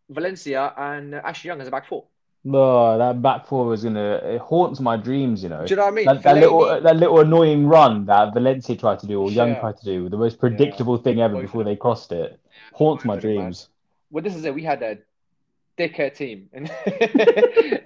Valencia, 0.09 0.73
and 0.77 1.15
uh, 1.15 1.21
Ashley 1.23 1.49
Young 1.49 1.61
as 1.61 1.67
a 1.67 1.71
back 1.71 1.87
four. 1.87 2.05
No, 2.43 2.97
that 2.97 3.21
back 3.21 3.47
four 3.47 3.65
was 3.65 3.83
gonna 3.83 4.15
it 4.23 4.39
haunts 4.39 4.79
my 4.79 4.95
dreams. 4.95 5.43
You 5.43 5.49
know, 5.49 5.65
Do 5.65 5.71
you 5.71 5.75
know 5.75 5.83
what 5.83 5.91
I 5.91 5.95
mean? 5.95 6.05
that, 6.05 6.23
that 6.23 6.37
little 6.37 6.81
that 6.81 6.95
little 6.95 7.19
annoying 7.19 7.67
run 7.67 8.05
that 8.05 8.33
Valencia 8.33 8.75
tried 8.75 8.99
to 8.99 9.07
do 9.07 9.21
or 9.21 9.29
Young 9.31 9.49
Yeah. 9.49 9.59
tried 9.59 9.77
to 9.77 9.85
do, 9.85 10.09
the 10.09 10.17
most 10.17 10.39
predictable 10.39 10.97
thing 10.97 11.19
ever 11.21 11.33
Both 11.33 11.41
before 11.43 11.61
of 11.61 11.67
they 11.67 11.75
crossed 11.75 12.11
it, 12.11 12.39
haunts 12.73 13.03
my 13.03 13.15
of 13.15 13.21
dreams. 13.21 13.67
Well, 14.09 14.23
this 14.23 14.35
is 14.35 14.45
it. 14.45 14.55
We 14.55 14.63
had 14.63 14.81
a 14.81 14.97
dickhead 15.77 16.15
team 16.15 16.49
and 16.53 16.67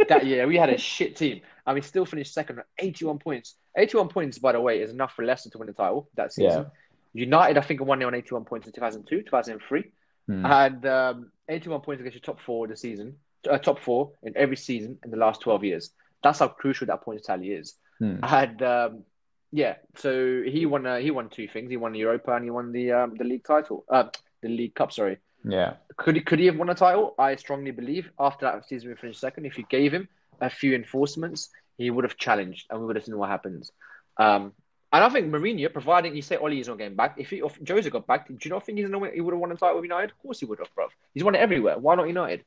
that 0.09 0.21
year. 0.25 0.47
We 0.47 0.57
had 0.57 0.69
a 0.69 0.77
shit 0.77 1.15
team. 1.15 1.41
I 1.65 1.73
mean, 1.73 1.83
still 1.83 2.05
finished 2.05 2.33
second 2.33 2.57
with 2.57 2.65
81 2.77 3.19
points. 3.19 3.55
81 3.77 4.09
points, 4.09 4.37
by 4.37 4.51
the 4.51 4.61
way, 4.61 4.81
is 4.81 4.91
enough 4.91 5.13
for 5.15 5.25
Leicester 5.25 5.49
to 5.51 5.57
win 5.57 5.67
the 5.67 5.73
title 5.73 6.09
that 6.15 6.33
season. 6.33 6.67
United, 7.13 7.57
I 7.57 7.61
think, 7.61 7.81
won 7.81 7.99
there 7.99 8.07
on 8.07 8.15
81 8.15 8.45
points 8.45 8.67
in 8.67 8.73
2002, 8.73 9.23
2003. 9.23 9.83
Hmm. 10.27 10.45
And 10.45 10.85
um, 10.85 11.31
81 11.49 11.81
points 11.81 11.99
against 11.99 12.15
your 12.15 12.21
top 12.21 12.39
four 12.41 12.67
this 12.67 12.81
season, 12.81 13.15
uh, 13.49 13.57
top 13.57 13.79
four 13.79 14.11
in 14.23 14.35
every 14.35 14.57
season 14.57 14.97
in 15.03 15.11
the 15.11 15.17
last 15.17 15.41
12 15.41 15.63
years. 15.63 15.91
That's 16.23 16.39
how 16.39 16.47
crucial 16.47 16.87
that 16.87 17.01
points 17.01 17.27
tally 17.27 17.51
is. 17.51 17.75
Hmm. 17.99 18.17
And 18.23 18.61
um, 18.61 19.03
yeah, 19.51 19.75
so 19.95 20.41
he 20.45 20.65
won. 20.65 20.85
Uh, 20.85 20.97
he 20.97 21.11
won 21.11 21.29
two 21.29 21.47
things. 21.47 21.69
He 21.69 21.77
won 21.77 21.93
Europa 21.93 22.33
and 22.35 22.43
he 22.43 22.49
won 22.49 22.71
the 22.71 22.91
um, 22.91 23.15
the 23.15 23.23
league 23.23 23.43
title. 23.43 23.85
Uh, 23.89 24.05
the 24.41 24.49
league 24.49 24.73
cup. 24.73 24.91
Sorry. 24.91 25.17
Yeah, 25.45 25.73
Could 25.97 26.15
he 26.15 26.21
could 26.21 26.39
he 26.39 26.45
have 26.45 26.55
won 26.55 26.69
a 26.69 26.75
title? 26.75 27.15
I 27.19 27.35
strongly 27.35 27.71
believe 27.71 28.09
after 28.17 28.45
that 28.45 28.65
season 28.67 28.89
we 28.89 28.95
finished 28.95 29.19
second. 29.19 29.45
If 29.45 29.57
you 29.57 29.65
gave 29.69 29.93
him 29.93 30.07
a 30.39 30.49
few 30.49 30.73
enforcements, 30.73 31.49
he 31.77 31.89
would 31.89 32.05
have 32.05 32.17
challenged 32.17 32.67
and 32.69 32.79
we 32.79 32.85
would 32.85 32.95
have 32.95 33.03
seen 33.05 33.17
what 33.17 33.29
happens. 33.29 33.71
Um, 34.17 34.53
and 34.93 35.03
I 35.03 35.09
think 35.09 35.31
Mourinho, 35.33 35.73
providing 35.73 36.15
you 36.15 36.21
say 36.21 36.37
Ole 36.37 36.53
is 36.53 36.67
not 36.67 36.77
getting 36.77 36.95
back, 36.95 37.15
if 37.17 37.29
he 37.29 37.39
if 37.39 37.59
Jose 37.67 37.89
got 37.89 38.07
back, 38.07 38.27
do 38.27 38.37
you 38.41 38.51
not 38.51 38.65
think 38.65 38.77
he's 38.77 38.87
gonna 38.87 38.99
win, 38.99 39.13
he 39.13 39.21
would 39.21 39.33
have 39.33 39.41
won 39.41 39.51
a 39.51 39.55
title 39.55 39.75
with 39.75 39.85
United? 39.85 40.11
Of 40.11 40.19
course 40.19 40.39
he 40.39 40.45
would 40.45 40.59
have, 40.59 40.73
bro. 40.75 40.87
He's 41.13 41.23
won 41.23 41.35
it 41.35 41.39
everywhere. 41.39 41.77
Why 41.77 41.95
not 41.95 42.07
United? 42.07 42.45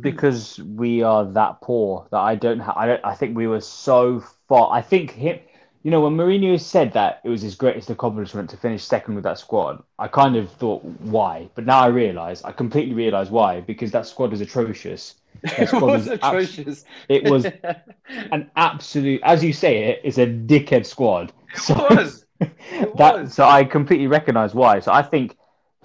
Because 0.00 0.58
we 0.60 1.02
are 1.02 1.24
that 1.24 1.60
poor 1.60 2.06
that 2.10 2.18
I 2.20 2.34
don't 2.34 2.60
have. 2.60 2.76
I 2.76 2.86
don't. 2.86 3.04
I 3.04 3.14
think 3.14 3.36
we 3.36 3.46
were 3.46 3.60
so 3.60 4.20
far. 4.48 4.70
I 4.72 4.82
think 4.82 5.12
him. 5.12 5.38
You 5.82 5.92
know, 5.92 6.00
when 6.00 6.16
Mourinho 6.16 6.60
said 6.60 6.92
that 6.94 7.20
it 7.24 7.28
was 7.28 7.42
his 7.42 7.54
greatest 7.54 7.90
accomplishment 7.90 8.50
to 8.50 8.56
finish 8.56 8.82
second 8.84 9.14
with 9.14 9.22
that 9.24 9.38
squad, 9.38 9.82
I 10.00 10.08
kind 10.08 10.34
of 10.34 10.50
thought 10.50 10.84
why, 10.84 11.48
but 11.54 11.64
now 11.64 11.78
I 11.80 11.86
realise. 11.86 12.42
I 12.44 12.50
completely 12.52 12.94
realise 12.94 13.30
why 13.30 13.60
because 13.60 13.92
that 13.92 14.06
squad 14.06 14.32
is 14.32 14.40
atrocious. 14.40 15.14
That 15.56 15.68
It 15.68 15.68
squad 15.68 15.92
was 15.92 16.08
abs- 16.22 16.48
atrocious. 16.48 16.84
it 17.08 17.24
was 17.24 17.48
an 18.32 18.50
absolute, 18.56 19.20
as 19.24 19.44
you 19.44 19.52
say 19.52 20.00
it's 20.02 20.18
a 20.18 20.26
dickhead 20.26 20.86
squad. 20.86 21.32
So 21.54 21.74
It 21.76 21.84
was. 21.88 22.26
It 22.70 22.96
that 22.96 23.20
was. 23.20 23.34
so 23.34 23.44
I 23.44 23.64
completely 23.64 24.06
recognise 24.08 24.54
why. 24.54 24.80
So 24.80 24.92
I 24.92 25.02
think 25.02 25.36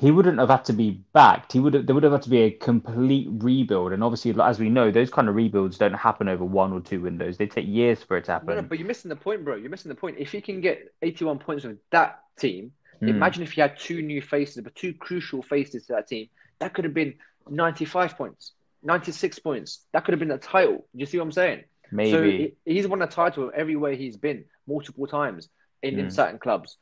he 0.02 0.10
wouldn't 0.12 0.40
have 0.40 0.50
had 0.50 0.66
to 0.66 0.74
be 0.74 1.04
backed. 1.14 1.54
He 1.54 1.60
would 1.60 1.76
have, 1.76 1.86
there 1.86 1.94
would 1.94 2.04
have 2.04 2.12
had 2.12 2.24
to 2.24 2.30
be 2.30 2.42
a 2.42 2.52
complete 2.52 3.28
rebuild. 3.32 3.94
And 3.94 4.04
obviously, 4.04 4.34
as 4.42 4.60
we 4.60 4.68
know, 4.70 4.90
those 4.90 5.12
kind 5.12 5.30
of 5.30 5.36
rebuilds 5.36 5.78
don't 5.78 5.94
happen 5.94 6.28
over 6.28 6.44
one 6.44 6.74
or 6.74 6.82
two 6.82 7.00
windows. 7.02 7.38
They 7.38 7.46
take 7.46 7.68
years 7.68 8.02
for 8.02 8.18
it 8.18 8.26
to 8.26 8.32
happen. 8.32 8.56
no, 8.56 8.62
but 8.64 8.80
you're 8.80 8.88
missing 8.88 9.10
the 9.10 9.16
point, 9.16 9.46
bro. 9.46 9.56
You're 9.56 9.70
missing 9.70 9.90
the 9.90 9.96
point. 9.96 10.18
If 10.18 10.32
he 10.32 10.42
can 10.42 10.60
get 10.60 10.92
81 11.04 11.38
points 11.40 11.64
with 11.66 11.78
that 11.92 12.24
team, 12.38 12.72
Mm. 13.02 13.10
imagine 13.10 13.42
if 13.44 13.52
he 13.54 13.62
had 13.62 13.80
two 13.80 14.02
new 14.04 14.22
faces, 14.22 14.64
but 14.64 14.76
two 14.76 14.94
crucial 14.94 15.42
faces 15.42 15.88
to 15.88 15.94
that 15.94 16.08
team. 16.08 16.28
That 16.60 16.74
could 16.76 16.84
have 16.86 16.94
been 16.94 17.16
95 17.50 18.16
points, 18.18 18.52
96 18.84 19.40
points. 19.40 19.82
That 19.92 20.06
could 20.06 20.14
have 20.14 20.20
been 20.20 20.32
a 20.32 20.38
title. 20.38 20.86
You 20.94 21.06
see 21.08 21.18
what 21.18 21.24
I'm 21.26 21.32
saying? 21.32 21.64
Maybe. 21.92 22.12
So 22.12 22.24
he- 22.24 22.54
he's 22.66 22.88
won 22.88 23.02
a 23.02 23.08
title 23.08 23.52
everywhere 23.56 23.94
he's 23.94 24.18
been 24.18 24.46
multiple 24.68 25.08
times 25.08 25.50
in, 25.82 26.00
in 26.00 26.08
Mm. 26.08 26.12
certain 26.12 26.40
clubs. 26.40 26.78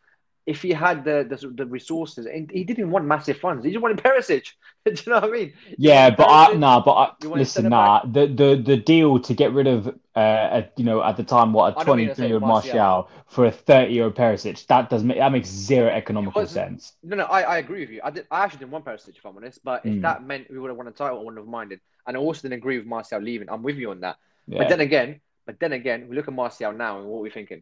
If 0.54 0.60
he 0.66 0.72
had 0.86 0.98
the, 1.10 1.18
the 1.32 1.38
the 1.62 1.66
resources, 1.78 2.24
and 2.26 2.50
he 2.58 2.64
didn't 2.70 2.90
want 2.94 3.06
massive 3.06 3.38
funds, 3.46 3.60
he 3.66 3.72
just 3.72 3.84
wanted 3.86 4.00
Perisic. 4.06 4.46
Do 4.86 4.92
you 4.92 4.98
know 5.12 5.20
what 5.20 5.30
I 5.32 5.38
mean? 5.40 5.54
Yeah, 5.78 6.10
but 6.20 6.28
I, 6.28 6.48
Perisic. 6.48 6.60
nah, 6.66 6.80
but 6.88 6.92
I, 7.04 7.06
You 7.22 7.30
want 7.30 7.38
to 7.38 7.44
listen, 7.44 7.70
nah, 7.70 8.02
the, 8.16 8.24
the 8.42 8.50
the 8.72 8.78
deal 8.94 9.20
to 9.28 9.32
get 9.42 9.50
rid 9.60 9.68
of, 9.76 9.88
uh, 10.16 10.58
a, 10.58 10.70
you 10.78 10.86
know, 10.90 11.00
at 11.10 11.16
the 11.18 11.24
time, 11.36 11.54
what 11.54 11.74
a 11.76 11.78
know 11.80 11.84
23 11.86 12.26
year 12.28 12.36
old 12.36 12.44
Martial. 12.54 13.10
For 13.36 13.46
a 13.46 13.52
30 13.52 13.94
year 13.94 14.06
old 14.06 14.16
Perisic, 14.16 14.66
that 14.68 14.90
does 14.90 15.04
make 15.04 15.18
that 15.24 15.32
makes 15.32 15.50
zero 15.50 15.88
economical 16.02 16.42
wasn't- 16.42 16.82
sense. 16.82 16.94
No, 17.04 17.16
no, 17.22 17.26
I, 17.26 17.42
I 17.42 17.58
agree 17.64 17.82
with 17.82 17.92
you. 17.92 18.02
I 18.04 18.10
did. 18.10 18.26
I 18.32 18.44
actually 18.44 18.60
didn't 18.62 18.72
want 18.72 18.86
Perisic, 18.86 19.16
if 19.20 19.26
I'm 19.26 19.38
honest. 19.38 19.60
But 19.64 19.86
if 19.86 19.94
Mm. 19.94 20.02
that 20.08 20.18
meant 20.30 20.50
we 20.50 20.58
would 20.60 20.70
have 20.74 20.78
won 20.82 20.88
a 20.88 20.92
title, 21.02 21.18
I 21.20 21.24
wouldn't 21.26 21.38
have 21.44 21.48
minded. 21.60 21.80
And 22.08 22.18
I 22.18 22.20
also 22.20 22.42
didn't 22.44 22.58
agree 22.62 22.78
with 22.80 22.88
Martial 22.88 23.22
leaving. 23.30 23.50
I'm 23.54 23.64
with 23.70 23.78
you 23.78 23.92
on 23.92 24.00
that. 24.06 24.16
Yeah. 24.48 24.60
But 24.60 24.70
then 24.70 24.80
again, 24.90 25.22
but 25.46 25.60
then 25.60 25.74
again, 25.74 26.08
we 26.10 26.16
look 26.16 26.28
at 26.28 26.34
Martial 26.34 26.72
now 26.74 26.98
and 27.00 27.06
what 27.08 27.22
we're 27.22 27.38
thinking. 27.40 27.62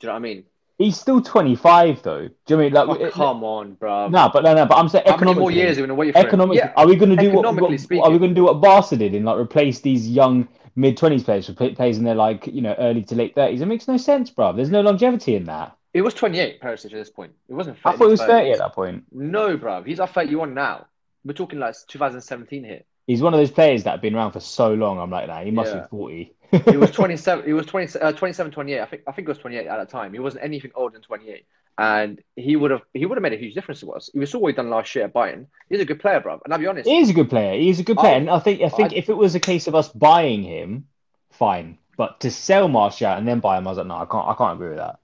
Do 0.00 0.06
you 0.06 0.08
know 0.08 0.14
what 0.14 0.18
I 0.18 0.28
mean? 0.28 0.44
He's 0.78 0.98
still 1.00 1.22
25 1.22 2.02
though. 2.02 2.28
Do 2.28 2.34
you 2.48 2.56
know 2.56 2.56
what 2.56 2.60
I 2.60 2.64
mean 2.64 2.72
like? 2.72 2.88
Oh, 2.88 3.04
it- 3.06 3.12
come 3.12 3.44
on, 3.44 3.74
bro. 3.74 4.08
No, 4.08 4.28
but 4.32 4.44
no, 4.44 4.54
no. 4.54 4.66
But 4.66 4.76
I'm 4.76 4.88
saying 4.90 5.04
How 5.06 5.16
many 5.16 5.34
more 5.34 5.50
years 5.50 5.78
are 5.78 5.82
we 5.82 5.86
going 5.86 5.88
to 5.88 5.94
wait 5.94 6.12
for? 6.12 6.18
Economically, 6.18 6.58
Yeah, 6.58 6.72
are 6.76 6.86
we 6.86 6.96
going 6.96 7.10
to 7.10 7.16
do 7.16 7.30
what, 7.32 7.54
what 7.60 7.80
speaking. 7.80 8.04
are 8.04 8.10
we 8.10 8.18
going 8.18 8.30
to 8.30 8.34
do 8.34 8.44
what 8.44 8.60
Barca 8.60 8.96
did 8.96 9.14
and 9.14 9.24
like 9.24 9.38
replace 9.38 9.80
these 9.80 10.06
young 10.08 10.46
mid 10.76 10.96
twenties 10.98 11.24
players 11.24 11.48
with 11.48 11.56
play- 11.56 11.74
players 11.74 11.96
in 11.96 12.04
their 12.04 12.14
like 12.14 12.46
you 12.46 12.60
know 12.60 12.74
early 12.78 13.02
to 13.04 13.14
late 13.14 13.34
thirties? 13.34 13.62
It 13.62 13.66
makes 13.66 13.88
no 13.88 13.96
sense, 13.96 14.28
bro. 14.30 14.52
There's 14.52 14.70
no 14.70 14.82
longevity 14.82 15.34
in 15.34 15.44
that. 15.44 15.74
it 15.94 16.02
was 16.02 16.12
28, 16.12 16.60
Perisic, 16.60 16.84
at 16.86 16.90
this 16.92 17.08
point. 17.08 17.32
It 17.48 17.54
wasn't 17.54 17.78
30. 17.78 17.94
I 17.94 17.96
thought 17.98 18.04
it 18.06 18.10
was 18.10 18.20
30 18.20 18.50
at 18.52 18.58
that 18.58 18.74
point. 18.74 19.04
No, 19.12 19.56
bro. 19.56 19.82
He's 19.82 19.98
at 19.98 20.10
31 20.12 20.52
now. 20.52 20.86
We're 21.24 21.32
talking 21.32 21.58
like 21.58 21.74
2017 21.88 22.64
here. 22.64 22.82
He's 23.06 23.22
one 23.22 23.34
of 23.34 23.38
those 23.38 23.50
players 23.50 23.84
that 23.84 23.92
have 23.92 24.00
been 24.02 24.14
around 24.16 24.32
for 24.32 24.40
so 24.40 24.74
long. 24.74 24.98
I'm 24.98 25.10
like, 25.10 25.28
nah, 25.28 25.42
he 25.42 25.50
must 25.50 25.72
Yeah. 25.72 25.80
be 25.82 25.86
40. 25.88 26.32
He 26.70 26.76
was 26.76 26.90
27. 26.92 27.44
He 27.44 27.52
was 27.52 27.66
20, 27.66 27.98
uh, 28.00 28.12
27, 28.12 28.52
28. 28.52 28.80
I 28.80 28.84
think. 28.86 29.02
I 29.06 29.12
think 29.12 29.28
it 29.28 29.30
was 29.30 29.38
28 29.38 29.66
at 29.66 29.78
the 29.86 29.90
time. 29.90 30.12
He 30.12 30.18
wasn't 30.18 30.44
anything 30.44 30.70
older 30.74 30.92
than 30.94 31.02
28, 31.02 31.44
and 31.78 32.20
he 32.36 32.56
would 32.56 32.70
have. 32.70 32.82
He 32.94 33.06
would 33.06 33.16
have 33.16 33.22
made 33.22 33.32
a 33.32 33.36
huge 33.36 33.54
difference 33.54 33.80
to 33.80 33.92
us. 33.92 34.10
We 34.14 34.26
saw 34.26 34.38
what 34.38 34.48
he 34.48 34.56
done 34.56 34.70
last 34.70 34.94
year 34.94 35.04
at 35.04 35.14
Bayern. 35.14 35.46
He's 35.68 35.80
a 35.80 35.84
good 35.84 36.00
player, 36.00 36.20
bro. 36.20 36.40
And 36.44 36.52
I'll 36.52 36.58
be 36.60 36.66
honest. 36.66 36.88
He 36.88 36.98
is 36.98 37.10
a 37.10 37.14
good 37.14 37.30
player. 37.30 37.58
He's 37.58 37.78
a 37.80 37.84
good 37.84 37.96
player. 37.96 38.14
Oh, 38.14 38.16
and 38.18 38.30
I 38.30 38.38
think 38.40 38.60
I 38.62 38.68
think 38.68 38.92
I- 38.92 38.96
if 38.96 39.08
it 39.08 39.16
was 39.16 39.34
a 39.34 39.40
case 39.40 39.66
of 39.66 39.74
us 39.74 39.88
buying 39.88 40.42
him, 40.42 40.86
fine. 41.30 41.78
But 41.96 42.20
to 42.20 42.30
sell 42.30 42.68
Martial 42.68 43.12
and 43.12 43.26
then 43.26 43.40
buy 43.40 43.56
him, 43.58 43.66
I 43.66 43.70
was 43.70 43.78
like, 43.78 43.86
no, 43.86 43.96
I 43.96 44.04
can't. 44.06 44.28
I 44.28 44.34
can't 44.34 44.54
agree 44.54 44.68
with 44.70 44.78
that. 44.78 44.98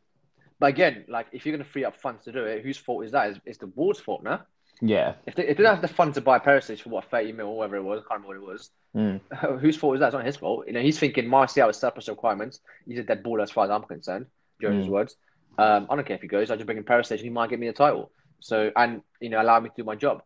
But 0.59 0.67
again, 0.67 1.05
like 1.09 1.27
if 1.33 1.45
you're 1.47 1.57
going 1.57 1.65
to 1.65 1.71
free 1.71 1.85
up 1.85 1.97
funds 2.01 2.25
to 2.25 2.33
do 2.33 2.45
it, 2.45 2.63
whose 2.63 2.77
fault 2.77 3.05
is 3.05 3.13
that? 3.13 3.31
It's, 3.31 3.41
it's 3.47 3.59
the 3.59 3.67
board's 3.67 3.99
fault, 3.99 4.23
no? 4.23 4.39
Yeah. 4.81 5.15
If 5.27 5.35
they, 5.37 5.47
if 5.47 5.57
they 5.57 5.63
don't 5.63 5.75
have 5.75 5.83
the 5.83 5.89
funds 5.89 6.17
to 6.17 6.21
buy 6.21 6.39
Perisic 6.39 6.81
for 6.81 6.89
what 6.91 7.05
30 7.11 7.33
mil 7.33 7.47
or 7.49 7.57
whatever 7.59 7.77
it 7.77 7.83
was, 7.83 8.01
I 8.05 8.09
can't 8.09 8.23
remember 8.23 8.45
what 8.47 8.51
it 8.51 8.53
was. 8.53 8.71
Mm. 8.97 9.61
Whose 9.61 9.77
fault 9.77 9.95
is 9.95 10.01
that? 10.01 10.07
It's 10.07 10.15
not 10.15 10.25
his 10.27 10.37
fault. 10.37 10.67
You 10.67 10.73
know, 10.73 10.81
he's 10.81 10.99
thinking 10.99 11.29
Martial 11.29 11.69
is 11.69 11.77
surplus 11.77 12.09
requirements. 12.09 12.61
He's 12.87 12.99
a 12.99 13.03
dead 13.05 13.23
baller 13.23 13.43
as 13.43 13.51
far 13.51 13.65
as 13.65 13.71
I'm 13.71 13.83
concerned. 13.85 14.27
Jones' 14.61 14.87
Mm. 14.87 14.91
words. 14.91 15.17
Um, 15.59 15.87
I 15.91 15.97
don't 15.97 16.07
care 16.07 16.17
if 16.17 16.23
he 16.23 16.29
goes. 16.29 16.51
I 16.51 16.57
just 16.57 16.67
bring 16.67 16.79
in 16.79 16.85
Perisic 16.85 17.13
and 17.13 17.21
he 17.21 17.31
might 17.31 17.51
get 17.51 17.61
me 17.61 17.69
a 17.69 17.73
title. 17.73 18.11
So 18.41 18.73
and 18.75 19.03
you 19.21 19.29
know 19.29 19.41
allow 19.41 19.61
me 19.61 19.69
to 19.69 19.75
do 19.77 19.85
my 19.85 19.95
job. 19.95 20.23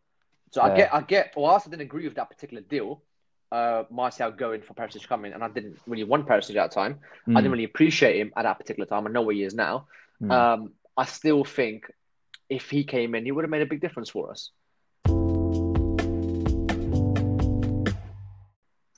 So 0.53 0.63
I 0.63 0.75
get 0.77 0.95
I 0.95 1.01
get. 1.03 1.35
Whilst 1.37 1.67
I 1.67 1.71
didn't 1.71 1.83
agree 1.83 2.05
with 2.05 2.15
that 2.17 2.31
particular 2.31 2.63
deal, 2.63 3.03
uh, 3.53 3.85
Martial 3.91 4.31
going 4.31 4.63
for 4.63 4.73
Perisic 4.75 5.07
coming, 5.07 5.33
and 5.33 5.43
I 5.45 5.49
didn't 5.49 5.79
really 5.87 6.05
want 6.05 6.27
Perisic 6.27 6.51
at 6.51 6.55
that 6.55 6.73
time. 6.73 7.01
I 7.27 7.31
Mm. 7.31 7.37
didn't 7.37 7.51
really 7.53 7.65
appreciate 7.65 8.17
him 8.21 8.33
at 8.37 8.45
that 8.45 8.59
particular 8.59 8.87
time. 8.87 9.07
I 9.07 9.11
know 9.11 9.23
where 9.23 9.35
he 9.35 9.43
is 9.43 9.55
now. 9.55 9.87
Mm. 10.23 10.31
Um, 10.31 10.73
I 10.97 11.05
still 11.05 11.45
think 11.45 11.91
if 12.49 12.71
he 12.71 12.85
came 12.85 13.15
in, 13.15 13.25
he 13.25 13.33
would 13.33 13.45
have 13.45 13.51
made 13.51 13.63
a 13.63 13.67
big 13.67 13.81
difference 13.81 14.11
for 14.11 14.31
us. 14.31 14.51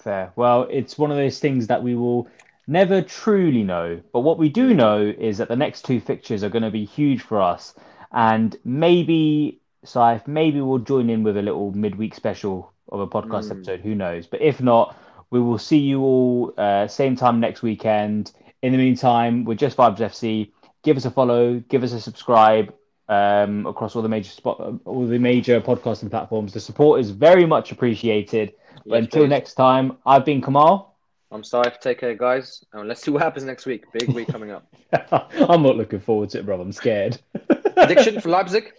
Fair. 0.02 0.32
Well, 0.36 0.66
it's 0.70 0.96
one 0.98 1.10
of 1.10 1.16
those 1.16 1.38
things 1.40 1.66
that 1.66 1.82
we 1.82 1.94
will 1.94 2.28
never 2.66 3.02
truly 3.02 3.62
know. 3.64 4.00
But 4.12 4.20
what 4.20 4.38
we 4.38 4.48
do 4.48 4.74
know 4.74 5.00
is 5.18 5.38
that 5.38 5.48
the 5.48 5.56
next 5.56 5.84
two 5.84 6.00
fixtures 6.00 6.42
are 6.44 6.48
going 6.48 6.62
to 6.62 6.70
be 6.70 6.84
huge 6.84 7.22
for 7.22 7.40
us. 7.40 7.74
And 8.12 8.56
maybe, 8.64 9.60
Saif, 9.84 10.26
maybe 10.26 10.60
we'll 10.60 10.78
join 10.78 11.10
in 11.10 11.22
with 11.22 11.36
a 11.36 11.42
little 11.42 11.72
midweek 11.72 12.14
special 12.14 12.72
of 12.90 13.00
a 13.00 13.06
podcast 13.06 13.50
Mm. 13.50 13.52
episode. 13.52 13.80
Who 13.80 13.94
knows? 13.94 14.26
But 14.26 14.40
if 14.40 14.60
not, 14.60 14.96
we 15.30 15.40
will 15.40 15.58
see 15.58 15.78
you 15.78 16.00
all 16.02 16.54
uh, 16.56 16.86
same 16.86 17.16
time 17.16 17.40
next 17.40 17.62
weekend. 17.62 18.32
In 18.62 18.72
the 18.72 18.78
meantime, 18.78 19.44
we're 19.44 19.54
Just 19.54 19.76
Vibes 19.76 20.00
FC. 20.00 20.52
Give 20.82 20.96
us 20.96 21.04
a 21.04 21.10
follow, 21.10 21.60
give 21.68 21.82
us 21.82 21.92
a 21.92 22.00
subscribe 22.00 22.72
um, 23.08 23.66
across 23.66 23.96
all 23.96 24.02
the 24.02 24.08
major 24.08 24.30
spot, 24.30 24.60
all 24.84 25.06
the 25.06 25.18
major 25.18 25.60
podcasting 25.60 26.10
platforms. 26.10 26.52
The 26.52 26.60
support 26.60 27.00
is 27.00 27.10
very 27.10 27.46
much 27.46 27.72
appreciated. 27.72 28.54
But 28.86 29.00
until 29.00 29.24
please. 29.24 29.30
next 29.30 29.54
time, 29.54 29.98
I've 30.06 30.24
been 30.24 30.40
Kamal. 30.40 30.96
I'm 31.30 31.44
sorry. 31.44 31.70
Take 31.80 32.00
care, 32.00 32.14
guys. 32.14 32.64
And 32.72 32.88
let's 32.88 33.02
see 33.02 33.10
what 33.10 33.22
happens 33.22 33.44
next 33.44 33.66
week. 33.66 33.84
Big 33.92 34.08
week 34.10 34.28
coming 34.28 34.50
up. 34.50 34.66
I'm 35.12 35.62
not 35.62 35.76
looking 35.76 36.00
forward 36.00 36.30
to 36.30 36.38
it, 36.38 36.46
bro. 36.46 36.60
I'm 36.60 36.72
scared. 36.72 37.20
Prediction 37.74 38.20
for 38.20 38.30
Leipzig? 38.30 38.72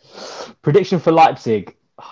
Prediction 0.62 1.00
for 1.00 1.12
Leipzig. 1.12 1.76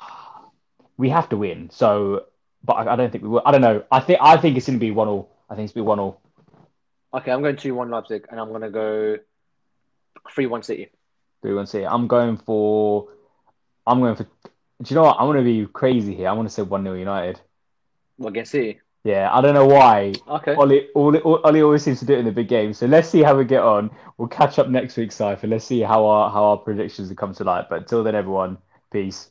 We 1.00 1.10
have 1.10 1.30
to 1.30 1.38
win. 1.38 1.70
So, 1.70 2.26
but 2.64 2.74
I, 2.74 2.94
I 2.94 2.96
don't 2.96 3.12
think 3.12 3.24
we 3.24 3.30
will. 3.30 3.44
I 3.46 3.52
don't 3.52 3.62
know. 3.62 3.84
I 3.92 4.00
think 4.00 4.18
I 4.20 4.36
think 4.36 4.58
it's 4.58 4.66
going 4.66 4.80
to 4.80 4.84
be 4.84 4.90
one 4.90 5.08
all. 5.08 5.30
I 5.48 5.54
think 5.54 5.66
it's 5.66 5.74
going 5.74 5.84
to 5.84 5.86
be 5.86 5.90
one 5.90 6.00
all. 6.00 6.22
Okay, 7.14 7.32
I'm 7.32 7.44
going 7.44 7.56
2 7.56 7.76
1 7.76 7.92
Leipzig, 7.92 8.26
and 8.32 8.40
I'm 8.40 8.50
going 8.50 8.64
to 8.64 8.72
go 8.72 9.18
3 10.32 10.48
1 10.48 10.64
City. 10.64 10.90
Want 11.44 11.68
to 11.68 11.72
see? 11.72 11.84
I'm 11.84 12.08
going 12.08 12.38
for. 12.38 13.10
I'm 13.86 14.00
going 14.00 14.16
for. 14.16 14.24
Do 14.24 14.30
you 14.86 14.96
know 14.96 15.04
what? 15.04 15.18
I'm 15.20 15.28
going 15.28 15.38
to 15.38 15.44
be 15.44 15.66
crazy 15.72 16.14
here. 16.14 16.28
I'm 16.28 16.36
going 16.36 16.48
to 16.48 16.54
say 16.54 16.62
one 16.62 16.84
0 16.84 16.96
United. 16.96 17.40
Well, 18.18 18.30
against 18.30 18.52
City. 18.52 18.80
Yeah, 19.04 19.30
I 19.32 19.40
don't 19.40 19.54
know 19.54 19.66
why. 19.66 20.14
Okay. 20.28 20.56
Ole, 20.56 20.88
Ole, 20.94 21.22
Ole 21.24 21.62
always 21.62 21.84
seems 21.84 22.00
to 22.00 22.06
do 22.06 22.14
it 22.14 22.20
in 22.20 22.26
the 22.26 22.32
big 22.32 22.50
game. 22.50 22.74
So 22.74 22.88
let's 22.88 23.08
see 23.08 23.24
how 23.24 23.38
we 23.38 23.46
get 23.46 23.62
on. 23.62 23.90
We'll 24.18 24.28
catch 24.28 24.60
up 24.60 24.68
next 24.68 24.98
week, 24.98 25.14
Cypher. 25.14 25.48
Let's 25.48 25.64
see 25.64 25.80
how 25.80 26.06
our 26.06 26.30
how 26.30 26.44
our 26.44 26.58
predictions 26.58 27.08
have 27.08 27.18
come 27.18 27.34
to 27.36 27.44
light. 27.44 27.70
But 27.70 27.84
until 27.84 28.04
then, 28.04 28.16
everyone, 28.16 28.58
Peace. 28.92 29.30